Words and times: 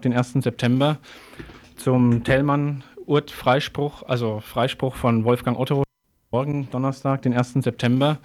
den 0.00 0.12
1. 0.12 0.34
September 0.34 0.98
zum 1.76 2.24
Tellmann-Urt-Freispruch, 2.24 4.02
also 4.04 4.40
Freispruch 4.40 4.94
von 4.94 5.24
Wolfgang 5.24 5.58
Otto, 5.58 5.84
morgen 6.30 6.68
Donnerstag, 6.70 7.22
den 7.22 7.32
1. 7.32 7.54
September 7.54 8.18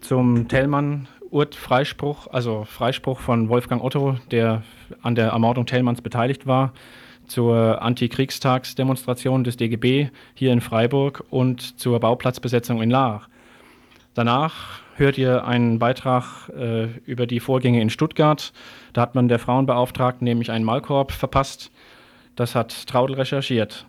zum 0.00 0.48
Tellmann-Urt-Freispruch, 0.48 2.26
also 2.26 2.64
Freispruch 2.64 3.20
von 3.20 3.48
Wolfgang 3.48 3.82
Otto, 3.82 4.16
der 4.30 4.62
an 5.02 5.14
der 5.14 5.28
Ermordung 5.28 5.66
Tellmanns 5.66 6.02
beteiligt 6.02 6.46
war, 6.46 6.72
zur 7.26 7.80
Antikriegstagsdemonstration 7.80 9.44
des 9.44 9.56
DGB 9.56 10.10
hier 10.34 10.52
in 10.52 10.60
Freiburg 10.60 11.24
und 11.30 11.78
zur 11.78 12.00
Bauplatzbesetzung 12.00 12.82
in 12.82 12.90
Laach. 12.90 13.28
Danach 14.14 14.80
hört 14.96 15.16
ihr 15.16 15.46
einen 15.46 15.78
Beitrag 15.78 16.48
äh, 16.50 16.86
über 17.06 17.26
die 17.26 17.40
Vorgänge 17.40 17.80
in 17.80 17.90
Stuttgart. 17.90 18.52
Da 18.92 19.00
hat 19.00 19.14
man 19.14 19.28
der 19.28 19.38
Frauenbeauftragten 19.38 20.24
nämlich 20.24 20.50
einen 20.50 20.64
Maulkorb 20.64 21.12
verpasst. 21.12 21.70
Das 22.36 22.54
hat 22.54 22.86
Traudel 22.86 23.16
recherchiert. 23.16 23.86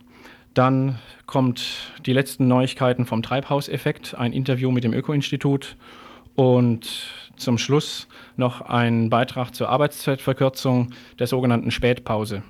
Dann 0.54 0.98
kommt 1.26 1.92
die 2.06 2.12
letzten 2.12 2.46
Neuigkeiten 2.48 3.06
vom 3.06 3.22
Treibhauseffekt, 3.22 4.14
ein 4.14 4.32
Interview 4.32 4.70
mit 4.70 4.84
dem 4.84 4.94
Öko-Institut 4.94 5.76
und 6.36 6.88
zum 7.36 7.58
Schluss 7.58 8.08
noch 8.36 8.60
ein 8.60 9.10
Beitrag 9.10 9.54
zur 9.54 9.68
Arbeitszeitverkürzung 9.68 10.90
der 11.18 11.26
sogenannten 11.26 11.70
Spätpause. 11.70 12.42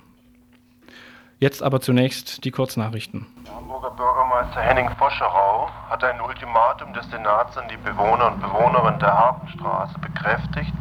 Jetzt 1.45 1.63
aber 1.63 1.83
zunächst 1.83 2.43
die 2.47 2.51
Kurznachrichten. 2.51 3.27
Der 3.45 3.55
Hamburger 3.55 3.91
Bürgermeister 3.91 4.63
Henning 4.63 4.89
Foscherau 4.97 5.69
hat 5.91 6.03
ein 6.03 6.19
Ultimatum 6.19 6.95
des 6.95 7.07
Senats 7.11 7.59
an 7.59 7.69
die 7.69 7.77
Bewohner 7.77 8.29
und 8.29 8.41
Bewohnerinnen 8.41 8.99
der 8.99 9.13
Hafenstraße 9.13 9.99
bekräftigt, 9.99 10.73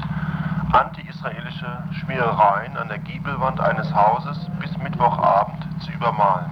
anti-israelische 0.72 1.84
Schmierereien 2.00 2.78
an 2.78 2.88
der 2.88 3.00
Giebelwand 3.00 3.60
eines 3.60 3.94
Hauses 3.94 4.38
bis 4.62 4.78
Mittwochabend 4.78 5.68
zu 5.84 5.92
übermalen. 5.92 6.50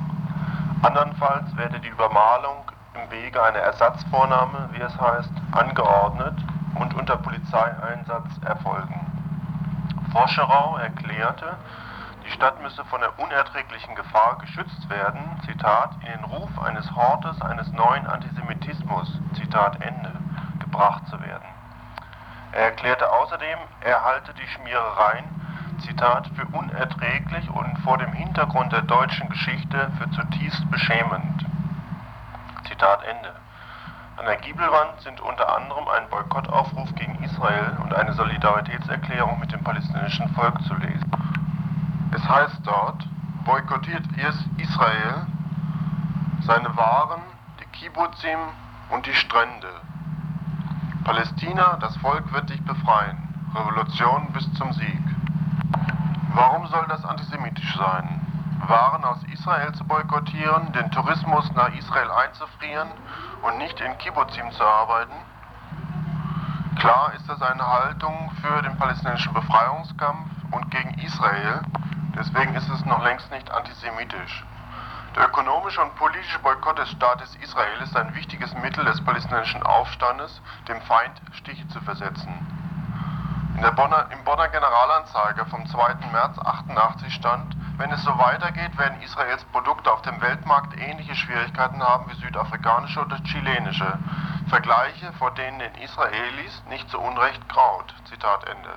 Andernfalls 0.81 1.55
werde 1.55 1.79
die 1.79 1.87
Übermalung 1.87 2.69
im 2.95 3.09
Wege 3.11 3.41
einer 3.41 3.59
Ersatzvornahme, 3.59 4.71
wie 4.73 4.81
es 4.81 4.99
heißt, 4.99 5.31
angeordnet 5.53 6.35
und 6.75 6.93
unter 6.95 7.15
Polizeieinsatz 7.15 8.27
erfolgen. 8.43 8.99
Foscherau 10.11 10.75
erklärte, 10.75 11.55
die 12.31 12.37
Stadt 12.37 12.61
müsse 12.61 12.85
von 12.85 13.01
der 13.01 13.19
unerträglichen 13.19 13.93
Gefahr 13.93 14.37
geschützt 14.37 14.89
werden, 14.89 15.19
Zitat, 15.45 15.91
in 16.01 16.11
den 16.11 16.23
Ruf 16.23 16.49
eines 16.61 16.95
Hortes 16.95 17.41
eines 17.41 17.69
neuen 17.73 18.07
Antisemitismus, 18.07 19.19
Zitat 19.33 19.81
Ende, 19.81 20.11
gebracht 20.59 21.05
zu 21.09 21.21
werden. 21.21 21.49
Er 22.53 22.65
erklärte 22.65 23.11
außerdem, 23.11 23.59
er 23.81 24.05
halte 24.05 24.33
die 24.35 24.47
Schmierereien, 24.47 25.25
Zitat, 25.79 26.29
für 26.35 26.45
unerträglich 26.57 27.49
und 27.49 27.77
vor 27.79 27.97
dem 27.97 28.13
Hintergrund 28.13 28.71
der 28.71 28.83
deutschen 28.83 29.27
Geschichte 29.29 29.91
für 29.97 30.09
zutiefst 30.11 30.71
beschämend. 30.71 31.45
Zitat 32.65 33.03
Ende. 33.03 33.35
An 34.15 34.25
der 34.25 34.37
Giebelwand 34.37 35.01
sind 35.01 35.19
unter 35.19 35.53
anderem 35.57 35.87
ein 35.89 36.07
Boykottaufruf 36.09 36.95
gegen 36.95 37.21
Israel 37.23 37.77
und 37.83 37.93
eine 37.93 38.13
Solidaritätserklärung 38.13 39.37
mit 39.41 39.51
dem 39.51 39.63
palästinensischen 39.63 40.29
Volk 40.29 40.61
zu 40.63 40.75
lesen. 40.75 41.00
Heißt 42.31 42.61
dort, 42.63 43.05
boykottiert 43.43 44.05
Israel 44.55 45.27
seine 46.43 46.77
Waren, 46.77 47.21
die 47.59 47.65
Kibbutzim 47.77 48.39
und 48.89 49.05
die 49.05 49.13
Strände. 49.13 49.67
Palästina, 51.03 51.75
das 51.81 51.97
Volk 51.97 52.31
wird 52.31 52.49
dich 52.49 52.63
befreien. 52.63 53.17
Revolution 53.53 54.31
bis 54.31 54.49
zum 54.53 54.71
Sieg. 54.71 55.01
Warum 56.33 56.67
soll 56.67 56.85
das 56.87 57.03
antisemitisch 57.03 57.75
sein? 57.75 58.21
Waren 58.65 59.03
aus 59.03 59.21
Israel 59.33 59.73
zu 59.73 59.83
boykottieren, 59.83 60.71
den 60.71 60.89
Tourismus 60.91 61.51
nach 61.53 61.75
Israel 61.75 62.11
einzufrieren 62.11 62.87
und 63.41 63.57
nicht 63.57 63.77
in 63.81 63.97
Kibbutzim 63.97 64.49
zu 64.51 64.63
arbeiten? 64.63 65.15
Klar 66.77 67.11
ist 67.13 67.27
das 67.27 67.41
eine 67.41 67.67
Haltung 67.67 68.31
für 68.41 68.61
den 68.61 68.77
palästinensischen 68.77 69.33
Befreiungskampf 69.33 70.29
und 70.51 70.71
gegen 70.71 70.93
Israel, 70.99 71.61
Deswegen 72.15 72.55
ist 72.55 72.69
es 72.69 72.85
noch 72.85 73.03
längst 73.03 73.31
nicht 73.31 73.49
antisemitisch. 73.51 74.43
Der 75.15 75.25
ökonomische 75.25 75.81
und 75.81 75.95
politische 75.95 76.39
Boykott 76.39 76.77
des 76.77 76.89
Staates 76.91 77.35
Israel 77.35 77.81
ist 77.81 77.95
ein 77.97 78.15
wichtiges 78.15 78.53
Mittel 78.55 78.85
des 78.85 79.03
palästinensischen 79.03 79.63
Aufstandes, 79.63 80.41
dem 80.67 80.81
Feind 80.81 81.21
Stiche 81.33 81.67
zu 81.69 81.81
versetzen. 81.81 82.33
Bonner, 83.75 84.07
Im 84.11 84.23
Bonner 84.23 84.47
Generalanzeiger 84.47 85.45
vom 85.45 85.65
2. 85.65 85.95
März 86.11 86.39
88 86.39 87.13
stand, 87.13 87.55
wenn 87.77 87.91
es 87.91 88.03
so 88.03 88.17
weitergeht, 88.17 88.77
werden 88.77 89.01
Israels 89.01 89.43
Produkte 89.45 89.91
auf 89.91 90.01
dem 90.01 90.19
Weltmarkt 90.21 90.77
ähnliche 90.79 91.15
Schwierigkeiten 91.15 91.81
haben 91.81 92.09
wie 92.09 92.15
südafrikanische 92.15 93.01
oder 93.01 93.17
chilenische. 93.23 93.97
Vergleiche, 94.49 95.13
vor 95.13 95.31
denen 95.31 95.59
den 95.59 95.75
Israelis 95.75 96.63
nicht 96.69 96.89
zu 96.89 96.99
Unrecht 96.99 97.47
graut. 97.49 97.93
Zitat 98.05 98.47
Ende. 98.47 98.71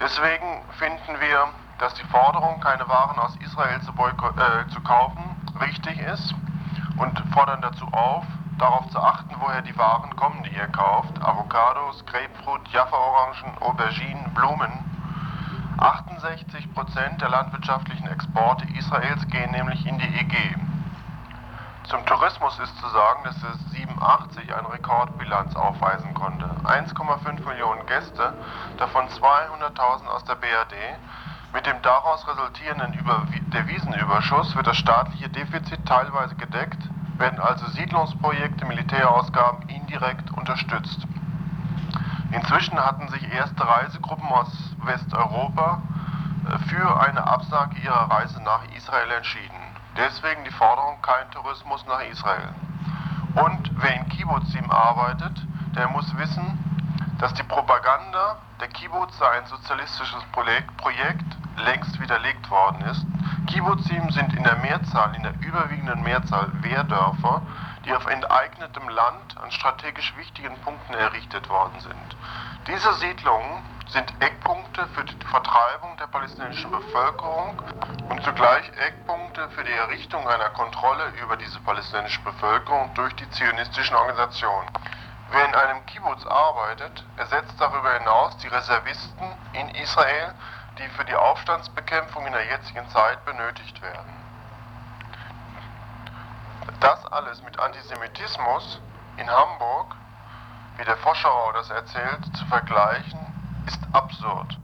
Deswegen 0.00 0.64
finden 0.78 1.20
wir 1.20 1.48
dass 1.78 1.94
die 1.94 2.04
Forderung, 2.04 2.60
keine 2.60 2.88
Waren 2.88 3.18
aus 3.18 3.36
Israel 3.36 3.80
zu, 3.82 3.92
äh, 3.92 4.68
zu 4.68 4.80
kaufen, 4.82 5.22
richtig 5.60 5.98
ist 5.98 6.34
und 6.96 7.18
fordern 7.32 7.60
dazu 7.62 7.86
auf, 7.92 8.24
darauf 8.58 8.88
zu 8.90 9.00
achten, 9.00 9.34
woher 9.40 9.62
die 9.62 9.76
Waren 9.76 10.14
kommen, 10.16 10.42
die 10.44 10.54
ihr 10.54 10.68
kauft. 10.68 11.20
Avocados, 11.22 12.04
Grapefruit, 12.06 12.68
Jaffa-Orangen, 12.68 13.58
Auberginen, 13.60 14.32
Blumen. 14.34 14.70
68 15.78 16.72
Prozent 16.72 17.20
der 17.20 17.28
landwirtschaftlichen 17.28 18.06
Exporte 18.06 18.64
Israels 18.78 19.26
gehen 19.28 19.50
nämlich 19.50 19.84
in 19.86 19.98
die 19.98 20.18
EG. 20.18 20.56
Zum 21.84 22.06
Tourismus 22.06 22.58
ist 22.60 22.78
zu 22.78 22.88
sagen, 22.88 23.24
dass 23.24 23.36
es 23.42 23.72
87 23.72 24.54
eine 24.54 24.72
Rekordbilanz 24.72 25.54
aufweisen 25.54 26.14
konnte. 26.14 26.46
1,5 26.64 27.46
Millionen 27.46 27.84
Gäste, 27.86 28.32
davon 28.78 29.06
200.000 29.08 30.06
aus 30.06 30.24
der 30.24 30.36
BRD, 30.36 30.74
mit 31.54 31.66
dem 31.66 31.80
daraus 31.82 32.26
resultierenden 32.26 32.92
Devisenüberschuss 33.52 34.56
wird 34.56 34.66
das 34.66 34.76
staatliche 34.76 35.28
Defizit 35.28 35.86
teilweise 35.86 36.34
gedeckt, 36.34 36.82
werden 37.16 37.38
also 37.38 37.64
Siedlungsprojekte, 37.68 38.66
Militärausgaben 38.66 39.68
indirekt 39.68 40.32
unterstützt. 40.32 41.06
Inzwischen 42.32 42.76
hatten 42.84 43.08
sich 43.08 43.32
erste 43.32 43.64
Reisegruppen 43.64 44.28
aus 44.28 44.48
Westeuropa 44.82 45.80
äh, 46.50 46.58
für 46.68 47.00
eine 47.00 47.24
Absage 47.24 47.78
ihrer 47.78 48.10
Reise 48.10 48.42
nach 48.42 48.64
Israel 48.76 49.12
entschieden. 49.12 49.54
Deswegen 49.96 50.42
die 50.42 50.50
Forderung 50.50 51.00
kein 51.02 51.30
Tourismus 51.30 51.86
nach 51.86 52.00
Israel. 52.00 52.48
Und 53.36 53.70
wer 53.80 53.94
in 53.94 54.08
Kibbutzim 54.08 54.68
arbeitet, 54.72 55.40
der 55.76 55.88
muss 55.88 56.16
wissen, 56.16 56.58
dass 57.18 57.32
die 57.34 57.44
Propaganda, 57.44 58.38
der 58.60 58.68
Kibbutz 58.68 59.16
sei 59.18 59.30
ein 59.38 59.46
sozialistisches 59.46 60.24
Projekt, 60.32 61.36
längst 61.56 62.00
widerlegt 62.00 62.50
worden 62.50 62.80
ist. 62.82 63.06
Kibbutzim 63.46 64.10
sind 64.10 64.32
in 64.34 64.44
der 64.44 64.56
Mehrzahl, 64.56 65.14
in 65.14 65.22
der 65.22 65.32
überwiegenden 65.40 66.02
Mehrzahl 66.02 66.48
Wehrdörfer, 66.62 67.42
die 67.84 67.92
auf 67.92 68.06
enteignetem 68.06 68.88
Land 68.88 69.36
an 69.42 69.50
strategisch 69.50 70.16
wichtigen 70.16 70.56
Punkten 70.60 70.94
errichtet 70.94 71.48
worden 71.48 71.78
sind. 71.80 72.16
Diese 72.66 72.94
Siedlungen 72.94 73.62
sind 73.88 74.12
Eckpunkte 74.20 74.86
für 74.94 75.04
die 75.04 75.26
Vertreibung 75.26 75.96
der 75.98 76.06
palästinensischen 76.06 76.70
Bevölkerung 76.70 77.60
und 78.08 78.22
zugleich 78.24 78.66
Eckpunkte 78.78 79.48
für 79.50 79.64
die 79.64 79.72
Errichtung 79.72 80.26
einer 80.26 80.50
Kontrolle 80.50 81.12
über 81.22 81.36
diese 81.36 81.60
palästinensische 81.60 82.22
Bevölkerung 82.22 82.92
durch 82.94 83.14
die 83.16 83.28
zionistischen 83.30 83.94
Organisationen. 83.94 84.68
Wer 85.30 85.46
in 85.46 85.54
einem 85.54 85.84
Kibbutz 85.86 86.24
arbeitet, 86.26 87.04
ersetzt 87.16 87.54
darüber 87.58 87.92
hinaus 87.98 88.36
die 88.38 88.48
Reservisten 88.48 89.26
in 89.52 89.68
Israel, 89.70 90.34
die 90.78 90.88
für 90.96 91.04
die 91.04 91.14
Aufstandsbekämpfung 91.14 92.26
in 92.26 92.32
der 92.32 92.46
jetzigen 92.46 92.88
Zeit 92.90 93.24
benötigt 93.24 93.80
werden. 93.80 94.12
Das 96.80 97.04
alles 97.06 97.42
mit 97.42 97.58
Antisemitismus 97.58 98.80
in 99.16 99.30
Hamburg, 99.30 99.94
wie 100.76 100.84
der 100.84 100.96
Foscherau 100.96 101.52
das 101.52 101.70
erzählt, 101.70 102.36
zu 102.36 102.44
vergleichen, 102.46 103.20
ist 103.66 103.80
absurd. 103.92 104.58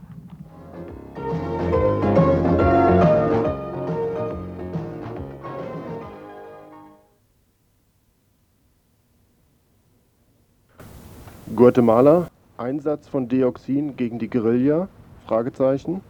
Guatemala, 11.55 12.27
Einsatz 12.57 13.07
von 13.07 13.27
Dioxin 13.27 13.95
gegen 13.95 14.19
die 14.19 14.29
Guerilla, 14.29 14.87
Fragezeichen. 15.27 16.01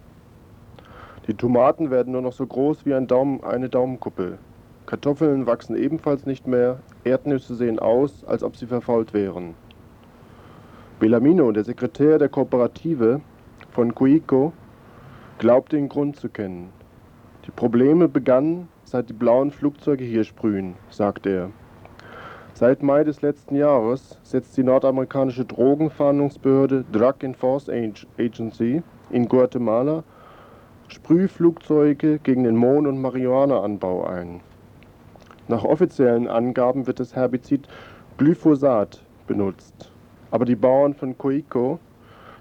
Die 1.28 1.36
Tomaten 1.36 1.92
werden 1.92 2.14
nur 2.14 2.22
noch 2.22 2.34
so 2.34 2.46
groß 2.46 2.86
wie 2.86 2.94
ein 2.94 3.08
Daumen, 3.08 3.44
eine 3.44 3.70
Daumenkuppel. 3.70 4.38
Kartoffeln 4.86 5.46
wachsen 5.46 5.76
ebenfalls 5.76 6.26
nicht 6.26 6.48
mehr, 6.48 6.80
Erdnüsse 7.04 7.56
sehen 7.56 7.80
aus, 7.80 8.26
als 8.26 8.44
ob 8.44 8.58
sie 8.58 8.66
verfault 8.66 9.14
wären. 9.14 9.54
Bellamino, 11.00 11.52
der 11.52 11.64
Sekretär 11.64 12.18
der 12.18 12.30
Kooperative 12.30 13.22
von 13.72 13.96
Cuico, 13.96 14.54
glaubt 15.40 15.72
den 15.72 15.90
Grund 15.90 16.16
zu 16.16 16.30
kennen. 16.30 16.70
Die 17.46 17.52
Probleme 17.52 18.08
begannen, 18.08 18.68
seit 18.84 19.10
die 19.10 19.14
blauen 19.14 19.52
Flugzeuge 19.52 20.04
hier 20.04 20.24
sprühen, 20.24 20.76
sagt 20.90 21.26
er. 21.26 21.50
Seit 22.54 22.84
Mai 22.84 23.04
des 23.04 23.22
letzten 23.22 23.56
Jahres 23.56 24.20
setzt 24.22 24.56
die 24.58 24.64
nordamerikanische 24.64 25.46
Drogenfahndungsbehörde 25.46 26.86
Drug 26.92 27.16
Enforcement 27.22 28.06
Agency 28.20 28.84
in 29.12 29.28
Guatemala 29.28 30.04
Sprühflugzeuge 30.88 32.20
gegen 32.20 32.44
den 32.44 32.56
Mohn- 32.58 32.88
und 32.88 33.02
Marihuana-Anbau 33.02 34.06
ein. 34.06 34.42
Nach 35.48 35.64
offiziellen 35.64 36.28
Angaben 36.28 36.86
wird 36.86 37.00
das 37.00 37.16
Herbizid 37.16 37.68
Glyphosat 38.18 39.02
benutzt. 39.26 39.92
Aber 40.32 40.46
die 40.46 40.56
Bauern 40.56 40.94
von 40.94 41.18
Coico 41.18 41.80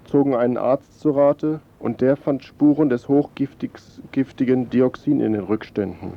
zogen 0.05 0.35
einen 0.35 0.57
Arzt 0.57 0.99
zu 0.99 1.11
Rate 1.11 1.61
und 1.79 2.01
der 2.01 2.17
fand 2.17 2.43
Spuren 2.43 2.89
des 2.89 3.07
hochgiftigen 3.07 4.69
Dioxin 4.69 5.21
in 5.21 5.33
den 5.33 5.43
Rückständen. 5.43 6.13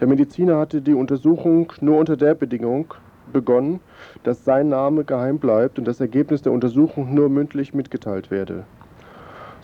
Der 0.00 0.08
Mediziner 0.08 0.58
hatte 0.58 0.82
die 0.82 0.94
Untersuchung 0.94 1.72
nur 1.80 1.98
unter 1.98 2.16
der 2.16 2.34
Bedingung 2.34 2.94
begonnen, 3.32 3.80
dass 4.24 4.44
sein 4.44 4.68
Name 4.68 5.04
geheim 5.04 5.38
bleibt 5.38 5.78
und 5.78 5.86
das 5.86 6.00
Ergebnis 6.00 6.42
der 6.42 6.52
Untersuchung 6.52 7.14
nur 7.14 7.28
mündlich 7.28 7.74
mitgeteilt 7.74 8.30
werde. 8.30 8.64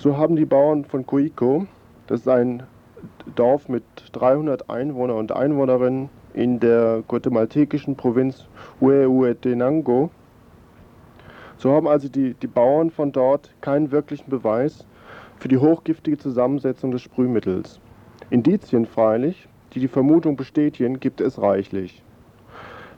So 0.01 0.17
haben 0.17 0.35
die 0.35 0.47
Bauern 0.47 0.87
von 0.87 1.05
Coico, 1.05 1.67
das 2.07 2.21
ist 2.21 2.29
ein 2.29 2.63
Dorf 3.37 3.69
mit 3.69 3.83
300 4.13 4.71
Einwohnern 4.71 5.19
und 5.19 5.31
Einwohnerinnen 5.31 6.09
in 6.33 6.59
der 6.59 7.03
guatemaltekischen 7.07 7.97
Provinz 7.97 8.47
Huehuetenango, 8.81 10.09
so 11.59 11.73
haben 11.73 11.87
also 11.87 12.09
die, 12.09 12.33
die 12.33 12.47
Bauern 12.47 12.91
von 12.91 13.13
dort 13.13 13.51
keinen 13.61 13.91
wirklichen 13.91 14.31
Beweis 14.31 14.87
für 15.37 15.49
die 15.49 15.59
hochgiftige 15.59 16.17
Zusammensetzung 16.17 16.93
des 16.93 17.03
Sprühmittels. 17.03 17.79
Indizien 18.31 18.87
freilich, 18.87 19.51
die 19.75 19.81
die 19.81 19.89
Vermutung 19.89 20.35
bestätigen, 20.35 20.99
gibt 20.99 21.21
es 21.21 21.43
reichlich. 21.43 22.03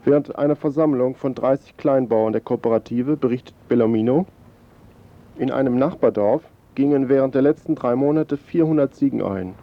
Während 0.05 0.37
einer 0.37 0.55
Versammlung 0.55 1.15
von 1.15 1.35
30 1.35 1.75
Kleinbauern 1.75 2.31
der 2.31 2.39
Kooperative 2.39 3.17
berichtet 3.17 3.55
Bellamino, 3.67 4.25
in 5.37 5.51
einem 5.51 5.77
Nachbardorf 5.77 6.43
gingen 6.75 7.09
während 7.09 7.35
der 7.35 7.41
letzten 7.41 7.75
drei 7.75 7.95
Monate 7.95 8.37
400 8.37 8.93
Ziegen 8.93 9.21
ein. 9.21 9.53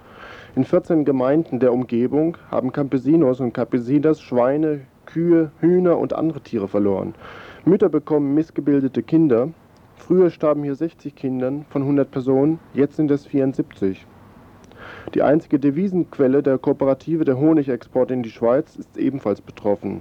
In 0.56 0.64
14 0.64 1.04
Gemeinden 1.04 1.60
der 1.60 1.72
Umgebung 1.72 2.36
haben 2.50 2.72
Campesinos 2.72 3.40
und 3.40 3.52
Campesinas 3.52 4.20
Schweine, 4.20 4.80
Kühe, 5.06 5.50
Hühner 5.60 5.98
und 5.98 6.12
andere 6.12 6.40
Tiere 6.40 6.68
verloren. 6.68 7.14
Mütter 7.64 7.88
bekommen 7.88 8.34
missgebildete 8.34 9.02
Kinder. 9.02 9.50
Früher 9.96 10.30
starben 10.30 10.64
hier 10.64 10.74
60 10.74 11.14
Kinder 11.14 11.52
von 11.70 11.82
100 11.82 12.10
Personen, 12.10 12.58
jetzt 12.74 12.96
sind 12.96 13.10
es 13.10 13.26
74. 13.26 14.06
Die 15.14 15.22
einzige 15.22 15.58
Devisenquelle 15.58 16.42
der 16.42 16.58
Kooperative 16.58 17.24
der 17.24 17.38
Honigexport 17.38 18.10
in 18.10 18.22
die 18.22 18.30
Schweiz 18.30 18.76
ist 18.76 18.96
ebenfalls 18.96 19.40
betroffen. 19.40 20.00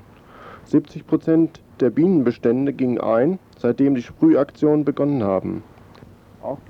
70 0.65 1.05
Prozent 1.07 1.62
der 1.79 1.89
Bienenbestände 1.89 2.73
gingen 2.73 3.00
ein, 3.00 3.39
seitdem 3.57 3.95
die 3.95 4.01
Sprühaktionen 4.01 4.85
begonnen 4.85 5.23
haben. 5.23 5.63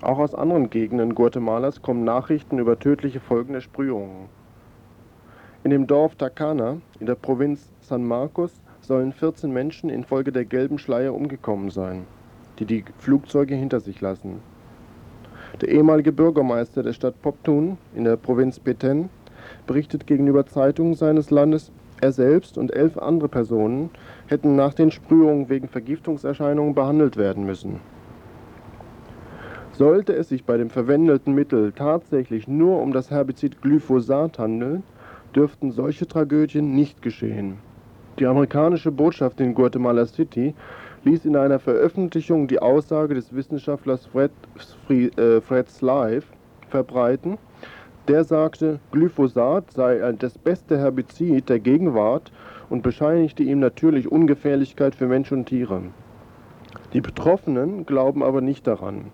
Auch 0.01 0.19
aus 0.19 0.35
anderen 0.35 0.69
Gegenden 0.69 1.15
Guatemalas 1.15 1.81
kommen 1.81 2.03
Nachrichten 2.03 2.59
über 2.59 2.79
tödliche 2.79 3.19
Folgen 3.19 3.53
der 3.53 3.61
Sprühungen. 3.61 4.27
In 5.63 5.71
dem 5.71 5.87
Dorf 5.87 6.15
Tacana 6.15 6.77
in 6.99 7.05
der 7.05 7.15
Provinz 7.15 7.71
San 7.81 8.03
Marcos 8.05 8.61
sollen 8.81 9.11
14 9.11 9.51
Menschen 9.51 9.89
infolge 9.89 10.31
der 10.31 10.45
gelben 10.45 10.79
Schleier 10.79 11.13
umgekommen 11.13 11.69
sein, 11.69 12.05
die 12.57 12.65
die 12.65 12.85
Flugzeuge 12.97 13.55
hinter 13.55 13.79
sich 13.79 14.01
lassen. 14.01 14.41
Der 15.61 15.69
ehemalige 15.69 16.11
Bürgermeister 16.11 16.83
der 16.83 16.93
Stadt 16.93 17.21
Poptun 17.21 17.77
in 17.93 18.03
der 18.05 18.15
Provinz 18.15 18.59
Petén 18.59 19.09
berichtet 19.67 20.07
gegenüber 20.07 20.45
Zeitungen 20.45 20.93
seines 20.93 21.29
Landes, 21.31 21.71
er 22.01 22.11
selbst 22.11 22.57
und 22.57 22.73
elf 22.73 22.97
andere 22.97 23.29
Personen 23.29 23.89
hätten 24.27 24.55
nach 24.55 24.73
den 24.73 24.91
Sprühungen 24.91 25.49
wegen 25.49 25.67
Vergiftungserscheinungen 25.67 26.73
behandelt 26.73 27.17
werden 27.17 27.45
müssen. 27.45 27.81
Sollte 29.79 30.11
es 30.11 30.27
sich 30.27 30.43
bei 30.43 30.57
dem 30.57 30.69
verwendeten 30.69 31.33
Mittel 31.33 31.71
tatsächlich 31.71 32.49
nur 32.49 32.81
um 32.81 32.91
das 32.91 33.11
Herbizid 33.11 33.61
Glyphosat 33.61 34.37
handeln, 34.37 34.83
dürften 35.33 35.71
solche 35.71 36.05
Tragödien 36.05 36.75
nicht 36.75 37.01
geschehen. 37.01 37.59
Die 38.19 38.25
amerikanische 38.25 38.91
Botschaft 38.91 39.39
in 39.39 39.53
Guatemala 39.53 40.05
City 40.05 40.53
ließ 41.05 41.23
in 41.23 41.37
einer 41.37 41.59
Veröffentlichung 41.59 42.49
die 42.49 42.59
Aussage 42.59 43.13
des 43.13 43.33
Wissenschaftlers 43.33 44.05
Fred, 44.07 44.31
äh, 44.89 45.39
Fred 45.39 45.69
Slive 45.69 46.25
verbreiten. 46.67 47.37
Der 48.09 48.25
sagte, 48.25 48.81
Glyphosat 48.91 49.71
sei 49.71 50.13
das 50.19 50.37
beste 50.37 50.77
Herbizid 50.77 51.47
der 51.47 51.61
Gegenwart 51.61 52.33
und 52.69 52.83
bescheinigte 52.83 53.43
ihm 53.43 53.61
natürlich 53.61 54.11
Ungefährlichkeit 54.11 54.93
für 54.93 55.07
Mensch 55.07 55.31
und 55.31 55.45
Tiere. 55.45 55.83
Die 56.91 56.99
Betroffenen 56.99 57.85
glauben 57.85 58.23
aber 58.23 58.41
nicht 58.41 58.67
daran, 58.67 59.05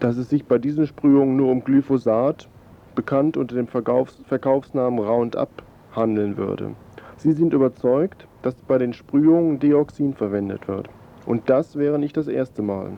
dass 0.00 0.16
es 0.16 0.28
sich 0.28 0.44
bei 0.44 0.58
diesen 0.58 0.86
Sprühungen 0.86 1.36
nur 1.36 1.50
um 1.50 1.64
Glyphosat, 1.64 2.48
bekannt 2.94 3.36
unter 3.36 3.56
dem 3.56 3.66
Verkaufs 3.66 4.20
Verkaufsnamen 4.26 4.98
Roundup, 4.98 5.50
handeln 5.94 6.36
würde. 6.36 6.74
Sie 7.16 7.32
sind 7.32 7.52
überzeugt, 7.52 8.26
dass 8.42 8.54
bei 8.54 8.78
den 8.78 8.92
Sprühungen 8.92 9.58
Dioxin 9.58 10.14
verwendet 10.14 10.68
wird. 10.68 10.88
Und 11.26 11.50
das 11.50 11.76
wäre 11.76 11.98
nicht 11.98 12.16
das 12.16 12.28
erste 12.28 12.62
Mal. 12.62 12.92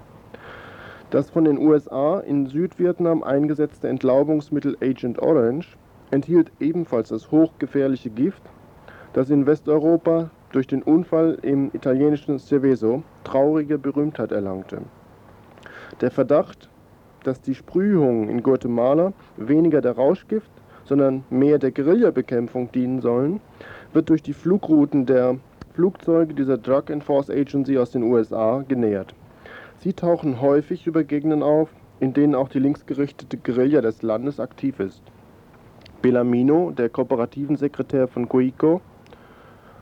Das 1.10 1.30
von 1.30 1.44
den 1.44 1.58
USA 1.58 2.20
in 2.20 2.46
Südvietnam 2.46 3.22
eingesetzte 3.22 3.88
Entlaubungsmittel 3.88 4.76
Agent 4.80 5.20
Orange 5.20 5.76
enthielt 6.10 6.52
ebenfalls 6.60 7.08
das 7.08 7.30
hochgefährliche 7.30 8.10
Gift, 8.10 8.42
das 9.12 9.30
in 9.30 9.46
Westeuropa 9.46 10.30
durch 10.52 10.66
den 10.66 10.82
Unfall 10.82 11.38
im 11.42 11.70
italienischen 11.72 12.38
Seveso 12.38 13.02
traurige 13.24 13.78
Berühmtheit 13.78 14.32
erlangte. 14.32 14.82
Der 16.00 16.10
Verdacht, 16.10 16.70
dass 17.24 17.40
die 17.40 17.54
Sprühungen 17.54 18.28
in 18.28 18.42
Guatemala 18.42 19.12
weniger 19.36 19.80
der 19.80 19.92
Rauschgift, 19.92 20.50
sondern 20.84 21.24
mehr 21.30 21.58
der 21.58 21.70
Guerillabekämpfung 21.70 22.72
dienen 22.72 23.00
sollen, 23.00 23.40
wird 23.92 24.08
durch 24.08 24.22
die 24.22 24.32
Flugrouten 24.32 25.06
der 25.06 25.36
Flugzeuge 25.74 26.34
dieser 26.34 26.58
Drug 26.58 26.90
Enforcement 26.90 27.40
Agency 27.40 27.78
aus 27.78 27.90
den 27.90 28.02
USA 28.02 28.64
genähert. 28.66 29.14
Sie 29.78 29.92
tauchen 29.92 30.40
häufig 30.40 30.86
über 30.86 31.04
Gegenden 31.04 31.42
auf, 31.42 31.70
in 32.00 32.12
denen 32.12 32.34
auch 32.34 32.48
die 32.48 32.58
linksgerichtete 32.58 33.36
Guerilla 33.36 33.80
des 33.80 34.02
Landes 34.02 34.40
aktiv 34.40 34.80
ist. 34.80 35.02
Bellamino, 36.02 36.70
der 36.70 36.88
kooperativen 36.88 37.56
Sekretär 37.56 38.08
von 38.08 38.28
Coico, 38.28 38.80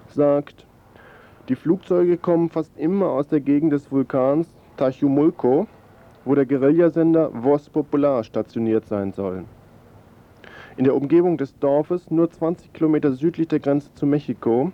sagt, 0.09 0.67
die 1.49 1.55
Flugzeuge 1.55 2.19
kommen 2.19 2.51
fast 2.51 2.77
immer 2.77 3.07
aus 3.07 3.29
der 3.29 3.41
Gegend 3.41 3.73
des 3.73 3.91
Vulkans 3.91 4.49
Tachumulco, 4.77 5.67
wo 6.29 6.35
der 6.35 6.45
Guerillasender 6.45 7.31
Voz 7.33 7.71
Popular 7.71 8.23
stationiert 8.23 8.85
sein 8.87 9.13
soll. 9.13 9.47
In 10.77 10.85
der 10.85 10.95
Umgebung 10.95 11.39
des 11.39 11.59
Dorfes, 11.59 12.11
nur 12.11 12.31
20 12.31 12.75
Kilometer 12.75 13.13
südlich 13.13 13.49
der 13.49 13.61
Grenze 13.61 13.95
zu 13.95 14.05
Mexiko, 14.05 14.71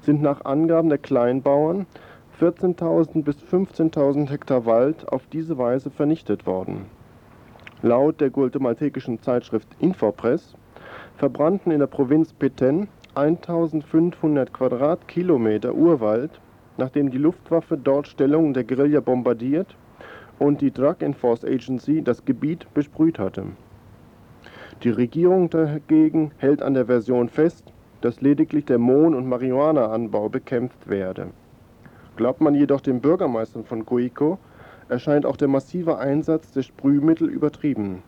sind 0.00 0.22
nach 0.22 0.46
Angaben 0.46 0.88
der 0.88 0.96
Kleinbauern 0.96 1.84
14.000 2.40 3.24
bis 3.24 3.36
15.000 3.36 4.30
Hektar 4.30 4.64
Wald 4.64 5.06
auf 5.12 5.26
diese 5.30 5.58
Weise 5.58 5.90
vernichtet 5.90 6.46
worden. 6.46 6.86
Laut 7.82 8.18
der 8.22 8.30
guatemaltekischen 8.30 9.20
Zeitschrift 9.20 9.68
Infopress 9.78 10.54
verbrannten 11.18 11.72
in 11.72 11.80
der 11.80 11.88
Provinz 11.88 12.34
Petén 12.40 12.88
1500 13.14 14.50
Quadratkilometer 14.50 15.74
Urwald, 15.74 16.40
nachdem 16.78 17.10
die 17.10 17.18
Luftwaffe 17.18 17.76
dort 17.76 18.08
Stellungen 18.08 18.54
der 18.54 18.64
Guerilla 18.64 19.00
bombardiert 19.00 19.76
und 20.38 20.60
die 20.60 20.70
Drug 20.70 20.96
Enforcement 21.00 21.54
Agency 21.54 22.02
das 22.02 22.24
Gebiet 22.24 22.66
besprüht 22.74 23.18
hatte. 23.18 23.44
Die 24.82 24.90
Regierung 24.90 25.48
dagegen 25.48 26.32
hält 26.36 26.62
an 26.62 26.74
der 26.74 26.86
Version 26.86 27.28
fest, 27.28 27.72
dass 28.02 28.20
lediglich 28.20 28.66
der 28.66 28.78
Mohn- 28.78 29.14
und 29.14 29.26
Marihuana-Anbau 29.26 30.28
bekämpft 30.28 30.88
werde. 30.88 31.28
Glaubt 32.16 32.40
man 32.40 32.54
jedoch 32.54 32.80
den 32.80 33.00
Bürgermeistern 33.00 33.64
von 33.64 33.84
Guico, 33.84 34.38
erscheint 34.88 35.26
auch 35.26 35.36
der 35.36 35.48
massive 35.48 35.98
Einsatz 35.98 36.52
der 36.52 36.62
Sprühmittel 36.62 37.28
übertrieben. 37.28 38.02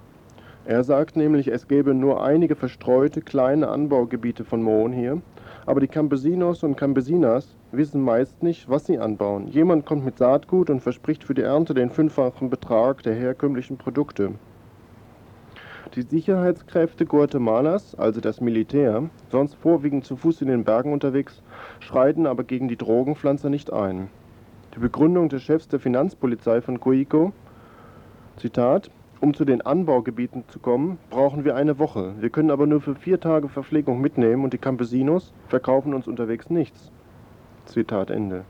Er 0.65 0.85
sagt 0.85 1.17
nämlich, 1.17 1.49
es 1.49 1.67
gäbe 1.67 1.95
nur 1.95 2.23
einige 2.23 2.55
verstreute 2.55 3.23
kleine 3.23 3.69
Anbaugebiete 3.69 4.45
von 4.45 4.63
Mohn 4.63 4.93
hier, 4.93 5.23
aber 5.69 5.81
die 5.81 5.87
Campesinos 5.87 6.63
und 6.63 6.79
Campesinas 6.79 7.55
wissen 7.73 8.01
meist 8.01 8.43
nicht, 8.43 8.71
was 8.71 8.87
sie 8.87 8.99
anbauen. 8.99 9.49
Jemand 9.49 9.85
kommt 9.85 10.03
mit 10.03 10.17
Saatgut 10.17 10.71
und 10.71 10.81
verspricht 10.81 11.25
für 11.25 11.35
die 11.35 11.43
Ernte 11.43 11.75
den 11.75 11.91
fünffachen 11.91 12.49
Betrag 12.49 13.03
der 13.03 13.15
herkömmlichen 13.15 13.77
Produkte. 13.77 14.31
Die 15.95 16.01
Sicherheitskräfte 16.01 17.05
Guatemalas, 17.05 17.95
also 17.95 18.23
das 18.23 18.41
Militär, 18.41 19.11
sonst 19.31 19.57
vorwiegend 19.57 20.07
zu 20.07 20.17
Fuß 20.17 20.41
in 20.41 20.49
den 20.49 20.65
Bergen 20.65 20.91
unterwegs, 20.91 21.43
schreiten 21.81 22.27
aber 22.27 22.45
gegen 22.45 22.69
die 22.69 22.79
Drogenpflanzer 22.79 23.51
nicht 23.51 23.71
ein. 23.71 24.09
Die 24.75 24.81
Begründung 24.81 25.29
des 25.29 25.43
Chefs 25.43 25.69
der 25.69 25.81
Finanzpolizei 25.81 26.63
von 26.63 26.81
Coico, 26.81 27.35
Zitat, 28.39 28.91
Um 29.21 29.35
zu 29.35 29.45
den 29.45 29.63
Anbaugebieten 29.63 30.45
zu 30.47 30.61
kommen, 30.61 30.99
brauchen 31.11 31.45
wir 31.45 31.57
eine 31.57 31.81
Woche. 31.81 32.15
Wir 32.21 32.31
können 32.31 32.53
aber 32.53 32.69
nur 32.69 32.81
für 32.81 32.95
vier 32.95 33.19
Tage 33.19 33.49
Verpflegung 33.49 34.01
mitnehmen 34.01 34.45
und 34.45 34.53
die 34.53 34.59
Campesinos 34.59 35.33
verkaufen 35.49 35.93
uns 35.93 36.07
unterwegs 36.07 36.51
nichts. 36.51 36.93
Zitat 37.65 38.11
Ende. 38.11 38.45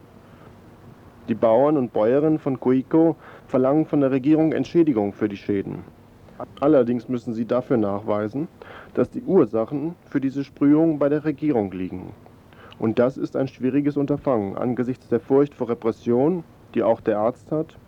Die 1.28 1.34
Bauern 1.34 1.78
und 1.78 1.94
Bäuerinnen 1.94 2.38
von 2.38 2.60
Cuico 2.60 3.16
verlangen 3.46 3.87
von 3.87 4.00
der 4.00 4.10
Regierung 4.10 4.52
Entschädigung 4.52 5.14
für 5.14 5.30
die 5.30 5.38
Schäden. 5.38 5.84
Allerdings 6.60 7.08
müssen 7.08 7.32
sie 7.32 7.46
dafür 7.46 7.78
nachweisen, 7.78 8.46
dass 8.92 9.08
die 9.08 9.22
Ursachen 9.22 9.94
für 10.04 10.20
diese 10.20 10.44
Sprühung 10.44 10.98
bei 10.98 11.08
der 11.08 11.25
Regierung 11.25 11.72
liegen. 11.72 12.12
Und 12.78 12.98
das 12.98 13.16
ist 13.16 13.37
ein 13.37 13.48
schwieriges 13.48 13.96
Unterfangen 13.96 14.56
angesichts 14.56 15.08
der 15.08 15.20
Furcht 15.20 15.54
vor 15.54 15.70
Repression, 15.70 16.44
die 16.75 16.82
auch 16.82 17.00
der 17.00 17.18
Arzt 17.18 17.50
hat, 17.50 17.78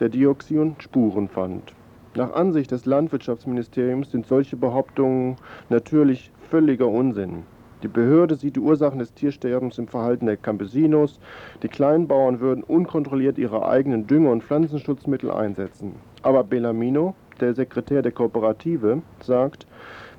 der 0.00 0.08
Dioxin 0.08 0.74
Spuren 0.80 1.28
fand. 1.28 1.72
Nach 2.16 2.32
Ansicht 2.32 2.72
des 2.72 2.86
Landwirtschaftsministeriums 2.86 4.10
sind 4.10 4.26
solche 4.26 4.56
Behauptungen 4.56 5.36
natürlich 5.68 6.32
völliger 6.50 6.88
Unsinn. 6.88 7.44
Die 7.84 7.88
Behörde 7.88 8.34
sieht 8.34 8.56
die 8.56 8.60
Ursachen 8.60 8.98
des 8.98 9.14
Tiersterbens 9.14 9.78
im 9.78 9.86
Verhalten 9.86 10.26
der 10.26 10.36
Campesinos. 10.36 11.20
Die 11.62 11.68
Kleinbauern 11.68 12.40
würden 12.40 12.64
unkontrolliert 12.64 13.38
ihre 13.38 13.66
eigenen 13.66 14.08
Dünger- 14.08 14.32
und 14.32 14.42
Pflanzenschutzmittel 14.42 15.30
einsetzen. 15.30 15.94
Aber 16.22 16.42
Bellamino, 16.42 17.14
der 17.40 17.54
Sekretär 17.54 18.02
der 18.02 18.12
Kooperative, 18.12 19.02
sagt, 19.22 19.68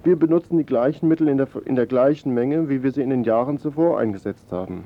wir 0.05 0.15
benutzen 0.15 0.57
die 0.57 0.65
gleichen 0.65 1.09
Mittel 1.09 1.27
in 1.27 1.37
der, 1.37 1.49
in 1.65 1.75
der 1.75 1.87
gleichen 1.87 2.33
Menge, 2.33 2.69
wie 2.69 2.83
wir 2.83 2.93
sie 2.93 3.01
in 3.01 3.09
den 3.09 3.25
Jahren 3.25 3.57
zuvor 3.57 3.99
eingesetzt 3.99 4.51
haben. 4.51 4.85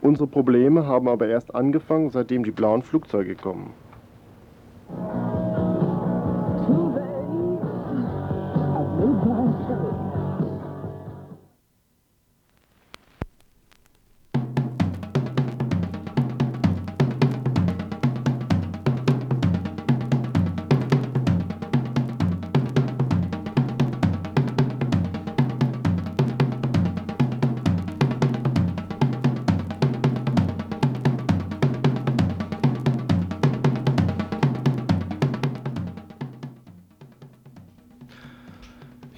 Unsere 0.00 0.28
Probleme 0.28 0.86
haben 0.86 1.08
aber 1.08 1.26
erst 1.26 1.52
angefangen, 1.52 2.10
seitdem 2.10 2.44
die 2.44 2.52
blauen 2.52 2.82
Flugzeuge 2.82 3.34
kommen. 3.34 3.70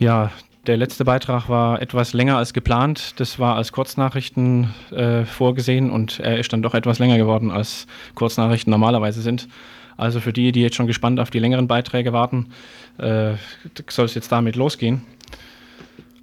Ja, 0.07 0.31
der 0.69 0.77
letzte 0.77 1.05
Beitrag 1.05 1.49
war 1.49 1.83
etwas 1.83 2.13
länger 2.13 2.37
als 2.37 2.53
geplant. 2.53 3.19
Das 3.19 3.41
war 3.41 3.57
als 3.57 3.73
Kurznachrichten 3.73 4.73
äh, 4.93 5.25
vorgesehen 5.25 5.91
und 5.91 6.21
er 6.21 6.39
ist 6.39 6.53
dann 6.53 6.63
doch 6.63 6.75
etwas 6.75 7.01
länger 7.01 7.19
geworden, 7.19 7.51
als 7.51 7.89
Kurznachrichten 8.15 8.71
normalerweise 8.71 9.21
sind. 9.21 9.49
Also 9.97 10.21
für 10.21 10.33
die, 10.33 10.53
die 10.53 10.63
jetzt 10.63 10.77
schon 10.77 10.87
gespannt 10.87 11.19
auf 11.19 11.31
die 11.31 11.41
längeren 11.41 11.67
Beiträge 11.67 12.13
warten, 12.13 12.51
äh, 12.99 13.33
soll 13.91 14.05
es 14.05 14.15
jetzt 14.15 14.31
damit 14.31 14.55
losgehen. 14.55 15.03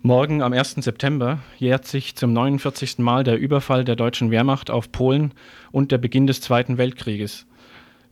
Morgen 0.01 0.41
am 0.41 0.53
1. 0.53 0.75
September 0.75 1.39
jährt 1.57 1.85
sich 1.85 2.15
zum 2.15 2.31
49. 2.31 2.99
Mal 2.99 3.25
der 3.25 3.37
Überfall 3.37 3.83
der 3.83 3.97
deutschen 3.97 4.31
Wehrmacht 4.31 4.71
auf 4.71 4.93
Polen 4.93 5.33
und 5.73 5.91
der 5.91 5.97
Beginn 5.97 6.25
des 6.25 6.39
Zweiten 6.39 6.77
Weltkrieges. 6.77 7.45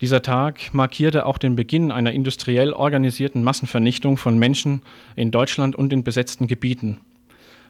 Dieser 0.01 0.23
Tag 0.23 0.73
markierte 0.73 1.27
auch 1.27 1.37
den 1.37 1.55
Beginn 1.55 1.91
einer 1.91 2.11
industriell 2.11 2.73
organisierten 2.73 3.43
Massenvernichtung 3.43 4.17
von 4.17 4.39
Menschen 4.39 4.81
in 5.15 5.29
Deutschland 5.29 5.75
und 5.75 5.93
in 5.93 6.03
besetzten 6.03 6.47
Gebieten. 6.47 6.99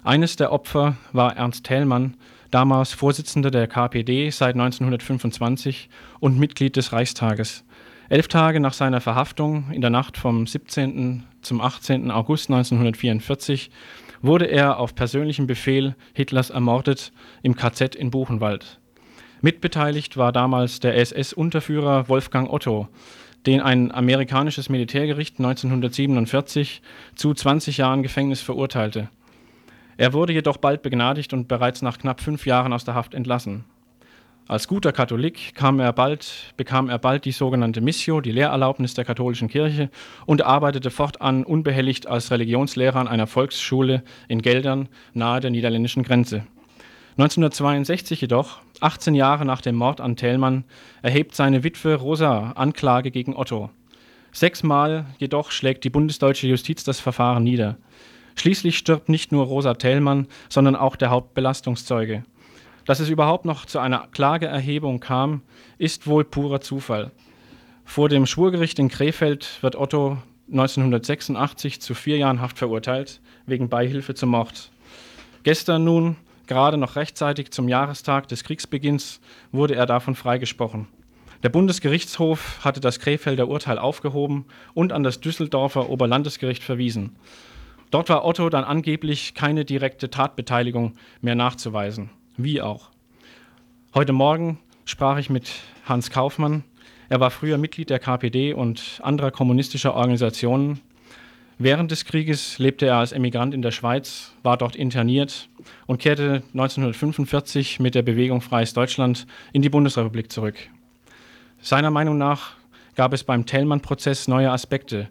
Eines 0.03 0.37
der 0.37 0.53
Opfer 0.53 0.95
war 1.11 1.35
Ernst 1.35 1.65
Thälmann, 1.65 2.15
damals 2.49 2.93
Vorsitzender 2.93 3.51
der 3.51 3.67
KPD 3.67 4.29
seit 4.29 4.55
1925 4.55 5.89
und 6.21 6.39
Mitglied 6.39 6.77
des 6.77 6.93
Reichstages. 6.93 7.65
Elf 8.07 8.29
Tage 8.29 8.61
nach 8.61 8.73
seiner 8.73 9.01
Verhaftung 9.01 9.65
in 9.71 9.81
der 9.81 9.89
Nacht 9.89 10.17
vom 10.17 10.47
17. 10.47 11.23
zum 11.41 11.59
18. 11.59 12.11
August 12.11 12.49
1944 12.49 13.71
wurde 14.21 14.45
er 14.45 14.79
auf 14.79 14.95
persönlichen 14.95 15.47
Befehl 15.47 15.95
Hitlers 16.13 16.49
ermordet 16.49 17.11
im 17.41 17.55
KZ 17.55 17.93
in 17.95 18.09
Buchenwald. 18.09 18.80
Mitbeteiligt 19.43 20.17
war 20.17 20.31
damals 20.31 20.79
der 20.79 20.95
SS-Unterführer 20.97 22.07
Wolfgang 22.07 22.51
Otto, 22.51 22.87
den 23.47 23.59
ein 23.59 23.91
amerikanisches 23.91 24.69
Militärgericht 24.69 25.39
1947 25.39 26.83
zu 27.15 27.33
20 27.33 27.77
Jahren 27.77 28.03
Gefängnis 28.03 28.41
verurteilte. 28.41 29.09
Er 29.97 30.13
wurde 30.13 30.33
jedoch 30.33 30.57
bald 30.57 30.83
begnadigt 30.83 31.33
und 31.33 31.47
bereits 31.47 31.81
nach 31.81 31.97
knapp 31.97 32.21
fünf 32.21 32.45
Jahren 32.45 32.71
aus 32.71 32.85
der 32.85 32.93
Haft 32.93 33.15
entlassen. 33.15 33.65
Als 34.47 34.67
guter 34.67 34.91
Katholik 34.91 35.53
er 35.59 35.93
bald, 35.93 36.53
bekam 36.55 36.89
er 36.89 36.99
bald 36.99 37.25
die 37.25 37.31
sogenannte 37.31 37.81
Missio, 37.81 38.21
die 38.21 38.31
Lehrerlaubnis 38.31 38.93
der 38.93 39.05
katholischen 39.05 39.47
Kirche, 39.47 39.89
und 40.27 40.43
arbeitete 40.43 40.91
fortan 40.91 41.45
unbehelligt 41.45 42.05
als 42.05 42.29
Religionslehrer 42.29 42.99
an 42.99 43.07
einer 43.07 43.27
Volksschule 43.27 44.03
in 44.27 44.41
Geldern 44.43 44.87
nahe 45.13 45.39
der 45.39 45.49
niederländischen 45.49 46.03
Grenze. 46.03 46.43
1962 47.17 48.21
jedoch, 48.21 48.61
18 48.81 49.15
Jahre 49.15 49.45
nach 49.45 49.61
dem 49.61 49.75
Mord 49.75 50.01
an 50.01 50.15
Thälmann, 50.15 50.65
erhebt 51.01 51.35
seine 51.35 51.63
Witwe 51.63 51.95
Rosa 51.95 52.51
Anklage 52.51 53.11
gegen 53.11 53.35
Otto. 53.35 53.69
Sechsmal 54.31 55.05
jedoch 55.17 55.51
schlägt 55.51 55.83
die 55.83 55.89
bundesdeutsche 55.89 56.47
Justiz 56.47 56.83
das 56.83 56.99
Verfahren 56.99 57.43
nieder. 57.43 57.77
Schließlich 58.35 58.77
stirbt 58.77 59.09
nicht 59.09 59.31
nur 59.31 59.45
Rosa 59.45 59.73
Thälmann, 59.73 60.27
sondern 60.49 60.75
auch 60.75 60.95
der 60.95 61.09
Hauptbelastungszeuge. 61.09 62.23
Dass 62.85 62.99
es 62.99 63.09
überhaupt 63.09 63.45
noch 63.45 63.65
zu 63.65 63.79
einer 63.79 64.07
Klageerhebung 64.11 64.99
kam, 64.99 65.41
ist 65.77 66.07
wohl 66.07 66.23
purer 66.23 66.61
Zufall. 66.61 67.11
Vor 67.85 68.09
dem 68.09 68.25
Schwurgericht 68.25 68.79
in 68.79 68.89
Krefeld 68.89 69.61
wird 69.61 69.75
Otto 69.75 70.17
1986 70.49 71.81
zu 71.81 71.93
vier 71.93 72.17
Jahren 72.17 72.41
Haft 72.41 72.57
verurteilt, 72.57 73.21
wegen 73.45 73.69
Beihilfe 73.69 74.15
zum 74.15 74.29
Mord. 74.29 74.71
Gestern 75.43 75.83
nun 75.83 76.15
Gerade 76.51 76.75
noch 76.75 76.97
rechtzeitig 76.97 77.51
zum 77.51 77.69
Jahrestag 77.69 78.27
des 78.27 78.43
Kriegsbeginns 78.43 79.21
wurde 79.53 79.75
er 79.75 79.85
davon 79.85 80.15
freigesprochen. 80.15 80.89
Der 81.43 81.47
Bundesgerichtshof 81.47 82.59
hatte 82.61 82.81
das 82.81 82.99
Krefelder 82.99 83.47
Urteil 83.47 83.79
aufgehoben 83.79 84.43
und 84.73 84.91
an 84.91 85.01
das 85.01 85.21
Düsseldorfer 85.21 85.89
Oberlandesgericht 85.89 86.61
verwiesen. 86.61 87.15
Dort 87.89 88.09
war 88.09 88.25
Otto 88.25 88.49
dann 88.49 88.65
angeblich 88.65 89.33
keine 89.33 89.63
direkte 89.63 90.09
Tatbeteiligung 90.09 90.95
mehr 91.21 91.35
nachzuweisen. 91.35 92.09
Wie 92.35 92.61
auch. 92.61 92.89
Heute 93.93 94.11
Morgen 94.11 94.59
sprach 94.83 95.19
ich 95.19 95.29
mit 95.29 95.49
Hans 95.85 96.09
Kaufmann. 96.09 96.65
Er 97.07 97.21
war 97.21 97.31
früher 97.31 97.57
Mitglied 97.57 97.89
der 97.89 97.99
KPD 97.99 98.53
und 98.53 98.99
anderer 99.01 99.31
kommunistischer 99.31 99.93
Organisationen 99.93 100.81
Während 101.63 101.91
des 101.91 102.05
Krieges 102.05 102.57
lebte 102.57 102.87
er 102.87 102.95
als 102.95 103.11
Emigrant 103.11 103.53
in 103.53 103.61
der 103.61 103.69
Schweiz, 103.69 104.33
war 104.41 104.57
dort 104.57 104.75
interniert 104.75 105.47
und 105.87 105.99
kehrte 105.99 106.43
1945 106.53 107.79
mit 107.79 107.95
der 107.95 108.01
Bewegung 108.01 108.41
Freies 108.41 108.73
Deutschland 108.73 109.27
in 109.53 109.61
die 109.61 109.69
Bundesrepublik 109.69 110.31
zurück. 110.31 110.55
Seiner 111.61 111.91
Meinung 111.91 112.17
nach 112.17 112.53
gab 112.95 113.13
es 113.13 113.23
beim 113.23 113.45
Thälmann-Prozess 113.45 114.27
neue 114.27 114.51
Aspekte, 114.51 115.09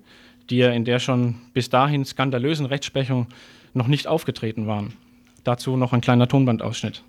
die 0.50 0.61
er 0.61 0.73
in 0.73 0.85
der 0.85 0.99
schon 0.99 1.37
bis 1.54 1.71
dahin 1.71 2.04
skandalösen 2.04 2.66
Rechtsprechung 2.66 3.28
noch 3.73 3.87
nicht 3.87 4.07
aufgetreten 4.07 4.66
waren. 4.66 4.95
Dazu 5.45 5.76
noch 5.76 5.92
ein 5.92 6.00
kleiner 6.00 6.28
Tonbandausschnitt. 6.28 7.02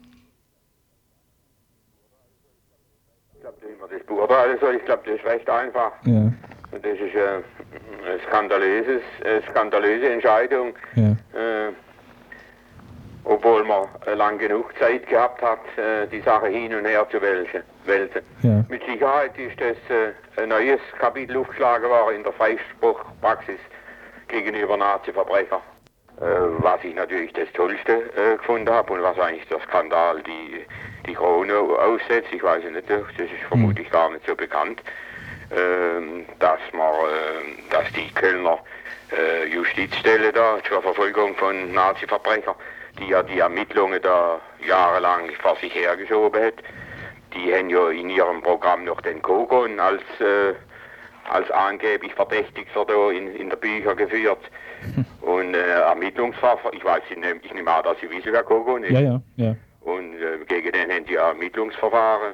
Ich 3.35 3.41
glaube, 3.41 3.57
das 3.89 4.05
beurteilen 4.05 4.57
soll, 4.59 4.75
ich 4.75 4.85
glaube, 4.85 5.03
das 5.05 5.15
ist 5.15 5.25
recht 5.25 5.49
einfach. 5.49 5.91
Ja. 6.05 6.31
Das 6.71 6.81
ist 6.83 7.15
äh, 7.15 7.41
eine 8.05 8.19
skandalöse, 8.27 9.01
eine 9.25 9.41
skandalöse 9.49 10.09
Entscheidung. 10.09 10.73
Ja. 10.95 11.17
Äh, 14.05 14.15
lang 14.15 14.37
genug 14.37 14.77
Zeit 14.79 15.07
gehabt 15.07 15.41
hat, 15.41 15.59
äh, 15.77 16.07
die 16.07 16.21
Sache 16.21 16.47
hin 16.47 16.73
und 16.73 16.85
her 16.85 17.07
zu 17.09 17.21
wälzen. 17.21 18.21
Ja. 18.41 18.63
Mit 18.67 18.83
Sicherheit 18.85 19.37
ist 19.37 19.59
das 19.59 19.77
äh, 19.89 20.41
ein 20.41 20.49
neues 20.49 20.79
Kapitel 20.99 21.37
aufgeschlagen 21.37 21.89
worden 21.89 22.17
in 22.17 22.23
der 22.23 22.33
Freispruchpraxis 22.33 23.59
gegenüber 24.27 24.77
Nazi-Verbrechern. 24.77 25.59
Was 26.59 26.83
ich 26.83 26.93
natürlich 26.93 27.33
das 27.33 27.51
Tollste 27.53 28.03
gefunden 28.37 28.69
habe 28.69 28.93
und 28.93 29.01
was 29.01 29.17
eigentlich 29.17 29.47
der 29.47 29.59
Skandal 29.61 30.21
die, 30.21 30.67
die 31.07 31.15
Krone 31.15 31.57
aussetzt, 31.57 32.29
ich 32.31 32.43
weiß 32.43 32.63
nicht, 32.63 32.87
das 32.87 33.01
ist 33.17 33.31
vermutlich 33.47 33.87
hm. 33.87 33.91
gar 33.91 34.11
nicht 34.11 34.27
so 34.27 34.35
bekannt. 34.35 34.83
Ähm, 35.49 36.25
dass 36.37 36.59
man, 36.73 36.93
dass 37.71 37.91
die 37.93 38.13
Kölner 38.13 38.59
Justizstelle 39.51 40.31
da 40.31 40.59
zur 40.63 40.83
Verfolgung 40.83 41.35
von 41.35 41.73
Nazi-Verbrechern, 41.73 42.55
die 42.99 43.07
ja 43.07 43.23
die 43.23 43.39
Ermittlungen 43.39 44.01
da 44.01 44.39
jahrelang 44.67 45.29
vor 45.41 45.55
sich 45.57 45.73
hergeschoben 45.73 46.43
hat, 46.43 46.55
die 47.33 47.53
haben 47.53 47.69
ja 47.69 47.89
in 47.89 48.09
ihrem 48.09 48.41
Programm 48.41 48.83
noch 48.83 49.01
den 49.01 49.21
Kogon 49.21 49.79
als 49.79 50.01
äh, 50.19 50.53
als 51.29 51.49
angeblich 51.51 52.13
Verdächtigter 52.13 52.85
da 52.85 53.11
in, 53.11 53.35
in 53.35 53.49
der 53.49 53.57
Bücher 53.57 53.95
geführt. 53.95 54.39
Und 55.21 55.53
äh, 55.53 55.79
Ermittlungsverfahren, 55.81 56.75
ich 56.75 56.83
weiß 56.83 57.03
nicht, 57.09 57.45
ich 57.45 57.53
nehme 57.53 57.71
an, 57.71 57.83
dass 57.83 57.99
Sie 57.99 58.09
wissen, 58.09 58.33
wer 58.33 58.43
Kogon 58.43 58.83
ist. 58.83 58.91
Ja, 58.91 58.99
ja, 58.99 59.21
ja. 59.37 59.55
Und 59.81 60.15
äh, 60.15 60.43
gegen 60.47 60.71
den 60.71 60.91
haben 60.91 61.05
die 61.05 61.15
Ermittlungsverfahren 61.15 62.33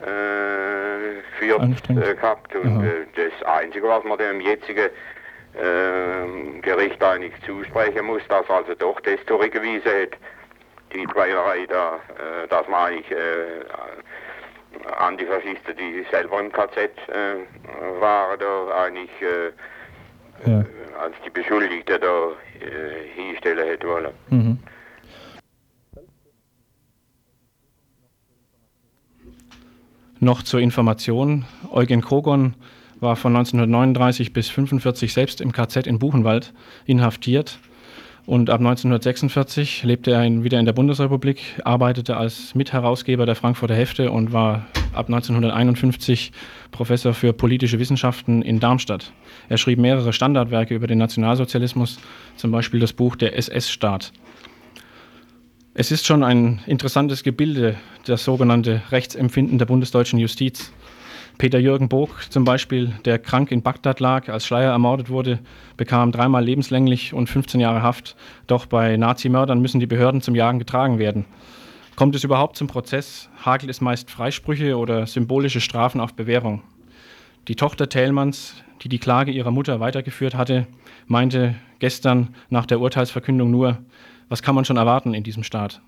äh, 0.00 1.22
geführt 1.30 1.62
äh, 1.88 2.14
gehabt. 2.14 2.54
Und 2.54 2.84
äh, 2.84 3.06
das 3.16 3.48
Einzige, 3.48 3.88
was 3.88 4.04
man 4.04 4.18
dem 4.18 4.40
jetzigen 4.40 4.90
äh, 5.54 6.60
Gericht 6.60 7.02
eigentlich 7.02 7.34
zusprechen 7.44 8.06
muss, 8.06 8.22
dass 8.28 8.48
also 8.48 8.74
doch 8.74 9.00
das 9.00 9.18
zurückgewiesen 9.26 9.90
hat, 9.90 10.18
die 10.94 11.04
Quälerei 11.04 11.66
da, 11.66 11.96
äh, 11.96 12.48
dass 12.48 12.66
man 12.68 12.86
eigentlich 12.86 13.10
äh, 13.10 13.64
Antifaschisten, 14.98 15.76
die 15.76 16.04
selber 16.10 16.40
im 16.40 16.52
KZ 16.52 16.76
äh, 16.76 18.00
waren, 18.00 18.38
da 18.38 18.84
eigentlich 18.84 19.10
äh, 19.22 20.50
ja. 20.50 20.64
als 21.00 21.14
die 21.24 21.30
Beschuldigte 21.30 21.98
da 21.98 22.28
äh, 22.60 23.08
hinstellen 23.14 23.66
hätte 23.66 23.88
wollen. 23.88 24.12
Mhm. 24.30 24.58
Noch 30.20 30.42
zur 30.42 30.60
Information, 30.60 31.44
Eugen 31.70 32.00
Kogon 32.00 32.54
war 33.04 33.14
von 33.14 33.36
1939 33.36 34.32
bis 34.32 34.48
1945 34.48 35.12
selbst 35.12 35.40
im 35.40 35.52
KZ 35.52 35.86
in 35.86 36.00
Buchenwald 36.00 36.52
inhaftiert 36.86 37.60
und 38.26 38.48
ab 38.48 38.60
1946 38.60 39.82
lebte 39.82 40.10
er 40.10 40.24
in, 40.24 40.44
wieder 40.44 40.58
in 40.58 40.64
der 40.64 40.72
Bundesrepublik, 40.72 41.60
arbeitete 41.62 42.16
als 42.16 42.54
Mitherausgeber 42.54 43.26
der 43.26 43.34
Frankfurter 43.34 43.74
Hefte 43.74 44.10
und 44.10 44.32
war 44.32 44.66
ab 44.94 45.06
1951 45.06 46.32
Professor 46.70 47.12
für 47.12 47.34
politische 47.34 47.78
Wissenschaften 47.78 48.40
in 48.40 48.60
Darmstadt. 48.60 49.12
Er 49.50 49.58
schrieb 49.58 49.78
mehrere 49.78 50.14
Standardwerke 50.14 50.74
über 50.74 50.86
den 50.86 50.98
Nationalsozialismus, 50.98 51.98
zum 52.36 52.50
Beispiel 52.50 52.80
das 52.80 52.94
Buch 52.94 53.14
Der 53.16 53.36
SS-Staat. 53.36 54.12
Es 55.74 55.90
ist 55.90 56.06
schon 56.06 56.22
ein 56.22 56.60
interessantes 56.66 57.24
Gebilde, 57.24 57.76
das 58.06 58.24
sogenannte 58.24 58.80
Rechtsempfinden 58.90 59.58
der 59.58 59.66
bundesdeutschen 59.66 60.18
Justiz. 60.18 60.72
Peter 61.36 61.58
Jürgen 61.58 61.88
Bog 61.88 62.30
zum 62.30 62.44
Beispiel, 62.44 62.92
der 63.04 63.18
krank 63.18 63.50
in 63.50 63.62
Bagdad 63.62 63.98
lag, 63.98 64.28
als 64.28 64.46
Schleier 64.46 64.70
ermordet 64.70 65.10
wurde, 65.10 65.40
bekam 65.76 66.12
dreimal 66.12 66.44
lebenslänglich 66.44 67.12
und 67.12 67.28
15 67.28 67.60
Jahre 67.60 67.82
Haft. 67.82 68.16
Doch 68.46 68.66
bei 68.66 68.96
Nazimördern 68.96 69.60
müssen 69.60 69.80
die 69.80 69.86
Behörden 69.86 70.20
zum 70.20 70.34
Jagen 70.34 70.60
getragen 70.60 70.98
werden. 70.98 71.24
Kommt 71.96 72.14
es 72.14 72.24
überhaupt 72.24 72.56
zum 72.56 72.68
Prozess, 72.68 73.28
hagelt 73.44 73.70
es 73.70 73.80
meist 73.80 74.10
Freisprüche 74.10 74.76
oder 74.76 75.06
symbolische 75.06 75.60
Strafen 75.60 76.00
auf 76.00 76.14
Bewährung. 76.14 76.62
Die 77.48 77.56
Tochter 77.56 77.88
Thälmanns, 77.88 78.54
die 78.82 78.88
die 78.88 78.98
Klage 78.98 79.30
ihrer 79.30 79.50
Mutter 79.50 79.80
weitergeführt 79.80 80.34
hatte, 80.34 80.66
meinte 81.06 81.56
gestern 81.78 82.34
nach 82.48 82.66
der 82.66 82.80
Urteilsverkündung 82.80 83.50
nur, 83.50 83.78
was 84.28 84.42
kann 84.42 84.54
man 84.54 84.64
schon 84.64 84.76
erwarten 84.76 85.14
in 85.14 85.24
diesem 85.24 85.42
Staat? 85.42 85.80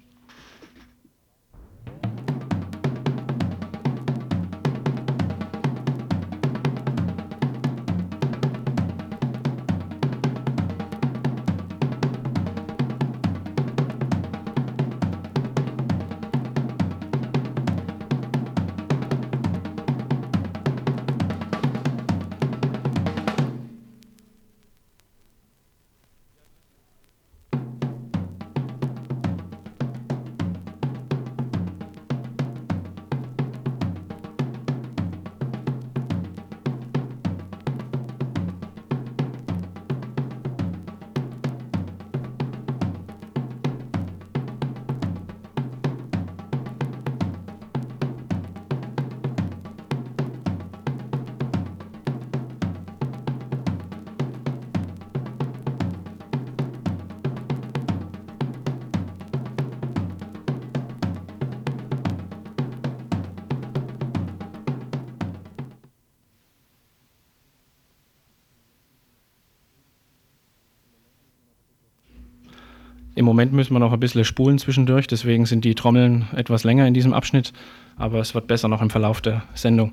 Im 73.26 73.30
Moment 73.30 73.52
müssen 73.52 73.74
wir 73.74 73.80
noch 73.80 73.92
ein 73.92 73.98
bisschen 73.98 74.24
spulen 74.24 74.56
zwischendurch, 74.56 75.08
deswegen 75.08 75.46
sind 75.46 75.64
die 75.64 75.74
Trommeln 75.74 76.28
etwas 76.36 76.62
länger 76.62 76.86
in 76.86 76.94
diesem 76.94 77.12
Abschnitt, 77.12 77.52
aber 77.96 78.20
es 78.20 78.36
wird 78.36 78.46
besser 78.46 78.68
noch 78.68 78.80
im 78.80 78.88
Verlauf 78.88 79.20
der 79.20 79.42
Sendung. 79.52 79.90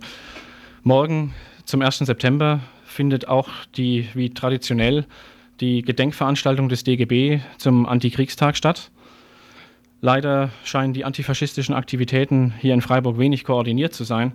Morgen 0.84 1.34
zum 1.66 1.82
1. 1.82 1.98
September 1.98 2.60
findet 2.86 3.28
auch 3.28 3.50
die, 3.76 4.08
wie 4.14 4.30
traditionell, 4.30 5.08
die 5.62 5.82
Gedenkveranstaltung 5.82 6.70
des 6.70 6.84
DGB 6.84 7.40
zum 7.58 7.88
Antikriegstag 7.88 8.56
statt. 8.56 8.92
Leider 10.00 10.52
scheinen 10.64 10.94
die 10.94 11.04
antifaschistischen 11.04 11.74
Aktivitäten 11.74 12.54
hier 12.60 12.76
in 12.76 12.82
Freiburg 12.82 13.18
wenig 13.18 13.46
koordiniert 13.46 13.96
zu 13.96 14.04
sein, 14.04 14.34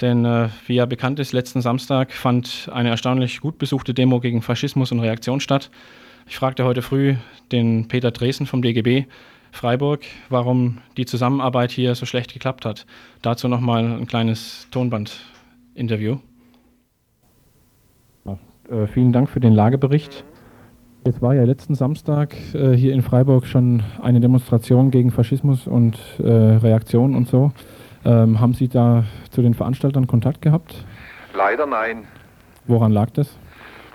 denn 0.00 0.24
äh, 0.24 0.48
wie 0.66 0.76
ja 0.76 0.86
bekannt 0.86 1.18
ist, 1.18 1.34
letzten 1.34 1.60
Samstag 1.60 2.10
fand 2.10 2.70
eine 2.72 2.88
erstaunlich 2.88 3.42
gut 3.42 3.58
besuchte 3.58 3.92
Demo 3.92 4.18
gegen 4.18 4.40
Faschismus 4.40 4.92
und 4.92 5.00
Reaktion 5.00 5.40
statt. 5.40 5.70
Ich 6.26 6.36
fragte 6.36 6.64
heute 6.64 6.82
früh 6.82 7.16
den 7.52 7.88
Peter 7.88 8.10
Dresen 8.10 8.46
vom 8.46 8.62
DGB 8.62 9.06
Freiburg, 9.52 10.00
warum 10.28 10.78
die 10.96 11.06
Zusammenarbeit 11.06 11.70
hier 11.70 11.94
so 11.94 12.06
schlecht 12.06 12.32
geklappt 12.32 12.64
hat. 12.64 12.86
Dazu 13.22 13.48
nochmal 13.48 13.84
ein 13.84 14.06
kleines 14.06 14.66
Tonband-Interview. 14.70 16.18
Äh, 18.70 18.86
vielen 18.86 19.12
Dank 19.12 19.28
für 19.28 19.40
den 19.40 19.52
Lagebericht. 19.52 20.24
Es 21.04 21.20
war 21.20 21.34
ja 21.34 21.44
letzten 21.44 21.74
Samstag 21.74 22.34
äh, 22.54 22.72
hier 22.72 22.94
in 22.94 23.02
Freiburg 23.02 23.46
schon 23.46 23.82
eine 24.00 24.20
Demonstration 24.20 24.90
gegen 24.90 25.10
Faschismus 25.10 25.66
und 25.66 25.98
äh, 26.18 26.22
Reaktion 26.24 27.14
und 27.14 27.28
so. 27.28 27.52
Ähm, 28.06 28.40
haben 28.40 28.54
Sie 28.54 28.68
da 28.68 29.04
zu 29.30 29.42
den 29.42 29.54
Veranstaltern 29.54 30.06
Kontakt 30.06 30.40
gehabt? 30.40 30.84
Leider 31.36 31.66
nein. 31.66 32.04
Woran 32.66 32.92
lag 32.92 33.10
das? 33.10 33.36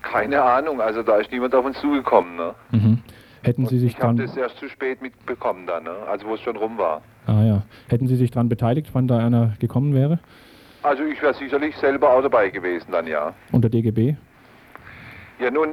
Keine 0.02 0.42
Ahnung, 0.42 0.82
also 0.82 1.04
da 1.04 1.18
ist 1.18 1.32
niemand 1.32 1.54
auf 1.56 1.66
uns 1.66 1.80
zugekommen. 1.80 2.36
Ne? 2.36 2.56
Mhm. 2.72 3.00
Hätten 3.42 3.66
Sie 3.68 3.80
sich 3.80 3.98
ich 3.98 4.04
habe 4.04 4.22
das 4.22 4.36
erst 4.36 4.58
zu 4.58 4.68
spät 4.70 5.02
mitbekommen 5.02 5.66
dann, 5.66 5.84
ne? 5.84 5.96
also 6.10 6.28
wo 6.28 6.36
es 6.36 6.42
schon 6.42 6.58
rum 6.58 6.78
war. 6.78 7.02
Ah 7.26 7.44
ja. 7.44 7.62
Hätten 7.88 8.08
Sie 8.08 8.16
sich 8.16 8.32
daran 8.32 8.50
beteiligt, 8.50 8.90
wann 8.94 9.08
da 9.08 9.18
einer 9.18 9.54
gekommen 9.60 9.94
wäre? 9.94 10.20
Also 10.84 11.04
ich 11.04 11.22
wäre 11.22 11.34
sicherlich 11.34 11.76
selber 11.78 12.12
auch 12.12 12.22
dabei 12.22 12.50
gewesen 12.50 12.92
dann, 12.92 13.08
ja. 13.08 13.34
Und 13.52 13.62
der 13.62 13.70
DGB? 13.70 14.16
Ja 15.40 15.52
nun, 15.52 15.70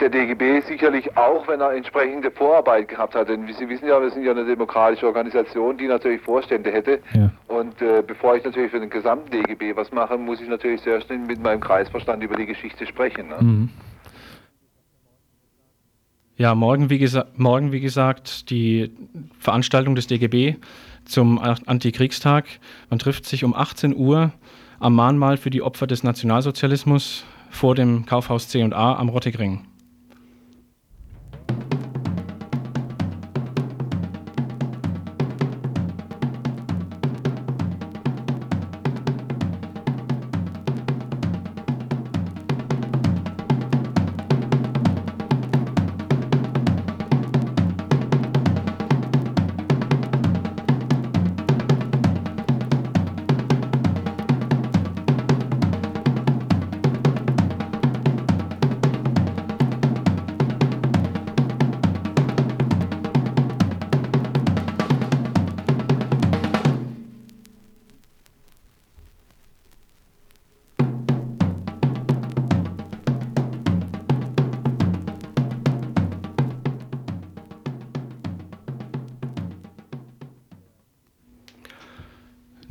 der 0.00 0.08
DGB 0.10 0.60
sicherlich 0.66 1.16
auch, 1.16 1.46
wenn 1.48 1.60
er 1.60 1.72
entsprechende 1.72 2.30
Vorarbeit 2.30 2.88
gehabt 2.88 3.14
hat. 3.14 3.28
Denn 3.28 3.46
Sie 3.46 3.68
wissen 3.68 3.86
ja, 3.88 4.00
wir 4.00 4.10
sind 4.10 4.24
ja 4.24 4.32
eine 4.32 4.44
demokratische 4.44 5.06
Organisation, 5.06 5.76
die 5.76 5.86
natürlich 5.86 6.20
Vorstände 6.22 6.70
hätte. 6.70 7.00
Ja. 7.14 7.30
Und 7.48 7.80
äh, 7.82 8.02
bevor 8.06 8.36
ich 8.36 8.44
natürlich 8.44 8.70
für 8.70 8.80
den 8.80 8.90
gesamten 8.90 9.30
DGB 9.30 9.76
was 9.76 9.92
mache, 9.92 10.16
muss 10.16 10.40
ich 10.40 10.48
natürlich 10.48 10.80
sehr 10.82 11.00
schnell 11.00 11.18
mit 11.18 11.42
meinem 11.42 11.60
Kreisverstand 11.60 12.22
über 12.22 12.36
die 12.36 12.46
Geschichte 12.46 12.86
sprechen. 12.86 13.28
Ne? 13.28 13.36
Mhm. 13.40 13.68
Ja, 16.36 16.54
morgen 16.54 16.88
wie, 16.88 17.04
morgen, 17.36 17.72
wie 17.72 17.80
gesagt, 17.80 18.50
die 18.50 18.92
Veranstaltung 19.40 19.96
des 19.96 20.06
DGB 20.06 20.54
zum 21.04 21.38
Antikriegstag. 21.40 22.44
Man 22.90 23.00
trifft 23.00 23.26
sich 23.26 23.42
um 23.42 23.54
18 23.54 23.96
Uhr 23.96 24.32
am 24.78 24.94
Mahnmal 24.94 25.36
für 25.36 25.50
die 25.50 25.62
Opfer 25.62 25.88
des 25.88 26.04
Nationalsozialismus 26.04 27.24
vor 27.50 27.74
dem 27.74 28.06
Kaufhaus 28.06 28.48
C&A 28.48 28.94
am 28.94 29.08
Rottigring. 29.08 29.64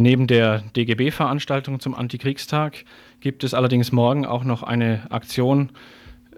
Neben 0.08 0.26
der 0.26 0.60
DGB-Veranstaltung 0.74 1.82
zum 1.82 1.94
Antikriegstag 1.94 2.86
gibt 3.20 3.44
es 3.44 3.54
allerdings 3.54 3.92
morgen 3.92 4.26
auch 4.26 4.46
noch 4.46 4.64
eine 4.64 5.02
Aktion 5.10 5.70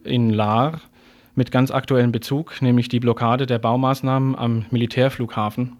in 0.04 0.32
Lahr 0.32 0.82
mit 1.36 1.52
ganz 1.52 1.70
aktuellem 1.70 2.12
Bezug, 2.12 2.64
nämlich 2.64 2.90
die 2.90 3.00
Blockade 3.00 3.46
der 3.46 3.60
Baumaßnahmen 3.60 4.36
am 4.36 4.66
Militärflughafen. 4.72 5.78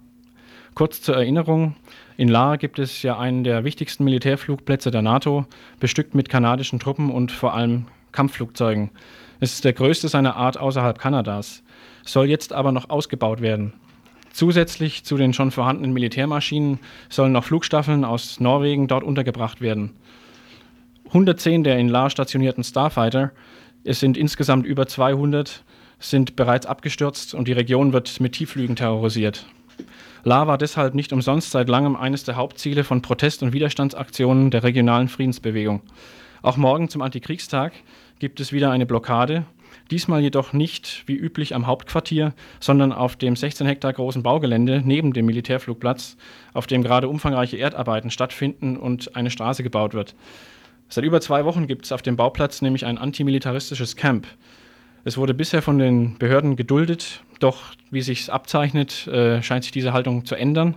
Kurz 0.76 1.02
zur 1.02 1.16
Erinnerung, 1.16 1.78
in 2.16 2.28
Lahr 2.28 2.60
gibt 2.60 2.78
es 2.78 3.02
ja 3.02 3.18
einen 3.18 3.44
der 3.44 3.64
wichtigsten 3.64 4.04
Militärflugplätze 4.04 4.92
der 4.92 5.02
NATO, 5.02 5.48
bestückt 5.80 6.14
mit 6.14 6.30
kanadischen 6.30 6.80
Truppen 6.80 7.10
und 7.10 7.32
vor 7.32 7.56
allem 7.56 7.88
Kampfflugzeugen. 8.12 8.92
Es 9.40 9.54
ist 9.54 9.66
der 9.66 9.74
größte 9.74 10.10
seiner 10.10 10.36
Art 10.36 10.60
außerhalb 10.60 11.00
Kanadas, 11.00 11.64
soll 12.06 12.30
jetzt 12.30 12.54
aber 12.54 12.72
noch 12.72 12.92
ausgebaut 12.92 13.42
werden. 13.42 13.74
Zusätzlich 14.32 15.04
zu 15.04 15.18
den 15.18 15.34
schon 15.34 15.52
vorhandenen 15.52 15.94
Militärmaschinen 15.94 16.80
sollen 17.10 17.32
noch 17.32 17.44
Flugstaffeln 17.44 18.06
aus 18.06 18.40
Norwegen 18.40 18.88
dort 18.88 19.04
untergebracht 19.04 19.62
werden. 19.62 19.92
110 21.08 21.64
der 21.64 21.78
in 21.78 21.90
Lahr 21.90 22.10
stationierten 22.10 22.64
Starfighter, 22.64 23.32
es 23.84 24.00
sind 24.00 24.18
insgesamt 24.18 24.66
über 24.66 24.88
200, 24.88 25.64
sind 26.00 26.36
bereits 26.36 26.66
abgestürzt 26.66 27.34
und 27.34 27.48
die 27.48 27.54
Region 27.54 27.94
wird 27.94 28.20
mit 28.20 28.34
Tiefflügen 28.34 28.76
terrorisiert. 28.76 29.46
Lahr 30.24 30.48
war 30.48 30.58
deshalb 30.58 30.96
nicht 30.96 31.14
umsonst 31.14 31.52
seit 31.52 31.70
langem 31.70 31.96
eines 31.96 32.24
der 32.24 32.36
Hauptziele 32.36 32.84
von 32.84 33.02
Protest- 33.02 33.42
und 33.42 33.54
Widerstandsaktionen 33.54 34.52
der 34.52 34.64
regionalen 34.64 35.08
Friedensbewegung. 35.08 35.82
Auch 36.42 36.58
morgen 36.58 36.90
zum 36.90 37.02
Antikriegstag 37.02 37.74
gibt 38.20 38.40
es 38.40 38.52
wieder 38.52 38.72
eine 38.72 38.86
Blockade, 38.86 39.46
Diesmal 39.92 40.22
jedoch 40.22 40.54
nicht 40.54 41.04
wie 41.08 41.16
üblich 41.16 41.56
am 41.56 41.66
Hauptquartier, 41.66 42.34
sondern 42.60 42.92
auf 42.92 43.16
dem 43.16 43.36
16 43.36 43.66
Hektar 43.66 43.94
großen 43.94 44.22
Baugelände 44.22 44.82
neben 44.86 45.14
dem 45.14 45.26
Militärflugplatz, 45.26 46.16
auf 46.54 46.68
dem 46.68 46.84
gerade 46.84 47.10
umfangreiche 47.10 47.58
Erdarbeiten 47.58 48.12
stattfinden 48.12 48.78
und 48.78 49.16
eine 49.16 49.32
Straße 49.32 49.64
gebaut 49.64 49.94
wird. 49.94 50.16
Seit 50.90 51.04
über 51.04 51.22
zwei 51.22 51.46
Wochen 51.46 51.66
gibt 51.66 51.86
es 51.86 51.92
auf 51.92 52.04
dem 52.04 52.18
Bauplatz 52.18 52.62
nämlich 52.62 52.86
ein 52.86 52.98
antimilitaristisches 52.98 53.96
Camp. 53.96 54.28
Es 55.06 55.18
wurde 55.18 55.34
bisher 55.34 55.62
von 55.62 55.80
den 55.80 56.18
Behörden 56.18 56.56
geduldet, 56.56 57.24
doch 57.40 57.74
wie 57.90 58.02
sich 58.02 58.32
abzeichnet, 58.32 59.08
äh, 59.08 59.42
scheint 59.42 59.64
sich 59.64 59.72
diese 59.72 59.94
Haltung 59.94 60.26
zu 60.26 60.36
ändern. 60.36 60.76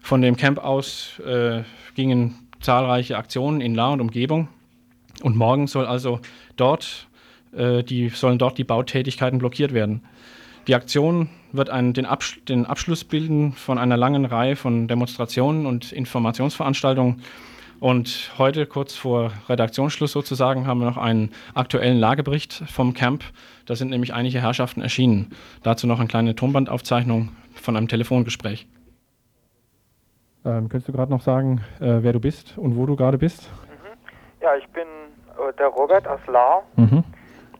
Von 0.00 0.22
dem 0.22 0.36
Camp 0.36 0.58
aus 0.58 1.18
äh, 1.20 1.62
gingen 1.94 2.48
zahlreiche 2.60 3.16
Aktionen 3.16 3.60
in 3.60 3.74
La 3.74 3.88
und 3.88 4.00
Umgebung. 4.00 4.48
Und 5.22 5.36
morgen 5.36 5.66
soll 5.66 5.86
also 5.86 6.20
dort 6.56 7.08
äh, 7.52 7.82
die 7.82 8.08
sollen 8.08 8.38
dort 8.38 8.58
die 8.58 8.64
Bautätigkeiten 8.64 9.38
blockiert 9.38 9.72
werden. 9.72 10.02
Die 10.68 10.74
Aktion 10.74 11.28
wird 11.50 11.70
einen, 11.70 11.92
den, 11.92 12.06
Absch 12.06 12.40
den 12.44 12.66
Abschluss 12.66 13.04
bilden 13.04 13.52
von 13.52 13.78
einer 13.78 13.96
langen 13.96 14.24
Reihe 14.24 14.54
von 14.54 14.86
Demonstrationen 14.86 15.66
und 15.66 15.92
Informationsveranstaltungen. 15.92 17.22
Und 17.80 18.32
heute, 18.38 18.66
kurz 18.66 18.94
vor 18.94 19.32
Redaktionsschluss 19.48 20.12
sozusagen, 20.12 20.68
haben 20.68 20.78
wir 20.78 20.86
noch 20.86 20.98
einen 20.98 21.32
aktuellen 21.54 21.98
Lagebericht 21.98 22.62
vom 22.68 22.94
Camp. 22.94 23.24
Da 23.66 23.74
sind 23.74 23.90
nämlich 23.90 24.14
einige 24.14 24.40
Herrschaften 24.40 24.82
erschienen. 24.82 25.30
Dazu 25.64 25.88
noch 25.88 25.98
eine 25.98 26.06
kleine 26.06 26.36
Tonbandaufzeichnung 26.36 27.30
von 27.60 27.76
einem 27.76 27.88
Telefongespräch. 27.88 28.68
Ähm, 30.44 30.68
könntest 30.68 30.88
du 30.88 30.92
gerade 30.92 31.10
noch 31.10 31.22
sagen, 31.22 31.60
äh, 31.80 32.02
wer 32.02 32.12
du 32.12 32.20
bist 32.20 32.56
und 32.56 32.76
wo 32.76 32.86
du 32.86 32.94
gerade 32.94 33.18
bist? 33.18 33.50
Mhm. 33.50 34.42
Ja, 34.42 34.54
ich 34.54 34.68
bin 34.68 34.82
äh, 34.82 35.52
der 35.58 35.66
Robert 35.66 36.06
aus 36.06 36.20
Lahr. 36.28 36.62
Mhm 36.76 37.02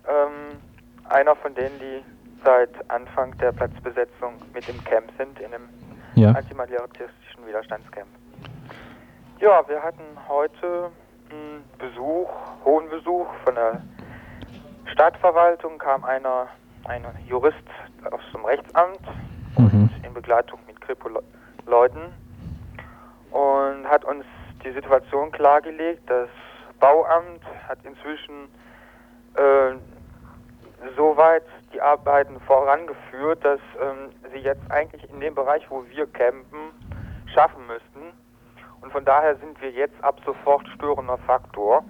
ähm, 0.09 0.61
einer 1.09 1.35
von 1.37 1.55
denen, 1.55 1.79
die 1.79 2.05
seit 2.45 2.91
Anfang 2.91 3.37
der 3.39 3.53
Platzbesetzung 3.53 4.35
mit 4.53 4.69
im 4.69 4.83
Camp 4.85 5.11
sind, 5.17 5.39
in 5.39 5.55
einem 5.55 5.69
ja. 6.15 6.33
antimilitaristischen 6.33 7.47
Widerstandscamp. 7.47 8.09
Ja, 9.41 9.67
wir 9.69 9.83
hatten 9.83 10.03
heute 10.29 10.91
einen 11.31 11.65
Besuch, 11.79 12.31
hohen 12.65 12.89
Besuch 12.89 13.27
von 13.45 13.55
der 13.55 13.83
Stadtverwaltung, 14.93 15.79
kam 15.79 16.05
einer, 16.05 16.49
ein 16.85 17.05
Jurist 17.27 17.57
aus 18.11 18.21
dem 18.33 18.45
Rechtsamt 18.45 19.01
mhm. 19.57 19.91
in 20.05 20.15
Begleitung 20.15 20.61
mit 20.67 20.81
Kripo-Leuten 20.81 22.13
und 23.31 23.89
hat 23.89 24.05
uns 24.05 24.25
die 24.65 24.73
Situation 24.73 25.31
klargelegt. 25.33 26.03
Das 26.09 26.29
Bauamt 26.79 27.43
hat 27.69 27.79
inzwischen 27.85 28.49
äh, 29.35 29.77
soweit 30.97 31.45
die 31.73 31.81
Arbeiten 31.81 32.41
vorangeführt, 32.41 33.45
dass 33.45 33.61
ähm, 33.81 34.11
sie 34.33 34.41
jetzt 34.41 34.71
eigentlich 34.71 35.09
in 35.11 35.21
dem 35.21 35.35
Bereich, 35.35 35.63
wo 35.71 35.85
wir 35.89 36.07
campen, 36.07 36.71
schaffen 37.35 37.67
müssten. 37.67 38.13
Und 38.81 38.93
von 38.93 39.05
daher 39.05 39.37
sind 39.37 39.61
wir 39.61 39.71
jetzt 39.71 40.03
ab 40.03 40.21
sofort 40.25 40.67
störender 40.69 41.19
Faktor. 41.19 41.85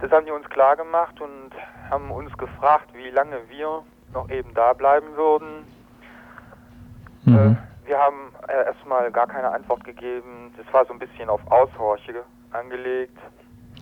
Das 0.00 0.10
haben 0.10 0.26
die 0.26 0.32
uns 0.32 0.48
klar 0.50 0.76
gemacht 0.76 1.20
und 1.20 1.50
haben 1.90 2.10
uns 2.10 2.36
gefragt, 2.36 2.88
wie 2.92 3.10
lange 3.10 3.36
wir 3.48 3.82
noch 4.12 4.28
eben 4.30 4.52
da 4.54 4.72
bleiben 4.72 5.16
würden. 5.16 5.64
Mhm. 7.24 7.56
Äh, 7.84 7.88
wir 7.88 7.98
haben 7.98 8.32
äh, 8.48 8.64
erstmal 8.66 9.10
gar 9.10 9.26
keine 9.26 9.50
Antwort 9.50 9.84
gegeben. 9.84 10.52
Das 10.56 10.72
war 10.72 10.84
so 10.86 10.92
ein 10.92 10.98
bisschen 10.98 11.28
auf 11.28 11.40
Aushorche 11.50 12.22
angelegt. 12.50 13.16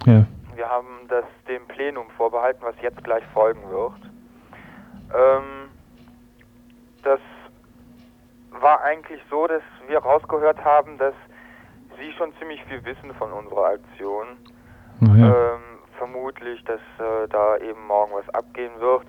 Ja. 0.07 0.25
Wir 0.55 0.69
haben 0.69 1.09
das 1.09 1.25
dem 1.49 1.67
Plenum 1.69 2.09
vorbehalten, 2.17 2.61
was 2.63 2.75
jetzt 2.83 3.03
gleich 3.05 3.25
folgen 3.33 3.61
wird. 3.71 3.93
Ähm, 5.15 5.71
das 7.03 7.21
war 8.61 8.83
eigentlich 8.83 9.21
so, 9.31 9.47
dass 9.47 9.63
wir 9.89 9.99
rausgehört 9.99 10.63
haben, 10.65 10.99
dass 10.99 11.15
Sie 11.99 12.13
schon 12.13 12.33
ziemlich 12.39 12.63
viel 12.65 12.85
wissen 12.85 13.13
von 13.15 13.33
unserer 13.33 13.67
Aktion. 13.67 14.27
Ja. 15.01 15.55
Ähm, 15.55 15.61
vermutlich, 15.97 16.63
dass 16.65 16.81
äh, 16.99 17.29
da 17.29 17.57
eben 17.59 17.87
morgen 17.87 18.13
was 18.15 18.29
abgehen 18.35 18.73
wird, 18.81 19.03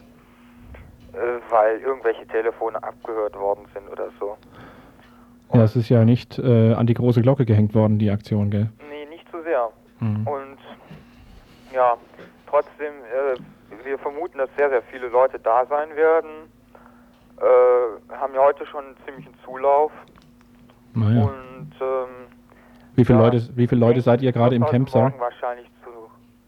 äh, 1.14 1.40
weil 1.50 1.80
irgendwelche 1.80 2.26
Telefone 2.28 2.82
abgehört 2.82 3.38
worden 3.38 3.66
sind 3.74 3.90
oder 3.90 4.10
so. 4.20 4.38
Und 5.50 5.60
ja, 5.60 5.66
es 5.66 5.76
ist 5.76 5.90
ja 5.90 6.06
nicht 6.06 6.40
äh, 6.40 6.74
an 6.74 6.88
die 6.88 6.94
große 6.94 7.22
Glocke 7.22 7.46
gehängt 7.46 7.76
worden, 7.76 8.00
die 8.00 8.10
Aktion, 8.10 8.50
gell? 8.52 8.70
Nee, 8.90 9.06
nicht 9.10 9.26
so 9.32 9.42
sehr. 9.44 9.70
Mhm. 10.00 10.28
Und 10.28 10.58
ja, 11.74 11.98
trotzdem, 12.48 12.94
äh, 13.04 13.86
wir 13.86 13.98
vermuten, 14.00 14.38
dass 14.38 14.50
sehr, 14.58 14.70
sehr 14.70 14.82
viele 14.84 15.08
Leute 15.08 15.40
da 15.40 15.66
sein 15.66 15.96
werden. 15.96 16.50
Äh, 17.38 18.14
haben 18.16 18.34
ja 18.34 18.42
heute 18.42 18.66
schon 18.68 18.86
einen 18.86 18.96
ziemlichen 19.06 19.34
Zulauf. 19.44 19.92
Naja. 20.94 21.24
Und 21.24 21.72
ähm, 21.82 22.28
wie 22.96 23.06
viele 23.06 23.20
ja, 23.20 23.26
Leute, 23.26 23.50
wie 23.56 23.68
viele 23.68 23.82
Leute 23.82 24.02
seid 24.02 24.22
ihr 24.22 24.32
gerade 24.32 24.56
im 24.56 24.66
Camp? 24.66 24.94
Morgen 24.94 25.20
wahrscheinlich 25.20 25.68
zu 25.84 25.90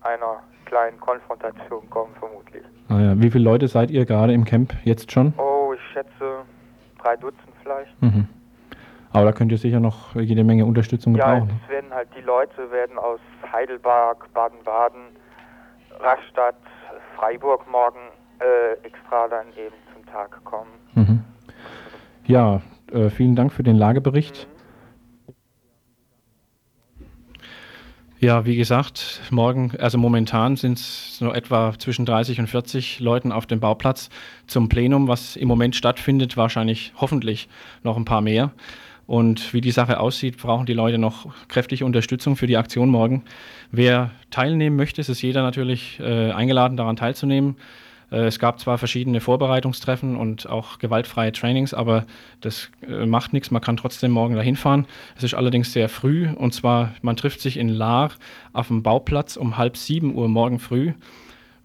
einer 0.01 0.43
kleinen 0.65 0.99
Konfrontation 0.99 1.89
kommen, 1.89 2.13
vermutlich. 2.19 2.63
Ah 2.89 2.99
ja. 2.99 3.13
Wie 3.21 3.31
viele 3.31 3.43
Leute 3.43 3.67
seid 3.67 3.89
ihr 3.89 4.05
gerade 4.05 4.33
im 4.33 4.43
Camp 4.43 4.73
jetzt 4.83 5.11
schon? 5.11 5.33
Oh, 5.37 5.73
ich 5.73 5.81
schätze 5.93 6.43
drei 7.01 7.15
Dutzend 7.15 7.53
vielleicht. 7.61 8.01
Mhm. 8.01 8.27
Aber 9.13 9.25
da 9.25 9.31
könnt 9.31 9.51
ihr 9.51 9.57
sicher 9.57 9.79
noch 9.79 10.15
jede 10.15 10.43
Menge 10.43 10.65
Unterstützung 10.65 11.13
gebrauchen. 11.13 11.49
Ja, 11.49 11.55
es 11.63 11.69
werden 11.69 11.93
halt 11.93 12.09
die 12.17 12.21
Leute 12.21 12.71
werden 12.71 12.97
aus 12.97 13.19
Heidelberg, 13.51 14.31
Baden-Baden, 14.33 15.15
Rastatt, 15.99 16.55
Freiburg 17.15 17.69
morgen 17.69 17.99
äh, 18.39 18.73
extra 18.85 19.27
dann 19.27 19.47
eben 19.49 19.75
zum 19.93 20.05
Tag 20.07 20.43
kommen. 20.43 20.71
Mhm. 20.95 21.23
Ja, 22.25 22.61
äh, 22.91 23.09
vielen 23.09 23.35
Dank 23.35 23.53
für 23.53 23.63
den 23.63 23.75
Lagebericht. 23.75 24.47
Mhm. 24.47 24.53
Ja, 28.23 28.45
wie 28.45 28.55
gesagt, 28.55 29.21
morgen, 29.31 29.73
also 29.79 29.97
momentan 29.97 30.55
sind 30.55 30.77
es 30.77 31.19
nur 31.19 31.35
etwa 31.35 31.73
zwischen 31.77 32.05
30 32.05 32.39
und 32.39 32.47
40 32.47 33.01
Leuten 33.01 33.33
auf 33.33 33.45
dem 33.47 33.59
Bauplatz 33.59 34.09
zum 34.47 34.69
Plenum, 34.69 35.09
was 35.09 35.35
im 35.35 35.49
Moment 35.49 35.75
stattfindet, 35.75 36.37
wahrscheinlich 36.37 36.93
hoffentlich 36.95 37.49
noch 37.83 37.97
ein 37.97 38.05
paar 38.05 38.21
mehr. 38.21 38.51
Und 39.05 39.53
wie 39.53 39.61
die 39.61 39.71
Sache 39.71 39.99
aussieht, 39.99 40.37
brauchen 40.37 40.65
die 40.65 40.73
Leute 40.73 40.97
noch 40.97 41.27
kräftige 41.47 41.85
Unterstützung 41.85 42.35
für 42.35 42.47
die 42.47 42.57
Aktion 42.57 42.89
morgen. 42.89 43.23
Wer 43.71 44.11
teilnehmen 44.31 44.75
möchte, 44.75 45.01
ist 45.01 45.21
jeder 45.21 45.43
natürlich 45.43 45.99
äh, 45.99 46.31
eingeladen, 46.31 46.77
daran 46.77 46.95
teilzunehmen. 46.95 47.57
Äh, 48.13 48.27
es 48.27 48.39
gab 48.39 48.59
zwar 48.59 48.77
verschiedene 48.77 49.19
Vorbereitungstreffen 49.19 50.15
und 50.15 50.47
auch 50.47 50.79
gewaltfreie 50.79 51.31
Trainings, 51.33 51.73
aber 51.73 52.05
das 52.39 52.69
äh, 52.87 53.05
macht 53.05 53.33
nichts. 53.33 53.51
Man 53.51 53.61
kann 53.61 53.75
trotzdem 53.75 54.11
morgen 54.11 54.35
dahin 54.35 54.55
fahren. 54.55 54.85
Es 55.17 55.23
ist 55.23 55.33
allerdings 55.33 55.73
sehr 55.73 55.89
früh 55.89 56.29
und 56.29 56.53
zwar, 56.53 56.93
man 57.01 57.17
trifft 57.17 57.41
sich 57.41 57.57
in 57.57 57.69
Lahr 57.69 58.11
auf 58.53 58.67
dem 58.67 58.83
Bauplatz 58.83 59.35
um 59.35 59.57
halb 59.57 59.75
sieben 59.75 60.15
Uhr 60.15 60.29
morgen 60.29 60.59
früh. 60.59 60.93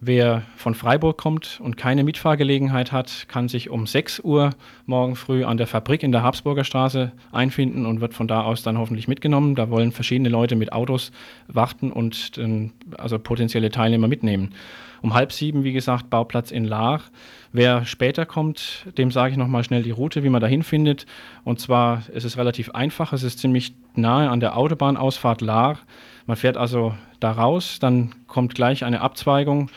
Wer 0.01 0.43
von 0.55 0.75
Freiburg 0.75 1.17
kommt 1.17 1.59
und 1.61 1.75
keine 1.75 2.05
Mitfahrgelegenheit 2.05 2.93
hat, 2.93 3.25
kann 3.27 3.49
sich 3.49 3.69
um 3.69 3.85
6 3.85 4.21
Uhr 4.21 4.51
morgen 4.85 5.17
früh 5.17 5.43
an 5.43 5.57
der 5.57 5.67
Fabrik 5.67 6.03
in 6.03 6.13
der 6.13 6.23
Habsburger 6.23 6.63
Straße 6.63 7.11
einfinden 7.33 7.85
und 7.85 7.99
wird 7.99 8.13
von 8.13 8.25
da 8.25 8.43
aus 8.43 8.63
dann 8.63 8.77
hoffentlich 8.77 9.09
mitgenommen. 9.09 9.55
Da 9.55 9.69
wollen 9.69 9.91
verschiedene 9.91 10.29
Leute 10.29 10.55
mit 10.55 10.71
Autos 10.71 11.11
warten 11.49 11.91
und 11.91 12.37
äh, 12.37 12.69
also 12.97 13.19
potenzielle 13.19 13.71
Teilnehmer 13.71 14.07
mitnehmen. 14.07 14.53
Um 15.01 15.13
halb 15.13 15.33
sieben, 15.33 15.65
wie 15.65 15.73
gesagt, 15.73 16.09
Bauplatz 16.09 16.51
in 16.51 16.63
Laach. 16.63 17.03
Wer 17.51 17.85
später 17.85 18.25
kommt, 18.25 18.85
dem 18.97 19.11
sage 19.11 19.31
ich 19.31 19.37
nochmal 19.37 19.65
schnell 19.65 19.83
die 19.83 19.91
Route, 19.91 20.23
wie 20.23 20.29
man 20.29 20.41
dahin 20.41 20.63
findet. 20.63 21.07
Und 21.43 21.59
zwar 21.59 22.03
ist 22.13 22.23
es 22.23 22.37
relativ 22.37 22.71
einfach. 22.71 23.11
Es 23.11 23.23
ist 23.23 23.39
ziemlich 23.39 23.73
nahe 23.95 24.29
an 24.29 24.39
der 24.39 24.55
Autobahnausfahrt 24.55 25.41
Laach. 25.41 25.79
Man 26.25 26.37
fährt 26.37 26.57
also 26.57 26.93
da 27.19 27.31
raus, 27.31 27.79
dann 27.79 28.11
kommt 28.27 28.55
gleich 28.55 28.85
eine 28.85 29.01
Abzweigung. 29.01 29.69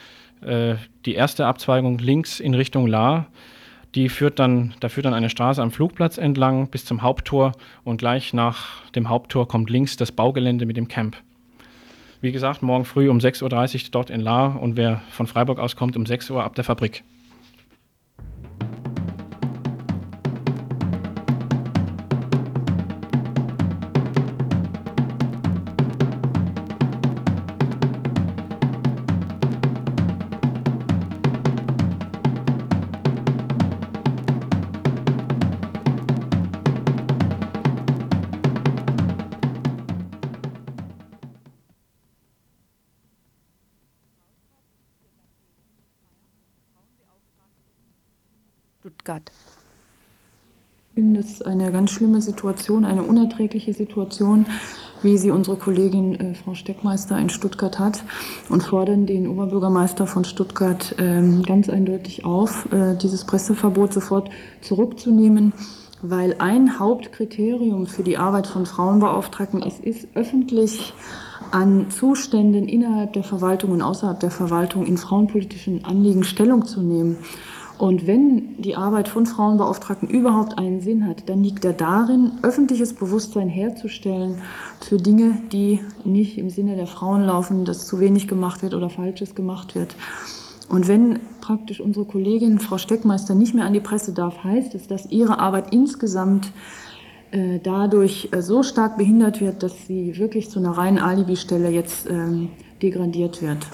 Äh, 0.42 0.76
die 1.06 1.14
erste 1.14 1.46
Abzweigung 1.46 1.98
links 1.98 2.40
in 2.40 2.54
Richtung 2.54 2.86
Lahr. 2.86 3.26
Die 3.94 4.08
führt 4.08 4.38
dann, 4.38 4.74
da 4.80 4.88
führt 4.88 5.06
dann 5.06 5.14
eine 5.14 5.28
Straße 5.28 5.60
am 5.60 5.70
Flugplatz 5.70 6.16
entlang 6.16 6.68
bis 6.68 6.84
zum 6.84 7.02
Haupttor 7.02 7.52
und 7.84 7.98
gleich 7.98 8.32
nach 8.32 8.90
dem 8.92 9.08
Haupttor 9.08 9.46
kommt 9.46 9.68
links 9.68 9.96
das 9.96 10.12
Baugelände 10.12 10.64
mit 10.64 10.76
dem 10.76 10.88
Camp. 10.88 11.16
Wie 12.22 12.32
gesagt, 12.32 12.62
morgen 12.62 12.84
früh 12.84 13.10
um 13.10 13.18
6.30 13.18 13.42
Uhr 13.84 13.90
dort 13.90 14.08
in 14.08 14.20
Lahr 14.20 14.60
und 14.62 14.76
wer 14.76 15.02
von 15.10 15.26
Freiburg 15.26 15.58
aus 15.58 15.76
kommt, 15.76 15.96
um 15.96 16.06
6 16.06 16.30
Uhr 16.30 16.42
ab 16.42 16.54
der 16.54 16.64
Fabrik. 16.64 17.02
Ist 50.94 51.46
eine 51.46 51.72
ganz 51.72 51.90
schlimme 51.90 52.20
Situation, 52.20 52.84
eine 52.84 53.02
unerträgliche 53.02 53.72
Situation, 53.72 54.46
wie 55.02 55.16
sie 55.16 55.30
unsere 55.30 55.56
Kollegin 55.56 56.14
äh, 56.14 56.34
Frau 56.34 56.54
Steckmeister 56.54 57.18
in 57.18 57.30
Stuttgart 57.30 57.78
hat 57.78 58.04
und 58.48 58.62
fordern 58.62 59.06
den 59.06 59.26
Oberbürgermeister 59.26 60.06
von 60.06 60.24
Stuttgart 60.24 60.94
äh, 60.98 61.22
ganz 61.46 61.68
eindeutig 61.68 62.24
auf, 62.24 62.70
äh, 62.72 62.94
dieses 62.96 63.24
Presseverbot 63.24 63.92
sofort 63.92 64.30
zurückzunehmen, 64.60 65.52
weil 66.02 66.36
ein 66.38 66.78
Hauptkriterium 66.78 67.86
für 67.86 68.02
die 68.02 68.18
Arbeit 68.18 68.46
von 68.46 68.66
Frauenbeauftragten 68.66 69.62
es 69.62 69.80
ist, 69.80 70.08
öffentlich 70.14 70.92
an 71.52 71.90
Zuständen 71.90 72.68
innerhalb 72.68 73.12
der 73.12 73.24
Verwaltung 73.24 73.72
und 73.72 73.82
außerhalb 73.82 74.18
der 74.20 74.30
Verwaltung 74.30 74.86
in 74.86 74.96
frauenpolitischen 74.96 75.84
Anliegen 75.84 76.24
Stellung 76.24 76.64
zu 76.66 76.80
nehmen. 76.80 77.18
Und 77.82 78.06
wenn 78.06 78.62
die 78.62 78.76
Arbeit 78.76 79.08
von 79.08 79.26
Frauenbeauftragten 79.26 80.08
überhaupt 80.08 80.56
einen 80.56 80.80
Sinn 80.82 81.04
hat, 81.04 81.28
dann 81.28 81.42
liegt 81.42 81.64
er 81.64 81.72
darin, 81.72 82.30
öffentliches 82.42 82.92
Bewusstsein 82.92 83.48
herzustellen 83.48 84.36
für 84.80 84.98
Dinge, 84.98 85.38
die 85.50 85.80
nicht 86.04 86.38
im 86.38 86.48
Sinne 86.48 86.76
der 86.76 86.86
Frauen 86.86 87.24
laufen, 87.24 87.64
dass 87.64 87.88
zu 87.88 87.98
wenig 87.98 88.28
gemacht 88.28 88.62
wird 88.62 88.74
oder 88.74 88.88
Falsches 88.88 89.34
gemacht 89.34 89.74
wird. 89.74 89.96
Und 90.68 90.86
wenn 90.86 91.18
praktisch 91.40 91.80
unsere 91.80 92.04
Kollegin 92.04 92.60
Frau 92.60 92.78
Steckmeister 92.78 93.34
nicht 93.34 93.52
mehr 93.52 93.64
an 93.64 93.72
die 93.72 93.80
Presse 93.80 94.12
darf, 94.12 94.44
heißt 94.44 94.76
es, 94.76 94.86
dass 94.86 95.10
ihre 95.10 95.40
Arbeit 95.40 95.74
insgesamt 95.74 96.52
äh, 97.32 97.58
dadurch 97.60 98.28
äh, 98.30 98.42
so 98.42 98.62
stark 98.62 98.96
behindert 98.96 99.40
wird, 99.40 99.64
dass 99.64 99.88
sie 99.88 100.16
wirklich 100.18 100.50
zu 100.50 100.60
einer 100.60 100.70
reinen 100.70 101.00
Alibi-Stelle 101.00 101.68
jetzt 101.70 102.08
ähm, 102.08 102.50
degradiert 102.80 103.42
wird. 103.42 103.66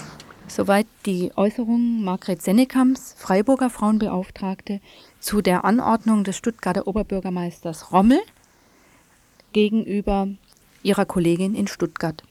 Soweit 0.48 0.86
die 1.04 1.30
Äußerung 1.36 2.02
Margret 2.02 2.40
Sennekams, 2.40 3.14
Freiburger 3.18 3.68
Frauenbeauftragte, 3.68 4.80
zu 5.20 5.42
der 5.42 5.66
Anordnung 5.66 6.24
des 6.24 6.38
Stuttgarter 6.38 6.86
Oberbürgermeisters 6.86 7.92
Rommel 7.92 8.20
gegenüber 9.52 10.28
ihrer 10.82 11.04
Kollegin 11.04 11.54
in 11.54 11.66
Stuttgart. 11.66 12.22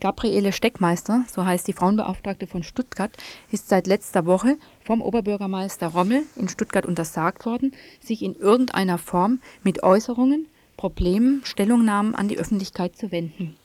Gabriele 0.00 0.52
Steckmeister, 0.52 1.24
so 1.32 1.44
heißt 1.44 1.68
die 1.68 1.74
Frauenbeauftragte 1.74 2.46
von 2.46 2.62
Stuttgart, 2.62 3.12
ist 3.52 3.68
seit 3.68 3.86
letzter 3.86 4.24
Woche 4.24 4.56
vom 4.82 5.02
Oberbürgermeister 5.02 5.88
Rommel 5.88 6.24
in 6.36 6.48
Stuttgart 6.48 6.86
untersagt 6.86 7.44
worden, 7.44 7.72
sich 8.00 8.22
in 8.22 8.34
irgendeiner 8.34 8.98
Form 8.98 9.40
mit 9.62 9.82
Äußerungen, 9.82 10.48
Problemen, 10.76 11.42
Stellungnahmen 11.44 12.14
an 12.14 12.28
die 12.28 12.38
Öffentlichkeit 12.38 12.96
zu 12.96 13.12
wenden. 13.12 13.56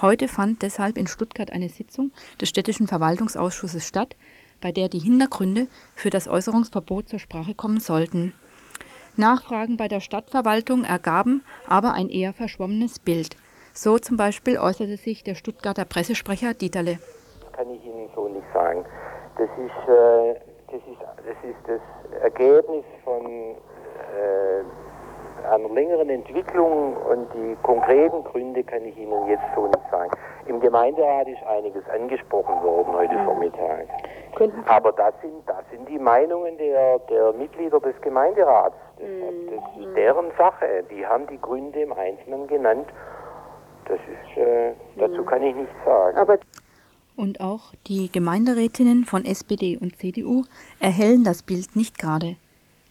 Heute 0.00 0.28
fand 0.28 0.62
deshalb 0.62 0.96
in 0.96 1.06
Stuttgart 1.06 1.52
eine 1.52 1.68
Sitzung 1.68 2.12
des 2.40 2.48
städtischen 2.48 2.86
Verwaltungsausschusses 2.86 3.86
statt, 3.86 4.16
bei 4.60 4.72
der 4.72 4.88
die 4.88 4.98
Hintergründe 4.98 5.68
für 5.94 6.10
das 6.10 6.28
Äußerungsverbot 6.28 7.08
zur 7.08 7.18
Sprache 7.18 7.54
kommen 7.54 7.80
sollten. 7.80 8.32
Nachfragen 9.16 9.76
bei 9.76 9.88
der 9.88 10.00
Stadtverwaltung 10.00 10.84
ergaben 10.84 11.42
aber 11.66 11.92
ein 11.92 12.08
eher 12.08 12.32
verschwommenes 12.32 12.98
Bild. 12.98 13.36
So 13.72 13.98
zum 13.98 14.16
Beispiel 14.16 14.58
äußerte 14.58 14.96
sich 14.96 15.24
der 15.24 15.34
Stuttgarter 15.34 15.84
Pressesprecher 15.84 16.54
Dieterle. 16.54 16.98
Kann 17.52 17.70
ich 17.70 17.84
Ihnen 17.84 18.08
so 18.14 18.28
nicht 18.28 18.46
sagen. 18.52 18.84
Das 19.36 19.48
ist, 19.50 19.88
äh, 19.88 20.34
das, 20.66 20.82
ist, 20.82 21.00
das, 21.26 21.50
ist 21.50 21.58
das 21.66 22.22
Ergebnis 22.22 22.84
von 23.04 23.24
äh, 23.24 24.64
einer 25.50 25.68
längeren 25.68 26.08
Entwicklung 26.10 26.96
und 26.96 27.26
die 27.34 27.56
konkreten 27.62 28.24
Gründe 28.24 28.62
kann 28.64 28.84
ich 28.84 28.96
Ihnen 28.96 29.26
jetzt 29.28 29.44
so 29.54 29.66
nicht 29.66 29.90
sagen. 29.90 30.10
Im 30.46 30.60
Gemeinderat 30.60 31.28
ist 31.28 31.42
einiges 31.46 31.82
angesprochen 31.88 32.62
worden 32.62 32.92
heute 32.92 33.14
mhm. 33.14 33.24
Vormittag. 33.24 33.86
Aber 34.66 34.92
das 34.92 35.14
sind, 35.20 35.46
das 35.46 35.64
sind 35.70 35.88
die 35.88 35.98
Meinungen 35.98 36.56
der, 36.58 36.98
der 37.10 37.32
Mitglieder 37.32 37.80
des 37.80 38.00
Gemeinderats. 38.00 38.76
Das, 38.98 39.08
mhm. 39.08 39.50
das 39.50 39.86
ist 39.86 39.96
deren 39.96 40.30
Sache. 40.36 40.84
Die 40.90 41.06
haben 41.06 41.26
die 41.26 41.40
Gründe 41.40 41.80
im 41.80 41.92
Einzelnen 41.92 42.46
genannt. 42.46 42.88
Das 43.86 43.98
ist, 43.98 44.36
äh, 44.36 44.72
dazu 44.96 45.22
mhm. 45.22 45.26
kann 45.26 45.42
ich 45.42 45.54
nichts 45.54 45.74
sagen. 45.84 46.16
Aber 46.16 46.38
und 47.16 47.40
auch 47.40 47.72
die 47.88 48.12
Gemeinderätinnen 48.12 49.04
von 49.04 49.24
SPD 49.24 49.76
und 49.76 49.96
CDU 49.98 50.44
erhellen 50.78 51.24
das 51.24 51.42
Bild 51.42 51.74
nicht 51.74 51.98
gerade. 51.98 52.36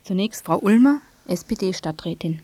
Zunächst 0.04 0.46
Frau 0.46 0.58
Ulmer, 0.58 1.00
SPD-Stadträtin. 1.28 2.42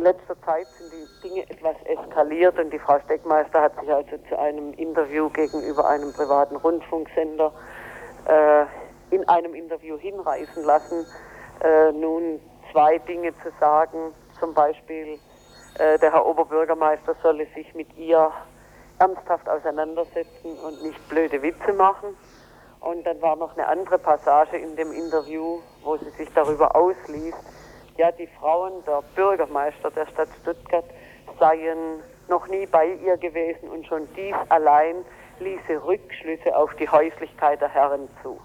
In 0.00 0.04
letzter 0.04 0.40
Zeit 0.46 0.66
sind 0.78 0.90
die 0.94 1.28
Dinge 1.28 1.42
etwas 1.50 1.76
eskaliert 1.84 2.58
und 2.58 2.72
die 2.72 2.78
Frau 2.78 2.98
Steckmeister 3.00 3.60
hat 3.60 3.78
sich 3.78 3.92
also 3.92 4.16
zu 4.30 4.38
einem 4.38 4.72
Interview 4.72 5.28
gegenüber 5.28 5.86
einem 5.86 6.10
privaten 6.14 6.56
Rundfunksender 6.56 7.52
äh, 8.26 8.64
in 9.14 9.28
einem 9.28 9.54
Interview 9.54 9.98
hinreißen 9.98 10.64
lassen, 10.64 11.04
äh, 11.62 11.92
nun 11.92 12.40
zwei 12.72 12.96
Dinge 12.96 13.34
zu 13.42 13.50
sagen. 13.60 14.14
Zum 14.38 14.54
Beispiel, 14.54 15.18
äh, 15.78 15.98
der 15.98 16.14
Herr 16.14 16.24
Oberbürgermeister 16.24 17.14
solle 17.22 17.46
sich 17.54 17.74
mit 17.74 17.94
ihr 17.98 18.32
ernsthaft 18.98 19.50
auseinandersetzen 19.50 20.58
und 20.66 20.82
nicht 20.82 21.08
blöde 21.10 21.42
Witze 21.42 21.74
machen. 21.74 22.16
Und 22.80 23.04
dann 23.04 23.20
war 23.20 23.36
noch 23.36 23.52
eine 23.54 23.66
andere 23.66 23.98
Passage 23.98 24.56
in 24.56 24.76
dem 24.76 24.92
Interview, 24.92 25.58
wo 25.84 25.98
sie 25.98 26.08
sich 26.16 26.32
darüber 26.32 26.74
ausließ, 26.74 27.34
ja, 28.00 28.10
die 28.12 28.28
Frauen 28.40 28.82
der 28.86 29.02
Bürgermeister 29.14 29.90
der 29.90 30.06
Stadt 30.06 30.30
Stuttgart 30.40 30.86
seien 31.38 32.02
noch 32.28 32.48
nie 32.48 32.64
bei 32.64 32.86
ihr 32.86 33.18
gewesen 33.18 33.68
und 33.68 33.86
schon 33.86 34.08
dies 34.16 34.34
allein 34.48 35.04
ließe 35.38 35.84
Rückschlüsse 35.84 36.56
auf 36.56 36.74
die 36.76 36.88
Häuslichkeit 36.88 37.60
der 37.60 37.68
Herren 37.68 38.08
zu. 38.22 38.40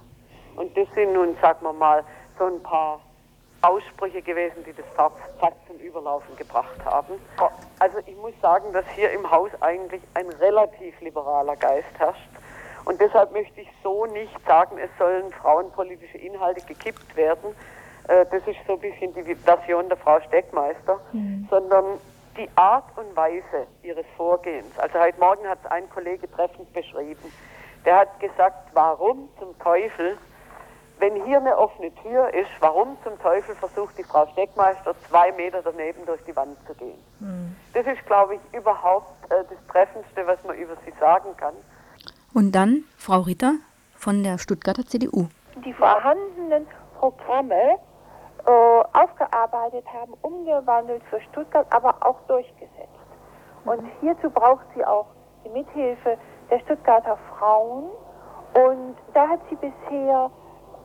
Und 0.58 0.76
das 0.76 0.90
sind 0.94 1.14
nun, 1.14 1.38
sagen 1.42 1.60
wir 1.62 1.72
mal, 1.72 2.04
so 2.38 2.48
ein 2.48 2.62
paar 2.64 3.00
Aussprüche 3.62 4.22
gewesen, 4.22 4.62
die 4.66 4.74
das 4.74 4.86
fast 4.94 5.56
zum 5.68 5.78
Überlaufen 5.78 6.36
gebracht 6.36 6.84
haben. 6.84 7.14
Also 7.80 8.00
ich 8.06 8.16
muss 8.18 8.34
sagen, 8.42 8.74
dass 8.74 8.86
hier 8.90 9.10
im 9.12 9.32
Haus 9.32 9.52
eigentlich 9.62 10.02
ein 10.16 10.28
relativ 10.42 11.00
liberaler 11.00 11.56
Geist 11.56 11.98
herrscht. 11.98 12.30
Und 12.84 13.00
deshalb 13.00 13.32
möchte 13.32 13.62
ich 13.62 13.70
so 13.82 14.06
nicht 14.06 14.38
sagen, 14.46 14.78
es 14.78 14.90
sollen 15.00 15.32
frauenpolitische 15.32 16.18
Inhalte 16.18 16.66
gekippt 16.66 17.16
werden, 17.16 17.56
äh, 18.08 18.26
das 18.32 18.48
ist 18.48 18.58
so 18.68 18.74
ein 18.74 18.80
bisschen 18.80 19.14
die 19.14 19.36
Version 19.36 19.88
der 19.90 19.98
Frau 19.98 20.20
Steckmeister, 20.22 21.00
mhm. 21.12 21.48
sondern 21.50 21.86
die 22.38 22.50
Art 22.56 22.86
und 22.98 23.16
Weise 23.16 23.68
ihres 23.84 24.06
Vorgehens. 24.18 24.78
Also 24.78 25.00
heute 25.00 25.20
Morgen 25.20 25.48
hat 25.48 25.60
es 25.64 25.72
ein 25.72 25.90
Kollege 25.90 26.30
treffend 26.30 26.72
beschrieben. 26.74 27.32
Der 27.86 28.00
hat 28.00 28.20
gesagt, 28.20 28.70
warum 28.74 29.30
zum 29.40 29.58
Teufel, 29.60 30.18
wenn 31.00 31.24
hier 31.24 31.38
eine 31.38 31.58
offene 31.58 31.94
Tür 31.96 32.34
ist, 32.34 32.50
warum 32.60 32.98
zum 33.04 33.20
Teufel 33.20 33.56
versucht 33.56 33.98
die 33.98 34.04
Frau 34.04 34.28
Steckmeister 34.34 34.96
zwei 35.08 35.32
Meter 35.32 35.62
daneben 35.64 36.06
durch 36.06 36.22
die 36.24 36.36
Wand 36.36 36.58
zu 36.68 36.74
gehen. 36.74 37.00
Mhm. 37.20 37.56
Das 37.74 37.86
ist, 37.86 38.06
glaube 38.06 38.36
ich, 38.36 38.58
überhaupt 38.58 39.14
äh, 39.32 39.44
das 39.50 39.58
Treffendste, 39.72 40.26
was 40.26 40.44
man 40.44 40.58
über 40.58 40.76
sie 40.86 40.94
sagen 41.00 41.36
kann. 41.38 41.54
Und 42.34 42.52
dann 42.52 42.84
Frau 42.98 43.22
Ritter 43.22 43.56
von 43.96 44.24
der 44.24 44.38
Stuttgarter 44.38 44.86
CDU. 44.86 45.28
Die 45.64 45.74
vorhandenen 45.74 46.68
Programme 47.00 47.80
aufgearbeitet 48.52 49.86
haben, 49.94 50.14
umgewandelt 50.22 51.04
für 51.10 51.20
Stuttgart, 51.22 51.68
aber 51.72 51.96
auch 52.02 52.20
durchgesetzt. 52.28 52.90
Und 53.66 53.84
hierzu 54.02 54.30
braucht 54.30 54.66
sie 54.76 54.86
auch 54.86 55.08
die 55.44 55.50
Mithilfe 55.50 56.18
der 56.50 56.60
Stuttgarter 56.60 57.18
Frauen. 57.38 57.90
Und 58.54 58.96
da 59.14 59.28
hat 59.28 59.40
sie 59.50 59.56
bisher 59.56 60.30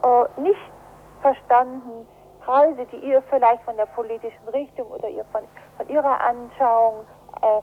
äh, 0.03 0.40
nicht 0.40 0.73
verstanden, 1.20 2.07
Kreise, 2.44 2.87
die 2.87 2.96
ihr 2.96 3.23
vielleicht 3.29 3.62
von 3.64 3.77
der 3.77 3.87
politischen 3.87 4.49
Richtung 4.49 4.87
oder 4.88 5.09
ihr 5.09 5.25
von, 5.27 5.42
von 5.77 5.88
ihrer 5.88 6.20
Anschauung 6.20 7.05
äh, 7.42 7.61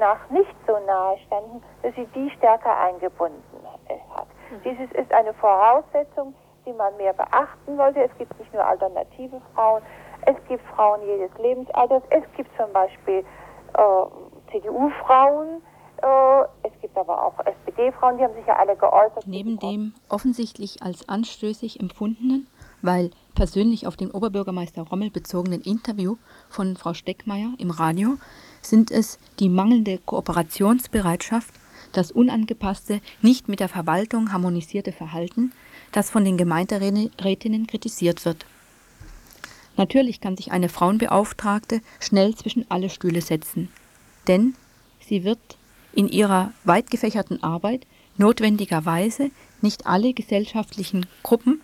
nach 0.00 0.30
nicht 0.30 0.54
so 0.66 0.78
nahe 0.86 1.18
standen, 1.26 1.62
dass 1.82 1.94
sie 1.94 2.06
die 2.14 2.30
stärker 2.30 2.76
eingebunden 2.78 3.42
hat. 4.14 4.26
Mhm. 4.50 4.62
Dieses 4.64 4.90
ist 4.92 5.12
eine 5.12 5.34
Voraussetzung, 5.34 6.34
die 6.68 6.72
man 6.74 6.96
mehr 6.98 7.14
beachten 7.14 7.76
sollte. 7.76 8.00
Es 8.00 8.10
gibt 8.18 8.38
nicht 8.38 8.52
nur 8.52 8.64
alternative 8.64 9.40
Frauen, 9.54 9.82
es 10.26 10.36
gibt 10.48 10.62
Frauen 10.74 11.00
jedes 11.06 11.30
Lebensalters, 11.38 12.02
es 12.10 12.24
gibt 12.36 12.50
zum 12.56 12.72
Beispiel 12.72 13.24
äh, 13.74 14.52
CDU-Frauen, 14.52 15.62
äh, 16.02 16.68
es 16.68 16.80
gibt 16.80 16.96
aber 16.96 17.24
auch 17.24 17.34
SPD-Frauen, 17.44 18.18
die 18.18 18.24
haben 18.24 18.34
sich 18.34 18.46
ja 18.46 18.56
alle 18.56 18.76
geäußert. 18.76 19.26
Neben 19.26 19.58
dem 19.58 19.94
offensichtlich 20.08 20.82
als 20.82 21.08
anstößig 21.08 21.80
empfundenen, 21.80 22.46
weil 22.82 23.10
persönlich 23.34 23.86
auf 23.86 23.96
den 23.96 24.10
Oberbürgermeister 24.10 24.82
Rommel 24.82 25.10
bezogenen 25.10 25.62
Interview 25.62 26.16
von 26.50 26.76
Frau 26.76 26.92
Steckmeier 26.92 27.52
im 27.58 27.70
Radio 27.70 28.16
sind 28.60 28.90
es 28.90 29.18
die 29.38 29.48
mangelnde 29.48 29.98
Kooperationsbereitschaft, 29.98 31.54
das 31.92 32.12
unangepasste, 32.12 33.00
nicht 33.22 33.48
mit 33.48 33.60
der 33.60 33.68
Verwaltung 33.68 34.32
harmonisierte 34.32 34.92
Verhalten, 34.92 35.52
das 35.92 36.10
von 36.10 36.24
den 36.24 36.36
Gemeinderätinnen 36.36 37.66
kritisiert 37.66 38.24
wird. 38.24 38.46
Natürlich 39.76 40.20
kann 40.20 40.36
sich 40.36 40.50
eine 40.50 40.68
Frauenbeauftragte 40.68 41.80
schnell 42.00 42.34
zwischen 42.34 42.68
alle 42.68 42.90
Stühle 42.90 43.20
setzen, 43.20 43.68
denn 44.26 44.54
sie 45.00 45.24
wird 45.24 45.38
in 45.92 46.08
ihrer 46.08 46.52
weit 46.64 46.90
gefächerten 46.90 47.42
Arbeit 47.42 47.86
notwendigerweise 48.16 49.30
nicht 49.62 49.86
alle 49.86 50.12
gesellschaftlichen 50.12 51.06
Gruppen 51.22 51.60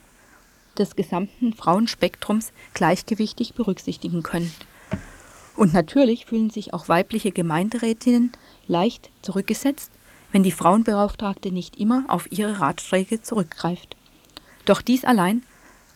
des 0.79 0.97
gesamten 0.97 1.53
Frauenspektrums 1.53 2.53
gleichgewichtig 2.73 3.55
berücksichtigen 3.55 4.23
können. 4.23 4.53
Und 5.57 5.73
natürlich 5.73 6.27
fühlen 6.27 6.51
sich 6.51 6.73
auch 6.73 6.89
weibliche 6.89 7.31
Gemeinderätinnen 7.31 8.33
leicht 8.67 9.11
zurückgesetzt, 9.23 9.93
wenn 10.33 10.43
die 10.43 10.51
Frauenbeauftragte 10.51 11.53
nicht 11.53 11.77
immer 11.77 12.05
auf 12.09 12.31
ihre 12.33 12.59
Ratschläge 12.59 13.23
zurückgreift. 13.23 13.97
Doch 14.65 14.83
dies 14.83 15.05
allein 15.05 15.43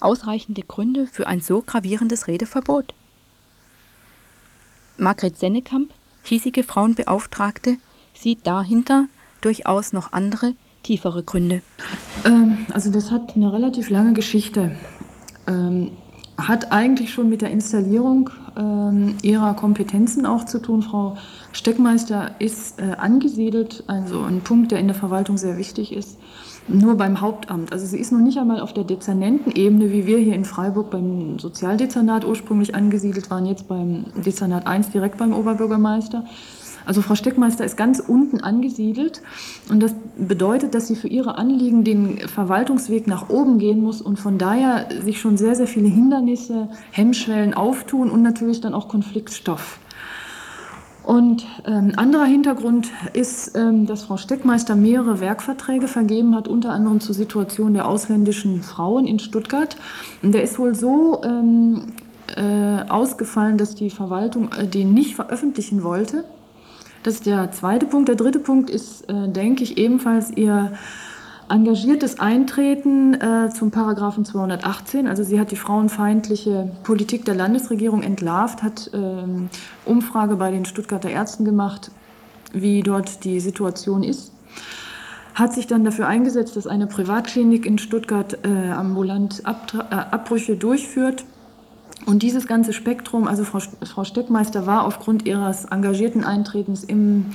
ausreichende 0.01 0.63
Gründe 0.63 1.07
für 1.07 1.27
ein 1.27 1.41
so 1.41 1.63
gravierendes 1.63 2.29
Redeverbot. 2.29 2.95
Margret 4.97 5.39
Sennekamp, 5.39 5.93
hiesige 6.23 6.63
Frauenbeauftragte, 6.65 7.77
sieht 8.15 8.47
dahinter 8.47 9.07
durchaus 9.41 9.93
noch 9.93 10.13
andere, 10.13 10.55
tiefere 10.83 11.23
Gründe. 11.23 11.63
Ähm, 12.25 12.67
also 12.73 12.91
das 12.91 13.11
hat 13.11 13.37
eine 13.37 13.53
relativ 13.53 13.91
lange 13.91 14.13
Geschichte. 14.13 14.77
Ähm, 15.47 15.93
hat 16.37 16.71
eigentlich 16.71 17.13
schon 17.13 17.29
mit 17.29 17.43
der 17.43 17.51
Installierung 17.51 18.31
ähm, 18.57 19.17
ihrer 19.23 19.55
Kompetenzen 19.55 20.25
auch 20.25 20.45
zu 20.45 20.61
tun. 20.61 20.83
Frau 20.83 21.17
Steckmeister 21.53 22.37
ist 22.39 22.81
äh, 22.81 22.93
angesiedelt, 22.97 23.83
also 23.89 24.23
ein 24.23 24.41
Punkt, 24.43 24.71
der 24.71 24.79
in 24.79 24.87
der 24.87 24.95
Verwaltung 24.95 25.37
sehr 25.37 25.59
wichtig 25.59 25.93
ist, 25.93 26.19
nur 26.69 26.97
beim 26.97 27.21
Hauptamt. 27.21 27.73
Also 27.73 27.87
sie 27.87 27.99
ist 27.99 28.13
noch 28.13 28.21
nicht 28.21 28.39
einmal 28.39 28.61
auf 28.61 28.73
der 28.73 28.85
Dezernentenebene, 28.85 29.91
wie 29.93 30.07
wir 30.07 30.19
hier 30.19 30.35
in 30.35 30.45
Freiburg 30.45 30.91
beim 30.91 31.39
Sozialdezernat 31.39 32.25
ursprünglich 32.25 32.75
angesiedelt 32.75 33.31
waren, 33.31 33.47
jetzt 33.47 33.69
beim 33.69 34.07
Dezernat 34.25 34.67
1 34.67 34.91
direkt 34.91 35.19
beim 35.19 35.33
Oberbürgermeister. 35.33 36.25
Also 36.89 37.03
Frau 37.03 37.15
Steckmeister 37.15 37.67
ist 37.67 37.77
ganz 37.77 38.01
unten 38.01 38.41
angesiedelt 38.41 39.21
und 39.69 39.83
das 39.83 39.95
bedeutet, 40.17 40.75
dass 40.75 40.89
sie 40.89 40.97
für 40.97 41.09
ihre 41.09 41.37
Anliegen 41.37 41.85
den 41.85 42.17
Verwaltungsweg 42.29 43.07
nach 43.07 43.29
oben 43.29 43.59
gehen 43.59 43.83
muss 43.83 44.01
und 44.01 44.19
von 44.19 44.39
daher 44.39 44.89
sich 45.05 45.21
schon 45.21 45.37
sehr, 45.37 45.55
sehr 45.55 45.67
viele 45.67 45.89
Hindernisse, 45.89 46.71
Hemmschwellen 46.91 47.53
auftun 47.53 48.11
und 48.11 48.23
natürlich 48.23 48.63
dann 48.63 48.73
auch 48.73 48.89
Konfliktstoff. 48.89 49.81
Und 51.09 51.47
ähm, 51.65 51.95
anderer 51.97 52.27
Hintergrund 52.27 52.91
ist, 53.15 53.57
ähm, 53.57 53.87
dass 53.87 54.03
Frau 54.03 54.19
Steckmeister 54.19 54.77
mehrere 54.77 55.21
Werkverträge 55.21 55.89
vergeben 55.89 56.35
hat, 56.37 56.49
unter 56.49 56.73
anderem 56.73 57.01
zur 57.01 57.15
Situation 57.15 57.73
der 57.73 57.89
ausländischen 57.89 58.63
Frauen 58.63 59.07
in 59.07 59.19
Stuttgart. 59.19 59.79
Und 60.23 60.33
der 60.33 60.43
ist 60.43 60.59
wohl 60.59 60.75
so 60.75 61.23
ähm, 61.25 61.95
äh, 62.37 62.91
ausgefallen, 62.91 63.57
dass 63.57 63.75
die 63.75 63.89
Verwaltung 63.89 64.51
äh, 64.53 64.67
den 64.67 64.93
nicht 64.93 65.15
veröffentlichen 65.15 65.83
wollte. 65.83 66.25
Das 67.05 67.15
ist 67.15 67.25
der 67.25 67.53
zweite 67.53 67.87
Punkt. 67.87 68.09
Der 68.09 68.17
dritte 68.17 68.41
Punkt 68.41 68.69
ist, 68.69 69.09
äh, 69.09 69.31
denke 69.31 69.65
ich, 69.65 69.79
ebenfalls 69.79 70.31
ihr 70.37 70.73
engagiertes 71.51 72.21
Eintreten 72.21 73.15
äh, 73.15 73.51
zum 73.51 73.71
Paragraphen 73.71 74.25
218. 74.25 75.07
Also 75.07 75.23
sie 75.23 75.41
hat 75.41 75.51
die 75.51 75.57
frauenfeindliche 75.57 76.71
Politik 76.83 77.25
der 77.25 77.35
Landesregierung 77.35 78.03
entlarvt, 78.03 78.63
hat 78.63 78.91
ähm, 78.95 79.49
Umfrage 79.85 80.37
bei 80.37 80.51
den 80.51 80.65
Stuttgarter 80.65 81.11
Ärzten 81.11 81.45
gemacht, 81.45 81.91
wie 82.53 82.83
dort 82.83 83.25
die 83.25 83.41
Situation 83.41 84.03
ist. 84.03 84.33
Hat 85.35 85.55
sich 85.55 85.67
dann 85.67 85.85
dafür 85.85 86.09
eingesetzt, 86.09 86.57
dass 86.57 86.67
eine 86.67 86.87
Privatklinik 86.87 87.65
in 87.65 87.79
Stuttgart 87.79 88.39
äh, 88.45 88.71
ambulant 88.71 89.47
Abtra 89.47 89.87
äh, 89.91 90.15
Abbrüche 90.15 90.57
durchführt 90.57 91.25
und 92.07 92.23
dieses 92.23 92.47
ganze 92.47 92.73
Spektrum, 92.73 93.29
also 93.29 93.45
Frau, 93.45 93.61
Frau 93.85 94.05
Steckmeister 94.05 94.67
war 94.67 94.87
aufgrund 94.87 95.27
ihres 95.27 95.67
engagierten 95.67 96.25
Eintretens 96.25 96.85
im, 96.85 97.27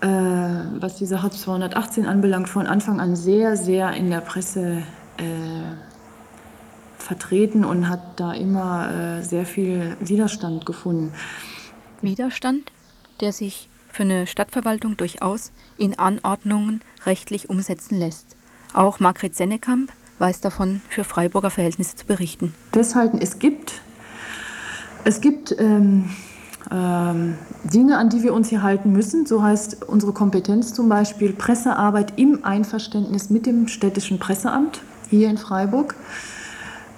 äh, 0.00 0.06
was 0.06 0.96
die 0.96 1.06
Sache 1.06 1.30
218 1.30 2.06
anbelangt, 2.06 2.48
von 2.48 2.66
Anfang 2.66 3.00
an 3.00 3.16
sehr, 3.16 3.56
sehr 3.56 3.92
in 3.92 4.10
der 4.10 4.20
Presse 4.20 4.82
äh, 5.18 5.22
vertreten 6.98 7.64
und 7.64 7.88
hat 7.88 8.20
da 8.20 8.32
immer 8.32 9.18
äh, 9.18 9.22
sehr 9.22 9.44
viel 9.44 9.96
Widerstand 10.00 10.66
gefunden. 10.66 11.12
Widerstand, 12.02 12.70
der 13.20 13.32
sich 13.32 13.68
für 13.88 14.04
eine 14.04 14.26
Stadtverwaltung 14.26 14.96
durchaus 14.96 15.52
in 15.76 15.98
Anordnungen 15.98 16.80
rechtlich 17.04 17.50
umsetzen 17.50 17.98
lässt. 17.98 18.36
Auch 18.72 19.00
Margret 19.00 19.34
Sennekamp 19.34 19.92
weiß 20.18 20.40
davon, 20.40 20.80
für 20.88 21.02
Freiburger 21.02 21.50
Verhältnisse 21.50 21.96
zu 21.96 22.06
berichten. 22.06 22.54
Deshalb, 22.74 23.20
es 23.20 23.38
gibt, 23.38 23.80
es 25.04 25.20
gibt 25.20 25.54
ähm, 25.58 26.10
Dinge, 26.70 27.98
an 27.98 28.08
die 28.10 28.22
wir 28.22 28.32
uns 28.32 28.48
hier 28.48 28.62
halten 28.62 28.92
müssen. 28.92 29.26
So 29.26 29.42
heißt 29.42 29.84
unsere 29.88 30.12
Kompetenz 30.12 30.72
zum 30.72 30.88
Beispiel 30.88 31.32
Pressearbeit 31.32 32.12
im 32.16 32.44
Einverständnis 32.44 33.28
mit 33.28 33.46
dem 33.46 33.66
städtischen 33.66 34.18
Presseamt 34.18 34.80
hier 35.08 35.28
in 35.28 35.36
Freiburg. 35.36 35.96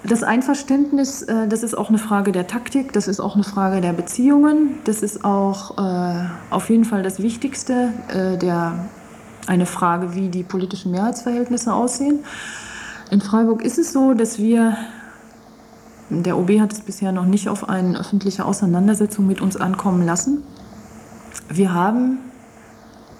Das 0.05 0.21
Einverständnis, 0.21 1.21
äh, 1.21 1.47
das 1.47 1.63
ist 1.63 1.75
auch 1.75 1.87
eine 1.87 1.97
Frage 1.97 2.33
der 2.33 2.45
Taktik, 2.45 2.91
das 2.91 3.07
ist 3.07 3.21
auch 3.21 3.35
eine 3.35 3.45
Frage 3.45 3.79
der 3.79 3.93
Beziehungen, 3.93 4.79
das 4.83 5.01
ist 5.01 5.23
auch 5.23 5.77
äh, 5.77 6.25
auf 6.49 6.69
jeden 6.69 6.83
Fall 6.83 7.03
das 7.03 7.21
Wichtigste, 7.21 7.93
äh, 8.09 8.37
der, 8.37 8.89
eine 9.47 9.65
Frage, 9.65 10.13
wie 10.13 10.27
die 10.27 10.43
politischen 10.43 10.91
Mehrheitsverhältnisse 10.91 11.73
aussehen. 11.73 12.19
In 13.11 13.21
Freiburg 13.21 13.63
ist 13.63 13.77
es 13.77 13.93
so, 13.93 14.13
dass 14.13 14.39
wir, 14.39 14.75
der 16.21 16.37
OB 16.37 16.59
hat 16.59 16.73
es 16.73 16.81
bisher 16.81 17.11
noch 17.11 17.25
nicht 17.25 17.49
auf 17.49 17.67
eine 17.67 17.99
öffentliche 17.99 18.45
Auseinandersetzung 18.45 19.25
mit 19.25 19.41
uns 19.41 19.57
ankommen 19.57 20.05
lassen. 20.05 20.43
Wir 21.49 21.73
haben, 21.73 22.19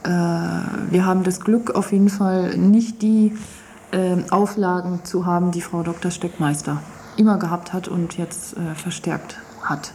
äh, 0.04 0.10
wir 0.10 1.06
haben 1.06 1.24
das 1.24 1.40
Glück, 1.40 1.72
auf 1.72 1.92
jeden 1.92 2.10
Fall 2.10 2.56
nicht 2.58 3.02
die 3.02 3.34
äh, 3.92 4.18
Auflagen 4.30 5.04
zu 5.04 5.26
haben, 5.26 5.52
die 5.52 5.62
Frau 5.62 5.82
Dr. 5.82 6.12
Steckmeister 6.12 6.82
immer 7.18 7.38
gehabt 7.38 7.74
hat 7.74 7.88
und 7.88 8.18
jetzt 8.18 8.56
äh, 8.58 8.76
verstärkt 8.76 9.40
hat. 9.64 9.94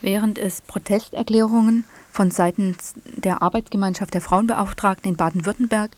Während 0.00 0.38
es 0.38 0.60
Protesterklärungen 0.60 1.84
von 2.10 2.30
Seiten 2.30 2.76
der 3.16 3.42
Arbeitsgemeinschaft 3.42 4.14
der 4.14 4.20
Frauenbeauftragten 4.20 5.10
in 5.10 5.16
Baden-Württemberg 5.16 5.90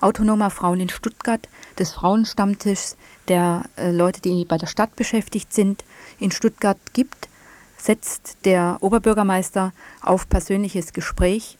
autonomer 0.00 0.50
Frauen 0.50 0.80
in 0.80 0.88
Stuttgart, 0.88 1.48
des 1.78 1.92
Frauenstammtischs, 1.92 2.96
der 3.28 3.64
äh, 3.76 3.90
Leute, 3.90 4.20
die 4.20 4.44
bei 4.44 4.58
der 4.58 4.66
Stadt 4.66 4.96
beschäftigt 4.96 5.52
sind, 5.52 5.84
in 6.18 6.30
Stuttgart 6.30 6.78
gibt, 6.92 7.28
setzt 7.76 8.38
der 8.44 8.78
Oberbürgermeister 8.80 9.72
auf 10.02 10.28
persönliches 10.28 10.92
Gespräch 10.92 11.58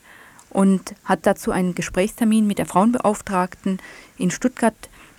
und 0.51 0.95
hat 1.05 1.27
dazu 1.27 1.51
einen 1.51 1.75
Gesprächstermin 1.75 2.47
mit 2.47 2.59
der 2.59 2.67
Frauenbeauftragten 2.67 3.79
in 4.17 4.31
Stuttgart 4.31 4.75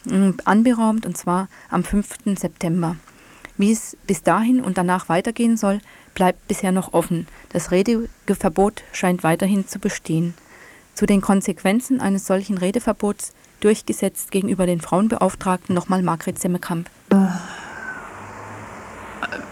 äh, 0.10 0.34
anberaumt, 0.46 1.06
und 1.06 1.18
zwar 1.18 1.48
am 1.70 1.84
5. 1.84 2.38
September. 2.38 2.96
Wie 3.58 3.72
es 3.72 3.98
bis 4.06 4.22
dahin 4.22 4.62
und 4.62 4.78
danach 4.78 5.10
weitergehen 5.10 5.58
soll, 5.58 5.80
bleibt 6.14 6.48
bisher 6.48 6.72
noch 6.72 6.94
offen. 6.94 7.28
Das 7.50 7.72
Redeverbot 7.72 8.84
scheint 8.92 9.24
weiterhin 9.24 9.68
zu 9.68 9.80
bestehen. 9.80 10.36
Zu 10.98 11.06
den 11.06 11.22
Konsequenzen 11.22 12.02
eines 12.02 12.26
solchen 12.26 12.58
Redeverbots 12.58 13.34
durchgesetzt 13.60 14.32
gegenüber 14.32 14.66
den 14.66 14.82
Frauenbeauftragten. 14.82 15.76
Nochmal 15.76 16.02
Margret 16.02 16.40
Semmekamp. 16.40 16.90
Äh, 17.12 17.18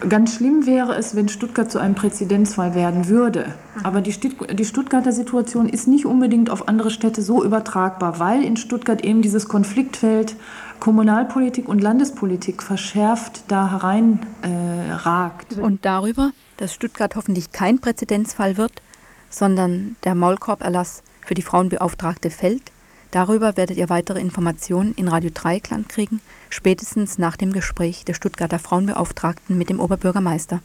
ganz 0.08 0.34
schlimm 0.34 0.66
wäre 0.66 0.96
es, 0.96 1.14
wenn 1.14 1.28
Stuttgart 1.28 1.70
zu 1.70 1.78
einem 1.78 1.94
Präzedenzfall 1.94 2.74
werden 2.74 3.06
würde. 3.06 3.54
Aber 3.84 4.00
die, 4.00 4.12
die 4.12 4.64
Stuttgarter 4.64 5.12
Situation 5.12 5.68
ist 5.68 5.86
nicht 5.86 6.04
unbedingt 6.04 6.50
auf 6.50 6.66
andere 6.66 6.90
Städte 6.90 7.22
so 7.22 7.44
übertragbar, 7.44 8.18
weil 8.18 8.42
in 8.42 8.56
Stuttgart 8.56 9.04
eben 9.04 9.22
dieses 9.22 9.46
Konfliktfeld 9.46 10.34
Kommunalpolitik 10.80 11.68
und 11.68 11.80
Landespolitik 11.80 12.60
verschärft 12.60 13.44
da 13.46 13.70
hereinragt. 13.70 15.58
Äh, 15.58 15.60
und 15.60 15.84
darüber, 15.84 16.32
dass 16.56 16.74
Stuttgart 16.74 17.14
hoffentlich 17.14 17.52
kein 17.52 17.78
Präzedenzfall 17.78 18.56
wird, 18.56 18.72
sondern 19.30 19.94
der 20.02 20.16
Maulkorb-Erlass 20.16 21.04
für 21.26 21.34
die 21.34 21.42
Frauenbeauftragte 21.42 22.30
fällt, 22.30 22.70
darüber 23.10 23.56
werdet 23.56 23.76
ihr 23.76 23.90
weitere 23.90 24.20
Informationen 24.20 24.94
in 24.94 25.08
Radio 25.08 25.30
Dreieckland 25.34 25.88
kriegen, 25.88 26.20
spätestens 26.48 27.18
nach 27.18 27.36
dem 27.36 27.52
Gespräch 27.52 28.04
der 28.04 28.14
Stuttgarter 28.14 28.58
Frauenbeauftragten 28.58 29.58
mit 29.58 29.68
dem 29.68 29.80
Oberbürgermeister. 29.80 30.60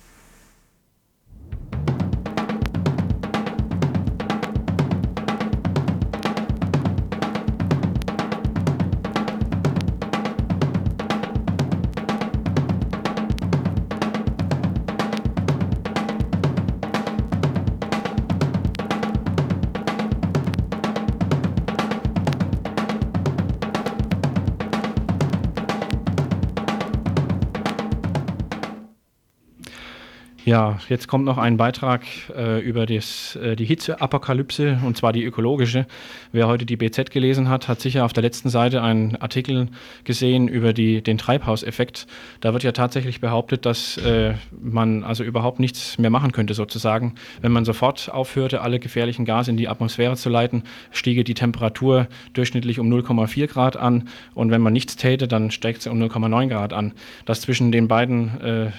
Ja, 30.52 30.80
jetzt 30.90 31.08
kommt 31.08 31.24
noch 31.24 31.38
ein 31.38 31.56
Beitrag 31.56 32.02
äh, 32.36 32.60
über 32.60 32.86
das, 32.86 33.38
äh, 33.38 33.56
die 33.56 33.64
Hitzeapokalypse 33.64 34.82
und 34.86 34.98
zwar 34.98 35.14
die 35.14 35.24
ökologische. 35.24 35.86
Wer 36.34 36.48
heute 36.48 36.66
die 36.66 36.76
BZ 36.76 37.10
gelesen 37.10 37.48
hat, 37.48 37.70
hat 37.70 37.80
sicher 37.80 38.04
auf 38.04 38.12
der 38.12 38.22
letzten 38.22 38.50
Seite 38.50 38.82
einen 38.82 39.16
Artikel 39.16 39.70
gesehen 40.04 40.50
über 40.50 40.74
die, 40.74 41.02
den 41.02 41.18
Treibhauseffekt. 41.18 42.06
Da 42.42 42.52
wird 42.52 42.64
ja 42.64 42.74
tatsächlich 42.74 43.22
behauptet, 43.22 43.66
dass 43.66 43.96
äh, 43.96 44.34
man 44.62 45.06
also 45.06 45.24
überhaupt 45.24 45.62
nichts 45.62 45.98
mehr 45.98 46.10
machen 46.10 46.34
könnte 46.34 46.54
sozusagen. 46.54 47.16
Wenn 47.40 47.54
man 47.54 47.64
sofort 47.64 48.12
aufhörte, 48.12 48.60
alle 48.60 48.80
gefährlichen 48.80 49.24
Gase 49.24 49.52
in 49.52 49.56
die 49.56 49.70
Atmosphäre 49.70 50.18
zu 50.18 50.28
leiten, 50.28 50.64
stiege 50.92 51.24
die 51.24 51.34
Temperatur 51.34 52.08
durchschnittlich 52.34 52.78
um 52.78 52.92
0,4 52.92 53.48
Grad 53.48 53.78
an 53.78 54.10
und 54.34 54.52
wenn 54.52 54.60
man 54.60 54.74
nichts 54.74 54.98
täte, 54.98 55.30
dann 55.30 55.50
steigt 55.50 55.82
sie 55.82 55.90
um 55.90 56.04
0,9 56.04 56.50
Grad 56.50 56.74
an. 56.74 56.92
Dass 57.24 57.40
zwischen 57.40 57.72
den 57.72 57.88
beiden 57.88 58.42
äh, 58.42 58.72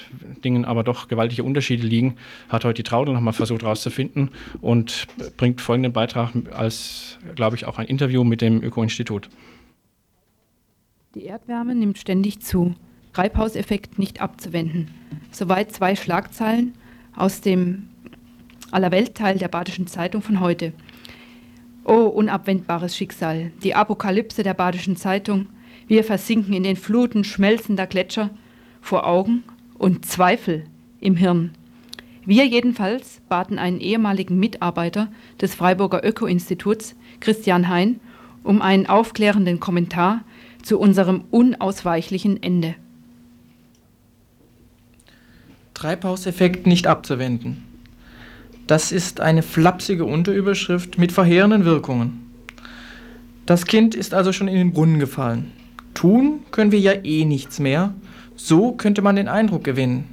Dingen 0.44 0.66
aber 0.66 0.84
doch 0.84 1.08
gewaltige 1.08 1.42
Unterschiede 1.42 1.61
Unterschiede 1.62 1.86
liegen, 1.86 2.16
hat 2.48 2.64
heute 2.64 2.82
die 2.82 2.82
Traudel 2.82 3.14
nochmal 3.14 3.32
versucht 3.32 3.62
herauszufinden 3.62 4.30
und 4.60 5.06
bringt 5.36 5.60
folgenden 5.60 5.92
Beitrag 5.92 6.32
als, 6.52 7.18
glaube 7.36 7.54
ich, 7.54 7.66
auch 7.66 7.78
ein 7.78 7.86
Interview 7.86 8.24
mit 8.24 8.40
dem 8.40 8.64
Öko-Institut. 8.64 9.28
Die 11.14 11.24
Erdwärme 11.24 11.76
nimmt 11.76 11.98
ständig 11.98 12.40
zu. 12.40 12.74
Treibhauseffekt 13.12 13.96
nicht 13.96 14.20
abzuwenden. 14.20 14.90
Soweit 15.30 15.70
zwei 15.70 15.94
Schlagzeilen 15.94 16.72
aus 17.14 17.42
dem 17.42 17.90
Allerweltteil 18.72 19.38
der 19.38 19.48
Badischen 19.48 19.86
Zeitung 19.86 20.20
von 20.20 20.40
heute. 20.40 20.72
Oh, 21.84 22.06
unabwendbares 22.06 22.96
Schicksal. 22.96 23.52
Die 23.62 23.76
Apokalypse 23.76 24.42
der 24.42 24.54
Badischen 24.54 24.96
Zeitung. 24.96 25.46
Wir 25.86 26.02
versinken 26.02 26.54
in 26.54 26.64
den 26.64 26.76
Fluten 26.76 27.22
schmelzender 27.22 27.86
Gletscher 27.86 28.30
vor 28.80 29.06
Augen 29.06 29.44
und 29.78 30.06
Zweifel 30.06 30.64
im 31.02 31.16
Hirn. 31.16 31.50
Wir 32.24 32.46
jedenfalls 32.46 33.20
baten 33.28 33.58
einen 33.58 33.80
ehemaligen 33.80 34.38
Mitarbeiter 34.38 35.08
des 35.40 35.54
Freiburger 35.54 36.04
Öko-Instituts, 36.04 36.94
Christian 37.20 37.68
Hein, 37.68 38.00
um 38.44 38.62
einen 38.62 38.86
aufklärenden 38.86 39.60
Kommentar 39.60 40.22
zu 40.62 40.78
unserem 40.78 41.24
unausweichlichen 41.30 42.42
Ende. 42.42 42.76
Treibhauseffekt 45.74 46.66
nicht 46.66 46.86
abzuwenden. 46.86 47.64
Das 48.68 48.92
ist 48.92 49.20
eine 49.20 49.42
flapsige 49.42 50.04
Unterüberschrift 50.04 50.98
mit 50.98 51.10
verheerenden 51.10 51.64
Wirkungen. 51.64 52.30
Das 53.46 53.66
Kind 53.66 53.96
ist 53.96 54.14
also 54.14 54.32
schon 54.32 54.46
in 54.46 54.54
den 54.54 54.72
Brunnen 54.72 55.00
gefallen. 55.00 55.50
Tun 55.94 56.40
können 56.52 56.70
wir 56.70 56.78
ja 56.78 56.92
eh 56.92 57.24
nichts 57.24 57.58
mehr. 57.58 57.92
So 58.36 58.72
könnte 58.72 59.02
man 59.02 59.16
den 59.16 59.28
Eindruck 59.28 59.64
gewinnen. 59.64 60.04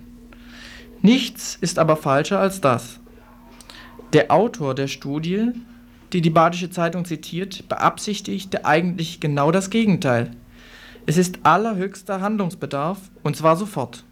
Nichts 1.01 1.57
ist 1.61 1.79
aber 1.79 1.95
falscher 1.95 2.39
als 2.39 2.61
das. 2.61 2.99
Der 4.13 4.31
Autor 4.31 4.75
der 4.75 4.87
Studie, 4.87 5.51
die 6.11 6.21
die 6.21 6.29
Badische 6.29 6.69
Zeitung 6.69 7.05
zitiert, 7.05 7.67
beabsichtigte 7.69 8.65
eigentlich 8.65 9.19
genau 9.19 9.51
das 9.51 9.69
Gegenteil. 9.69 10.31
Es 11.05 11.17
ist 11.17 11.39
allerhöchster 11.43 12.21
Handlungsbedarf, 12.21 12.99
und 13.23 13.35
zwar 13.35 13.55
sofort. 13.55 14.03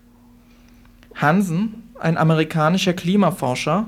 Hansen, 1.15 1.83
ein 1.99 2.17
amerikanischer 2.17 2.93
Klimaforscher, 2.93 3.88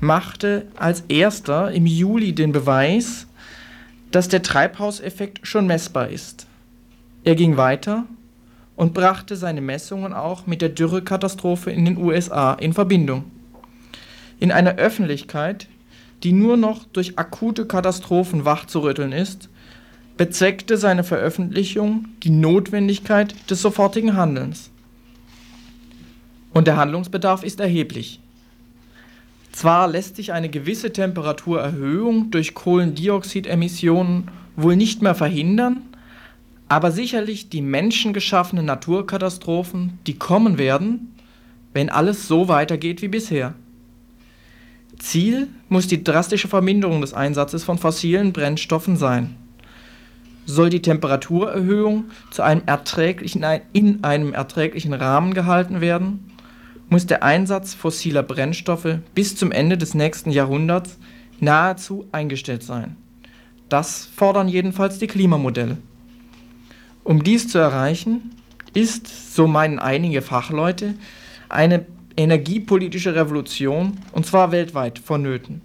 machte 0.00 0.66
als 0.76 1.02
erster 1.08 1.70
im 1.72 1.86
Juli 1.86 2.34
den 2.34 2.52
Beweis, 2.52 3.26
dass 4.10 4.28
der 4.28 4.42
Treibhauseffekt 4.42 5.46
schon 5.46 5.66
messbar 5.66 6.08
ist. 6.08 6.46
Er 7.24 7.34
ging 7.34 7.56
weiter 7.56 8.06
und 8.78 8.94
brachte 8.94 9.34
seine 9.34 9.60
Messungen 9.60 10.12
auch 10.12 10.46
mit 10.46 10.62
der 10.62 10.68
Dürrekatastrophe 10.68 11.72
in 11.72 11.84
den 11.84 11.96
USA 11.96 12.54
in 12.54 12.72
Verbindung. 12.72 13.24
In 14.38 14.52
einer 14.52 14.76
Öffentlichkeit, 14.76 15.66
die 16.22 16.30
nur 16.30 16.56
noch 16.56 16.84
durch 16.84 17.18
akute 17.18 17.66
Katastrophen 17.66 18.44
wachzurütteln 18.44 19.10
ist, 19.10 19.48
bezweckte 20.16 20.76
seine 20.76 21.02
Veröffentlichung 21.02 22.06
die 22.22 22.30
Notwendigkeit 22.30 23.34
des 23.50 23.62
sofortigen 23.62 24.14
Handelns. 24.14 24.70
Und 26.54 26.68
der 26.68 26.76
Handlungsbedarf 26.76 27.42
ist 27.42 27.58
erheblich. 27.58 28.20
Zwar 29.50 29.88
lässt 29.88 30.14
sich 30.14 30.32
eine 30.32 30.50
gewisse 30.50 30.92
Temperaturerhöhung 30.92 32.30
durch 32.30 32.54
Kohlendioxidemissionen 32.54 34.30
wohl 34.54 34.76
nicht 34.76 35.02
mehr 35.02 35.16
verhindern, 35.16 35.82
aber 36.68 36.92
sicherlich 36.92 37.48
die 37.48 37.62
menschengeschaffenen 37.62 38.66
Naturkatastrophen, 38.66 39.98
die 40.06 40.18
kommen 40.18 40.58
werden, 40.58 41.14
wenn 41.72 41.90
alles 41.90 42.28
so 42.28 42.48
weitergeht 42.48 43.02
wie 43.02 43.08
bisher. 43.08 43.54
Ziel 44.98 45.48
muss 45.68 45.86
die 45.86 46.02
drastische 46.02 46.48
Verminderung 46.48 47.00
des 47.00 47.14
Einsatzes 47.14 47.64
von 47.64 47.78
fossilen 47.78 48.32
Brennstoffen 48.32 48.96
sein. 48.96 49.36
Soll 50.44 50.70
die 50.70 50.82
Temperaturerhöhung 50.82 52.06
zu 52.30 52.42
einem 52.42 52.62
erträglichen, 52.66 53.44
in 53.72 54.02
einem 54.02 54.32
erträglichen 54.32 54.94
Rahmen 54.94 55.34
gehalten 55.34 55.80
werden, 55.80 56.30
muss 56.88 57.06
der 57.06 57.22
Einsatz 57.22 57.74
fossiler 57.74 58.22
Brennstoffe 58.22 58.98
bis 59.14 59.36
zum 59.36 59.52
Ende 59.52 59.76
des 59.76 59.94
nächsten 59.94 60.30
Jahrhunderts 60.30 60.98
nahezu 61.38 62.06
eingestellt 62.12 62.62
sein. 62.62 62.96
Das 63.68 64.08
fordern 64.16 64.48
jedenfalls 64.48 64.98
die 64.98 65.06
Klimamodelle. 65.06 65.76
Um 67.08 67.24
dies 67.24 67.48
zu 67.48 67.56
erreichen, 67.56 68.32
ist, 68.74 69.34
so 69.34 69.46
meinen 69.46 69.78
einige 69.78 70.20
Fachleute, 70.20 70.92
eine 71.48 71.86
energiepolitische 72.18 73.14
Revolution, 73.14 73.94
und 74.12 74.26
zwar 74.26 74.52
weltweit, 74.52 74.98
vonnöten. 74.98 75.62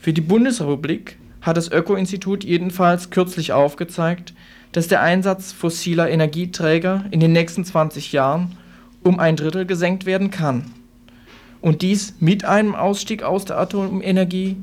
Für 0.00 0.12
die 0.12 0.20
Bundesrepublik 0.20 1.18
hat 1.40 1.56
das 1.56 1.72
Öko-Institut 1.72 2.44
jedenfalls 2.44 3.10
kürzlich 3.10 3.52
aufgezeigt, 3.52 4.32
dass 4.70 4.86
der 4.86 5.02
Einsatz 5.02 5.50
fossiler 5.50 6.08
Energieträger 6.08 7.04
in 7.10 7.18
den 7.18 7.32
nächsten 7.32 7.64
20 7.64 8.12
Jahren 8.12 8.56
um 9.02 9.18
ein 9.18 9.34
Drittel 9.34 9.66
gesenkt 9.66 10.06
werden 10.06 10.30
kann. 10.30 10.70
Und 11.60 11.82
dies 11.82 12.14
mit 12.20 12.44
einem 12.44 12.76
Ausstieg 12.76 13.24
aus 13.24 13.44
der 13.44 13.58
Atomenergie 13.58 14.56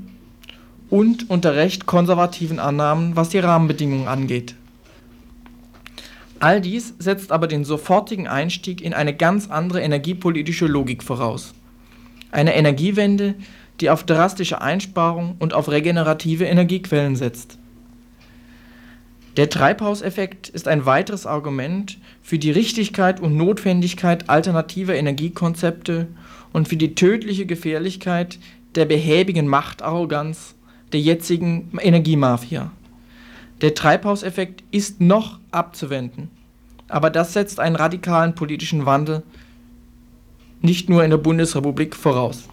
und 0.90 1.30
unter 1.30 1.58
recht 1.58 1.86
konservativen 1.86 2.60
Annahmen, 2.60 3.18
was 3.18 3.28
die 3.28 3.40
Rahmenbedingungen 3.40 4.08
angeht. 4.08 4.56
All 6.40 6.62
dies 6.62 6.94
setzt 7.00 7.32
aber 7.32 7.48
den 7.48 7.66
sofortigen 7.66 8.28
Einstieg 8.28 8.82
in 8.82 8.94
eine 8.94 9.14
ganz 9.14 9.50
andere 9.50 9.82
energiepolitische 9.82 10.68
Logik 10.68 11.04
voraus. 11.04 11.54
Eine 12.32 12.56
Energiewende, 12.56 13.36
die 13.82 13.90
auf 13.90 14.06
drastische 14.06 14.62
Einsparung 14.62 15.36
und 15.40 15.54
auf 15.54 15.70
regenerative 15.70 16.46
Energiequellen 16.46 17.16
setzt. 17.16 17.58
Der 19.38 19.50
Treibhauseffekt 19.50 20.50
ist 20.50 20.68
ein 20.68 20.86
weiteres 20.86 21.26
Argument 21.26 21.98
für 22.22 22.40
die 22.40 22.52
Richtigkeit 22.52 23.20
und 23.20 23.38
Notwendigkeit 23.38 24.30
alternativer 24.30 24.96
Energiekonzepte 24.96 26.08
und 26.52 26.68
für 26.68 26.78
die 26.78 26.96
tödliche 26.96 27.46
Gefährlichkeit 27.46 28.40
der 28.76 28.86
behäbigen 28.86 29.48
Machtarroganz 29.48 30.56
der 30.92 31.00
jetzigen 31.00 31.72
Energiemafia. 31.80 32.72
Der 33.62 33.76
Treibhauseffekt 33.76 34.64
ist 34.72 35.02
noch 35.02 35.40
abzuwenden. 35.52 36.30
Aber 36.88 37.10
das 37.10 37.34
setzt 37.34 37.60
einen 37.60 37.76
radikalen 37.76 38.34
politischen 38.36 38.86
Wandel 38.86 39.24
nicht 40.62 40.90
nur 40.90 41.04
in 41.04 41.10
der 41.10 41.18
Bundesrepublik 41.18 41.96
voraus. 41.96 42.50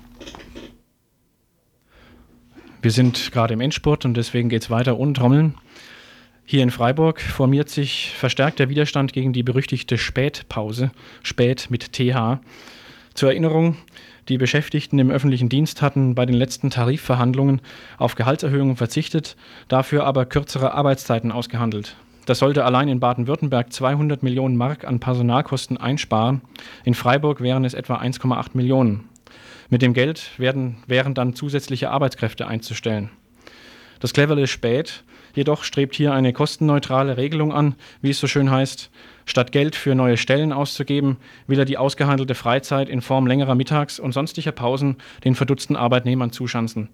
Wir 2.82 2.90
sind 2.90 3.32
gerade 3.32 3.54
im 3.54 3.61
Endspurt 3.61 4.04
und 4.04 4.14
deswegen 4.14 4.48
geht 4.48 4.62
es 4.62 4.70
weiter 4.70 4.98
ohne 4.98 5.12
Trommeln. 5.12 5.54
Hier 6.44 6.62
in 6.62 6.70
Freiburg 6.70 7.20
formiert 7.20 7.68
sich 7.68 8.12
verstärkt 8.16 8.61
der 8.61 8.68
Widerstand 8.68 9.12
gegen 9.12 9.32
die 9.32 9.42
berüchtigte 9.42 9.98
Spätpause, 9.98 10.92
Spät 11.24 11.66
mit 11.70 11.92
TH. 11.92 12.38
Zur 13.14 13.30
Erinnerung, 13.30 13.76
die 14.29 14.39
Beschäftigten 14.39 14.99
im 14.99 15.11
öffentlichen 15.11 15.49
Dienst 15.49 15.83
hatten 15.83 16.14
bei 16.14 16.27
den 16.27 16.35
letzten 16.35 16.70
Tarifverhandlungen 16.70 17.61
auf 17.99 18.14
Gehaltserhöhungen 18.14 18.77
verzichtet, 18.77 19.37
dafür 19.68 20.05
aber 20.05 20.27
kürzere 20.27 20.74
Arbeitszeiten 20.74 21.31
ausgehandelt. 21.31 21.97
Das 22.27 22.41
sollte 22.41 22.64
allein 22.64 22.89
in 22.89 22.99
Baden-Württemberg 22.99 23.72
200 23.72 24.24
Millionen 24.24 24.57
Mark 24.57 24.85
an 24.85 24.99
Personalkosten 24.99 25.77
einsparen. 25.77 26.41
In 26.85 26.95
Freiburg 26.95 27.41
wären 27.41 27.64
es 27.64 27.74
etwa 27.74 27.99
1,8 27.99 28.51
Millionen. 28.55 29.09
Mit 29.70 29.83
dem 29.83 29.95
Geld 29.95 30.31
werden, 30.39 30.77
wären 30.89 31.14
dann 31.14 31.35
zusätzliche 31.35 31.91
Arbeitskräfte 31.91 32.49
einzustellen. 32.49 33.11
Das 34.01 34.12
Cleverle 34.12 34.49
Spät 34.49 35.05
jedoch 35.35 35.62
strebt 35.62 35.95
hier 35.95 36.12
eine 36.12 36.33
kostenneutrale 36.33 37.16
Regelung 37.16 37.53
an, 37.53 37.77
wie 38.01 38.11
es 38.11 38.18
so 38.18 38.27
schön 38.27 38.51
heißt. 38.51 38.91
Statt 39.27 39.53
Geld 39.53 39.77
für 39.77 39.95
neue 39.95 40.16
Stellen 40.16 40.53
auszugeben, 40.53 41.18
will 41.47 41.59
er 41.59 41.64
die 41.64 41.79
ausgehandelte 41.79 42.35
Freizeit 42.35 42.89
in 42.89 43.03
Form 43.03 43.27
längerer 43.27 43.57
Mittags- 43.57 43.99
und 43.99 44.12
sonstiger 44.12 44.53
Pausen 44.53 44.97
den 45.24 45.35
verdutzten 45.35 45.77
Arbeitnehmern 45.77 46.31
zuschanzen. 46.31 46.89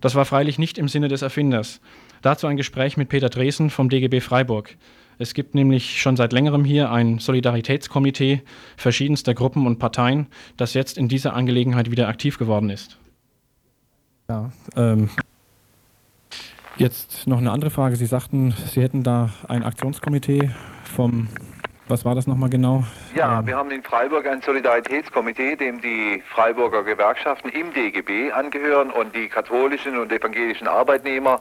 Das 0.00 0.14
war 0.14 0.24
freilich 0.24 0.58
nicht 0.58 0.78
im 0.78 0.88
Sinne 0.88 1.08
des 1.08 1.22
Erfinders. 1.22 1.80
Dazu 2.22 2.46
ein 2.46 2.56
Gespräch 2.56 2.96
mit 2.96 3.08
Peter 3.08 3.28
Dresen 3.28 3.70
vom 3.70 3.88
DGB 3.88 4.20
Freiburg. 4.20 4.76
Es 5.18 5.34
gibt 5.34 5.54
nämlich 5.54 6.00
schon 6.00 6.16
seit 6.16 6.32
längerem 6.32 6.64
hier 6.64 6.90
ein 6.90 7.18
Solidaritätskomitee 7.18 8.42
verschiedenster 8.76 9.34
Gruppen 9.34 9.66
und 9.66 9.78
Parteien, 9.78 10.26
das 10.56 10.74
jetzt 10.74 10.98
in 10.98 11.08
dieser 11.08 11.34
Angelegenheit 11.34 11.90
wieder 11.90 12.08
aktiv 12.08 12.38
geworden 12.38 12.70
ist. 12.70 12.98
Ja, 14.30 14.50
ähm, 14.76 15.10
jetzt 16.78 17.26
noch 17.26 17.38
eine 17.38 17.52
andere 17.52 17.70
Frage. 17.70 17.96
Sie 17.96 18.06
sagten, 18.06 18.54
Sie 18.72 18.80
hätten 18.80 19.02
da 19.02 19.30
ein 19.46 19.62
Aktionskomitee 19.62 20.50
vom 20.84 21.28
was 21.90 22.04
war 22.04 22.14
das 22.14 22.26
nochmal 22.26 22.48
genau? 22.48 22.84
Ja, 23.14 23.40
ähm, 23.40 23.46
wir 23.46 23.56
haben 23.56 23.70
in 23.70 23.82
Freiburg 23.82 24.26
ein 24.26 24.40
Solidaritätskomitee, 24.40 25.56
dem 25.56 25.80
die 25.80 26.22
Freiburger 26.32 26.84
Gewerkschaften 26.84 27.48
im 27.50 27.72
DGB 27.72 28.32
angehören 28.32 28.90
und 28.90 29.14
die 29.14 29.28
katholischen 29.28 29.98
und 29.98 30.12
evangelischen 30.12 30.68
Arbeitnehmer 30.68 31.38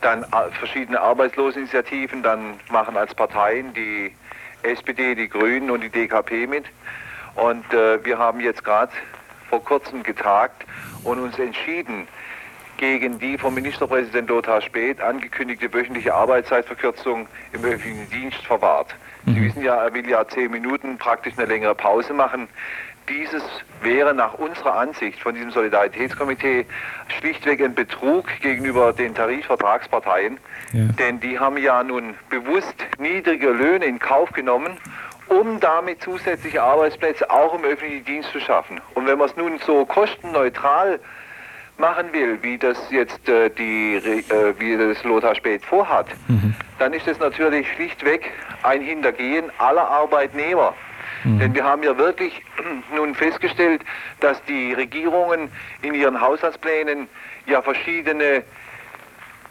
dann 0.00 0.22
äh, 0.22 0.50
verschiedene 0.58 1.00
Arbeitsloseninitiativen, 1.00 2.22
dann 2.22 2.54
machen 2.70 2.96
als 2.96 3.14
Parteien 3.14 3.72
die 3.74 4.12
SPD, 4.62 5.14
die 5.14 5.28
Grünen 5.28 5.70
und 5.70 5.82
die 5.82 5.90
DKP 5.90 6.46
mit. 6.46 6.64
Und 7.34 7.72
äh, 7.72 8.04
wir 8.04 8.18
haben 8.18 8.40
jetzt 8.40 8.64
gerade 8.64 8.92
vor 9.48 9.62
kurzem 9.64 10.02
getagt 10.02 10.64
und 11.04 11.18
uns 11.18 11.38
entschieden, 11.38 12.08
gegen 12.76 13.18
die 13.18 13.38
vom 13.38 13.54
Ministerpräsident 13.54 14.28
Lothar 14.28 14.60
Späth 14.60 15.00
angekündigte 15.00 15.72
wöchentliche 15.72 16.12
Arbeitszeitverkürzung 16.14 17.28
im 17.52 17.64
öffentlichen 17.64 18.10
Dienst 18.10 18.44
verwahrt. 18.44 18.94
Sie 19.26 19.32
mhm. 19.32 19.44
wissen 19.44 19.62
ja, 19.62 19.76
er 19.76 19.94
will 19.94 20.08
ja 20.08 20.26
zehn 20.26 20.50
Minuten 20.50 20.98
praktisch 20.98 21.34
eine 21.36 21.46
längere 21.46 21.74
Pause 21.74 22.12
machen. 22.12 22.48
Dieses 23.08 23.42
wäre 23.82 24.14
nach 24.14 24.34
unserer 24.34 24.76
Ansicht 24.76 25.20
von 25.20 25.34
diesem 25.34 25.50
Solidaritätskomitee 25.50 26.64
schlichtweg 27.18 27.60
ein 27.60 27.74
Betrug 27.74 28.26
gegenüber 28.40 28.94
den 28.94 29.14
Tarifvertragsparteien, 29.14 30.38
ja. 30.72 30.84
denn 30.98 31.20
die 31.20 31.38
haben 31.38 31.58
ja 31.58 31.82
nun 31.82 32.14
bewusst 32.30 32.74
niedrige 32.98 33.50
Löhne 33.50 33.84
in 33.84 33.98
Kauf 33.98 34.32
genommen, 34.32 34.78
um 35.28 35.60
damit 35.60 36.02
zusätzliche 36.02 36.62
Arbeitsplätze 36.62 37.28
auch 37.30 37.54
im 37.54 37.64
öffentlichen 37.64 38.04
Dienst 38.06 38.30
zu 38.30 38.40
schaffen. 38.40 38.80
Und 38.94 39.06
wenn 39.06 39.18
man 39.18 39.28
es 39.28 39.36
nun 39.36 39.58
so 39.58 39.84
kostenneutral 39.84 40.98
machen 41.78 42.12
will, 42.12 42.38
wie 42.42 42.58
das 42.58 42.78
jetzt 42.90 43.28
äh, 43.28 43.50
die, 43.50 43.96
äh, 43.96 44.54
wie 44.58 44.76
das 44.76 45.02
Lothar 45.04 45.34
Spät 45.34 45.64
vorhat, 45.64 46.06
mhm. 46.28 46.54
dann 46.78 46.92
ist 46.92 47.06
es 47.08 47.18
natürlich 47.18 47.70
schlichtweg 47.72 48.30
ein 48.62 48.80
Hintergehen 48.80 49.50
aller 49.58 49.88
Arbeitnehmer. 49.88 50.74
Mhm. 51.24 51.38
Denn 51.38 51.54
wir 51.54 51.64
haben 51.64 51.82
ja 51.82 51.96
wirklich 51.96 52.42
nun 52.94 53.14
festgestellt, 53.14 53.82
dass 54.20 54.42
die 54.44 54.72
Regierungen 54.72 55.50
in 55.82 55.94
ihren 55.94 56.20
Haushaltsplänen 56.20 57.08
ja 57.46 57.62
verschiedene 57.62 58.44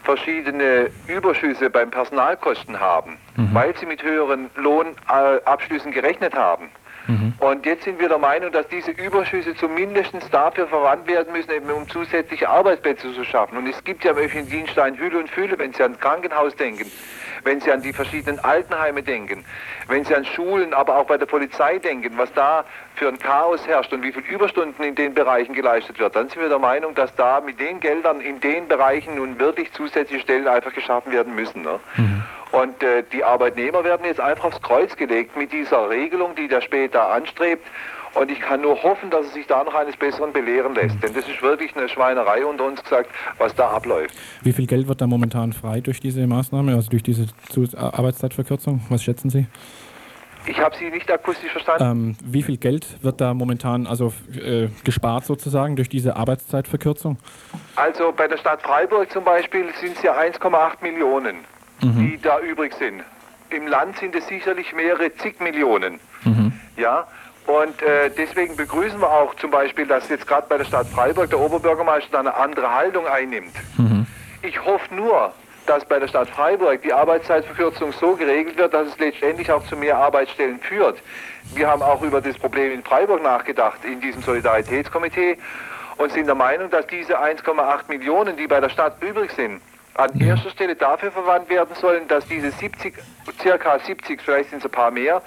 verschiedene 0.04 0.90
Überschüsse 1.06 1.70
beim 1.70 1.90
Personalkosten 1.90 2.78
haben, 2.78 3.16
mhm. 3.36 3.54
weil 3.54 3.74
sie 3.76 3.86
mit 3.86 4.02
höheren 4.02 4.50
Lohnabschlüssen 4.54 5.92
gerechnet 5.92 6.34
haben. 6.34 6.68
Mhm. 7.06 7.34
Und 7.38 7.66
jetzt 7.66 7.84
sind 7.84 8.00
wir 8.00 8.08
der 8.08 8.18
Meinung, 8.18 8.50
dass 8.52 8.66
diese 8.68 8.90
Überschüsse 8.90 9.54
zumindest 9.54 10.14
dafür 10.30 10.66
verwandt 10.66 11.06
werden 11.06 11.32
müssen, 11.32 11.50
eben 11.50 11.70
um 11.70 11.88
zusätzliche 11.88 12.48
Arbeitsplätze 12.48 13.12
zu 13.12 13.24
schaffen. 13.24 13.58
Und 13.58 13.66
es 13.66 13.82
gibt 13.84 14.04
ja 14.04 14.12
im 14.12 14.18
öffentlichen 14.18 14.48
Dienst 14.48 14.78
ein 14.78 14.98
Hülle 14.98 15.18
und 15.18 15.28
Fülle, 15.28 15.58
wenn 15.58 15.72
Sie 15.72 15.82
an 15.82 15.98
Krankenhaus 15.98 16.54
denken, 16.56 16.90
wenn 17.44 17.60
Sie 17.60 17.70
an 17.70 17.82
die 17.82 17.92
verschiedenen 17.92 18.38
Altenheime 18.40 19.02
denken, 19.02 19.44
wenn 19.88 20.04
Sie 20.04 20.14
an 20.14 20.24
Schulen, 20.24 20.74
aber 20.74 20.96
auch 20.96 21.06
bei 21.06 21.18
der 21.18 21.26
Polizei 21.26 21.78
denken, 21.78 22.16
was 22.16 22.32
da 22.32 22.64
für 22.96 23.08
ein 23.08 23.18
Chaos 23.18 23.66
herrscht 23.66 23.92
und 23.92 24.02
wie 24.02 24.12
viele 24.12 24.26
Überstunden 24.26 24.82
in 24.84 24.94
den 24.94 25.14
Bereichen 25.14 25.54
geleistet 25.54 25.98
wird, 25.98 26.16
dann 26.16 26.28
sind 26.28 26.40
wir 26.40 26.48
der 26.48 26.58
Meinung, 26.58 26.94
dass 26.94 27.14
da 27.16 27.40
mit 27.40 27.60
den 27.60 27.80
Geldern 27.80 28.20
in 28.20 28.40
den 28.40 28.68
Bereichen 28.68 29.16
nun 29.16 29.38
wirklich 29.38 29.72
zusätzliche 29.72 30.22
Stellen 30.22 30.48
einfach 30.48 30.72
geschaffen 30.72 31.12
werden 31.12 31.34
müssen. 31.34 31.62
Ne? 31.62 31.80
Mhm. 31.96 32.22
Und 32.52 32.82
äh, 32.84 33.02
die 33.12 33.24
Arbeitnehmer 33.24 33.82
werden 33.82 34.06
jetzt 34.06 34.20
einfach 34.20 34.44
aufs 34.44 34.62
Kreuz 34.62 34.94
gelegt 34.96 35.36
mit 35.36 35.52
dieser 35.52 35.90
Regelung, 35.90 36.36
die 36.36 36.46
der 36.46 36.60
später 36.60 37.08
anstrebt. 37.08 37.66
Und 38.14 38.30
ich 38.30 38.40
kann 38.40 38.60
nur 38.60 38.80
hoffen, 38.82 39.10
dass 39.10 39.26
es 39.26 39.34
sich 39.34 39.46
da 39.46 39.64
noch 39.64 39.74
eines 39.74 39.96
Besseren 39.96 40.32
belehren 40.32 40.74
lässt. 40.74 41.02
Denn 41.02 41.12
das 41.14 41.28
ist 41.28 41.42
wirklich 41.42 41.76
eine 41.76 41.88
Schweinerei 41.88 42.44
unter 42.44 42.64
uns 42.64 42.82
gesagt, 42.82 43.10
was 43.38 43.54
da 43.54 43.70
abläuft. 43.70 44.14
Wie 44.42 44.52
viel 44.52 44.66
Geld 44.66 44.86
wird 44.86 45.00
da 45.00 45.06
momentan 45.06 45.52
frei 45.52 45.80
durch 45.80 46.00
diese 46.00 46.26
Maßnahme, 46.26 46.74
also 46.74 46.90
durch 46.90 47.02
diese 47.02 47.26
Arbeitszeitverkürzung? 47.76 48.82
Was 48.88 49.02
schätzen 49.02 49.30
Sie? 49.30 49.46
Ich 50.46 50.58
habe 50.58 50.76
Sie 50.76 50.90
nicht 50.90 51.10
akustisch 51.10 51.50
verstanden. 51.50 51.84
Ähm, 51.84 52.16
wie 52.22 52.42
viel 52.42 52.58
Geld 52.58 53.02
wird 53.02 53.20
da 53.20 53.32
momentan 53.32 53.86
also 53.86 54.12
äh, 54.34 54.68
gespart 54.84 55.24
sozusagen 55.24 55.74
durch 55.76 55.88
diese 55.88 56.16
Arbeitszeitverkürzung? 56.16 57.18
Also 57.76 58.12
bei 58.12 58.28
der 58.28 58.36
Stadt 58.36 58.62
Freiburg 58.62 59.10
zum 59.10 59.24
Beispiel 59.24 59.72
sind 59.80 59.96
es 59.96 60.02
ja 60.02 60.14
1,8 60.14 60.82
Millionen, 60.82 61.36
mhm. 61.82 61.96
die 61.98 62.18
da 62.20 62.40
übrig 62.40 62.74
sind. 62.74 63.02
Im 63.50 63.66
Land 63.66 63.96
sind 63.98 64.14
es 64.14 64.26
sicherlich 64.26 64.74
mehrere 64.74 65.14
zig 65.16 65.40
Millionen. 65.40 65.98
Mhm. 66.24 66.52
Ja, 66.76 67.06
und 67.46 67.82
äh, 67.82 68.10
deswegen 68.10 68.56
begrüßen 68.56 68.98
wir 69.00 69.10
auch 69.10 69.34
zum 69.34 69.50
Beispiel, 69.50 69.86
dass 69.86 70.08
jetzt 70.08 70.26
gerade 70.26 70.46
bei 70.48 70.56
der 70.56 70.64
Stadt 70.64 70.86
Freiburg 70.86 71.28
der 71.30 71.40
Oberbürgermeister 71.40 72.18
eine 72.18 72.34
andere 72.34 72.72
Haltung 72.72 73.06
einnimmt. 73.06 73.54
Mhm. 73.76 74.06
Ich 74.42 74.64
hoffe 74.64 74.94
nur, 74.94 75.32
dass 75.66 75.84
bei 75.84 75.98
der 75.98 76.08
Stadt 76.08 76.28
Freiburg 76.30 76.82
die 76.82 76.92
Arbeitszeitverkürzung 76.92 77.92
so 77.92 78.16
geregelt 78.16 78.56
wird, 78.56 78.72
dass 78.72 78.88
es 78.88 78.98
letztendlich 78.98 79.50
auch 79.50 79.64
zu 79.66 79.76
mehr 79.76 79.96
Arbeitsstellen 79.96 80.58
führt. 80.60 80.98
Wir 81.54 81.68
haben 81.68 81.82
auch 81.82 82.02
über 82.02 82.20
das 82.20 82.36
Problem 82.38 82.72
in 82.72 82.82
Freiburg 82.82 83.22
nachgedacht 83.22 83.84
in 83.84 84.00
diesem 84.00 84.22
Solidaritätskomitee 84.22 85.38
und 85.96 86.12
sind 86.12 86.26
der 86.26 86.34
Meinung, 86.34 86.70
dass 86.70 86.86
diese 86.86 87.18
1,8 87.18 87.88
Millionen, 87.88 88.36
die 88.36 88.46
bei 88.46 88.60
der 88.60 88.68
Stadt 88.68 89.02
übrig 89.02 89.30
sind, 89.32 89.60
an 89.94 90.18
erster 90.20 90.50
Stelle 90.50 90.74
dafür 90.74 91.12
verwandt 91.12 91.48
werden 91.48 91.74
sollen, 91.76 92.08
dass 92.08 92.26
diese 92.26 92.50
70, 92.50 92.94
circa 93.40 93.78
70, 93.78 94.20
vielleicht 94.20 94.50
sind 94.50 94.58
es 94.58 94.64
ein 94.64 94.70
paar 94.70 94.90
mehr, 94.90 95.22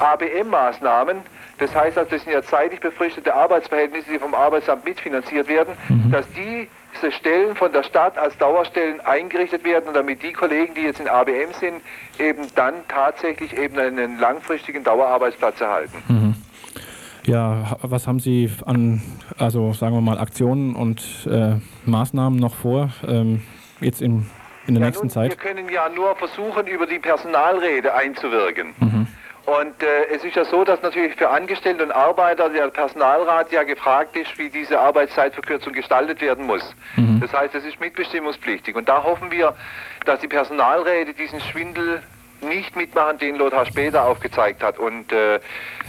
ABM-Maßnahmen 0.00 1.22
das 1.60 1.74
heißt, 1.74 1.98
also, 1.98 2.10
das 2.10 2.22
sind 2.24 2.32
ja 2.32 2.42
zeitlich 2.42 2.80
befristete 2.80 3.34
Arbeitsverhältnisse, 3.34 4.10
die 4.10 4.18
vom 4.18 4.34
Arbeitsamt 4.34 4.84
mitfinanziert 4.84 5.46
werden, 5.46 5.74
mhm. 5.88 6.10
dass 6.10 6.26
diese 6.30 7.12
Stellen 7.12 7.54
von 7.54 7.70
der 7.72 7.82
Stadt 7.82 8.16
als 8.16 8.36
Dauerstellen 8.38 9.00
eingerichtet 9.02 9.62
werden 9.64 9.88
und 9.88 9.94
damit 9.94 10.22
die 10.22 10.32
Kollegen, 10.32 10.74
die 10.74 10.80
jetzt 10.80 11.00
in 11.00 11.08
ABM 11.08 11.52
sind, 11.60 11.82
eben 12.18 12.46
dann 12.54 12.74
tatsächlich 12.88 13.56
eben 13.56 13.78
einen 13.78 14.18
langfristigen 14.18 14.82
Dauerarbeitsplatz 14.82 15.60
erhalten. 15.60 16.02
Mhm. 16.08 16.34
Ja, 17.26 17.76
was 17.82 18.06
haben 18.06 18.18
Sie 18.18 18.50
an, 18.64 19.02
also 19.38 19.74
sagen 19.74 19.94
wir 19.94 20.00
mal, 20.00 20.18
Aktionen 20.18 20.74
und 20.74 21.02
äh, 21.30 21.56
Maßnahmen 21.84 22.38
noch 22.38 22.54
vor, 22.54 22.90
ähm, 23.06 23.42
jetzt 23.80 24.00
in, 24.00 24.26
in 24.66 24.74
der 24.74 24.80
ja, 24.80 24.86
nächsten 24.86 25.06
nun, 25.06 25.10
Zeit? 25.10 25.30
Wir 25.30 25.36
können 25.36 25.68
ja 25.68 25.90
nur 25.90 26.16
versuchen, 26.16 26.66
über 26.66 26.86
die 26.86 26.98
Personalräte 26.98 27.94
einzuwirken. 27.94 28.74
Mhm. 28.80 29.06
Und 29.46 29.82
äh, 29.82 30.14
es 30.14 30.22
ist 30.22 30.36
ja 30.36 30.44
so, 30.44 30.64
dass 30.64 30.82
natürlich 30.82 31.16
für 31.16 31.30
Angestellte 31.30 31.82
und 31.82 31.92
Arbeiter 31.92 32.48
der 32.50 32.68
Personalrat 32.68 33.50
ja 33.50 33.62
gefragt 33.62 34.16
ist, 34.16 34.36
wie 34.38 34.50
diese 34.50 34.78
Arbeitszeitverkürzung 34.78 35.72
gestaltet 35.72 36.20
werden 36.20 36.46
muss. 36.46 36.62
Mhm. 36.96 37.20
Das 37.20 37.32
heißt, 37.32 37.54
es 37.54 37.64
ist 37.64 37.80
mitbestimmungspflichtig. 37.80 38.76
Und 38.76 38.88
da 38.88 39.02
hoffen 39.02 39.30
wir, 39.30 39.54
dass 40.04 40.20
die 40.20 40.28
Personalräte 40.28 41.14
diesen 41.14 41.40
Schwindel 41.40 42.02
nicht 42.42 42.76
mitmachen, 42.76 43.18
den 43.18 43.36
Lothar 43.36 43.66
später 43.66 44.04
aufgezeigt 44.04 44.62
hat. 44.62 44.78
Und 44.78 45.12
äh, 45.12 45.40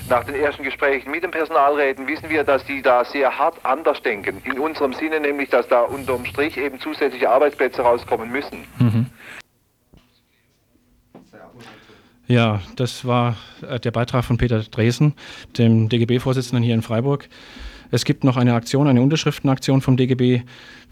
nach 0.10 0.24
den 0.24 0.36
ersten 0.36 0.64
Gesprächen 0.64 1.12
mit 1.12 1.24
den 1.24 1.32
Personalräten 1.32 2.08
wissen 2.08 2.30
wir, 2.30 2.43
dass 2.43 2.66
die 2.66 2.82
da 2.82 3.06
sehr 3.06 3.38
hart 3.38 3.56
anders 3.64 4.02
denken. 4.02 4.41
In 4.43 4.60
unserem 4.60 4.93
Sinne 4.93 5.20
nämlich, 5.20 5.49
dass 5.49 5.68
da 5.68 5.82
unterm 5.82 6.26
Strich 6.26 6.58
eben 6.58 6.80
zusätzliche 6.80 7.30
Arbeitsplätze 7.30 7.82
rauskommen 7.82 8.32
müssen. 8.32 8.68
Mhm. 8.80 9.06
Ja, 12.32 12.61
das 12.77 13.03
war 13.03 13.36
äh, 13.61 13.77
der 13.77 13.91
Beitrag 13.91 14.23
von 14.23 14.38
Peter 14.38 14.63
Dresen, 14.63 15.15
dem 15.57 15.89
DGB-Vorsitzenden 15.89 16.63
hier 16.63 16.75
in 16.75 16.82
Freiburg. 16.82 17.27
Es 17.91 18.05
gibt 18.05 18.23
noch 18.23 18.38
eine 18.38 18.53
Aktion, 18.53 18.88
eine 18.88 19.01
Unterschriftenaktion 19.01 19.82
vom 19.82 19.97
DGB. 19.97 20.43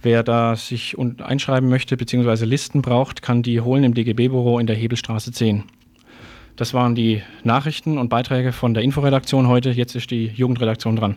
Wer 0.01 0.23
da 0.23 0.57
sich 0.57 0.97
einschreiben 1.19 1.69
möchte 1.69 1.95
bzw. 1.95 2.43
Listen 2.43 2.81
braucht, 2.81 3.21
kann 3.21 3.41
die 3.41 3.61
holen 3.61 3.85
im 3.85 3.93
DGB-Büro 3.93 4.59
in 4.59 4.67
der 4.67 4.75
Hebelstraße 4.75 5.31
10. 5.31 5.63
Das 6.57 6.73
waren 6.73 6.93
die 6.93 7.21
Nachrichten 7.45 7.97
und 7.97 8.09
Beiträge 8.09 8.51
von 8.51 8.73
der 8.73 8.83
Inforedaktion 8.83 9.47
heute. 9.47 9.69
Jetzt 9.69 9.95
ist 9.95 10.11
die 10.11 10.25
Jugendredaktion 10.25 10.97
dran. 10.97 11.15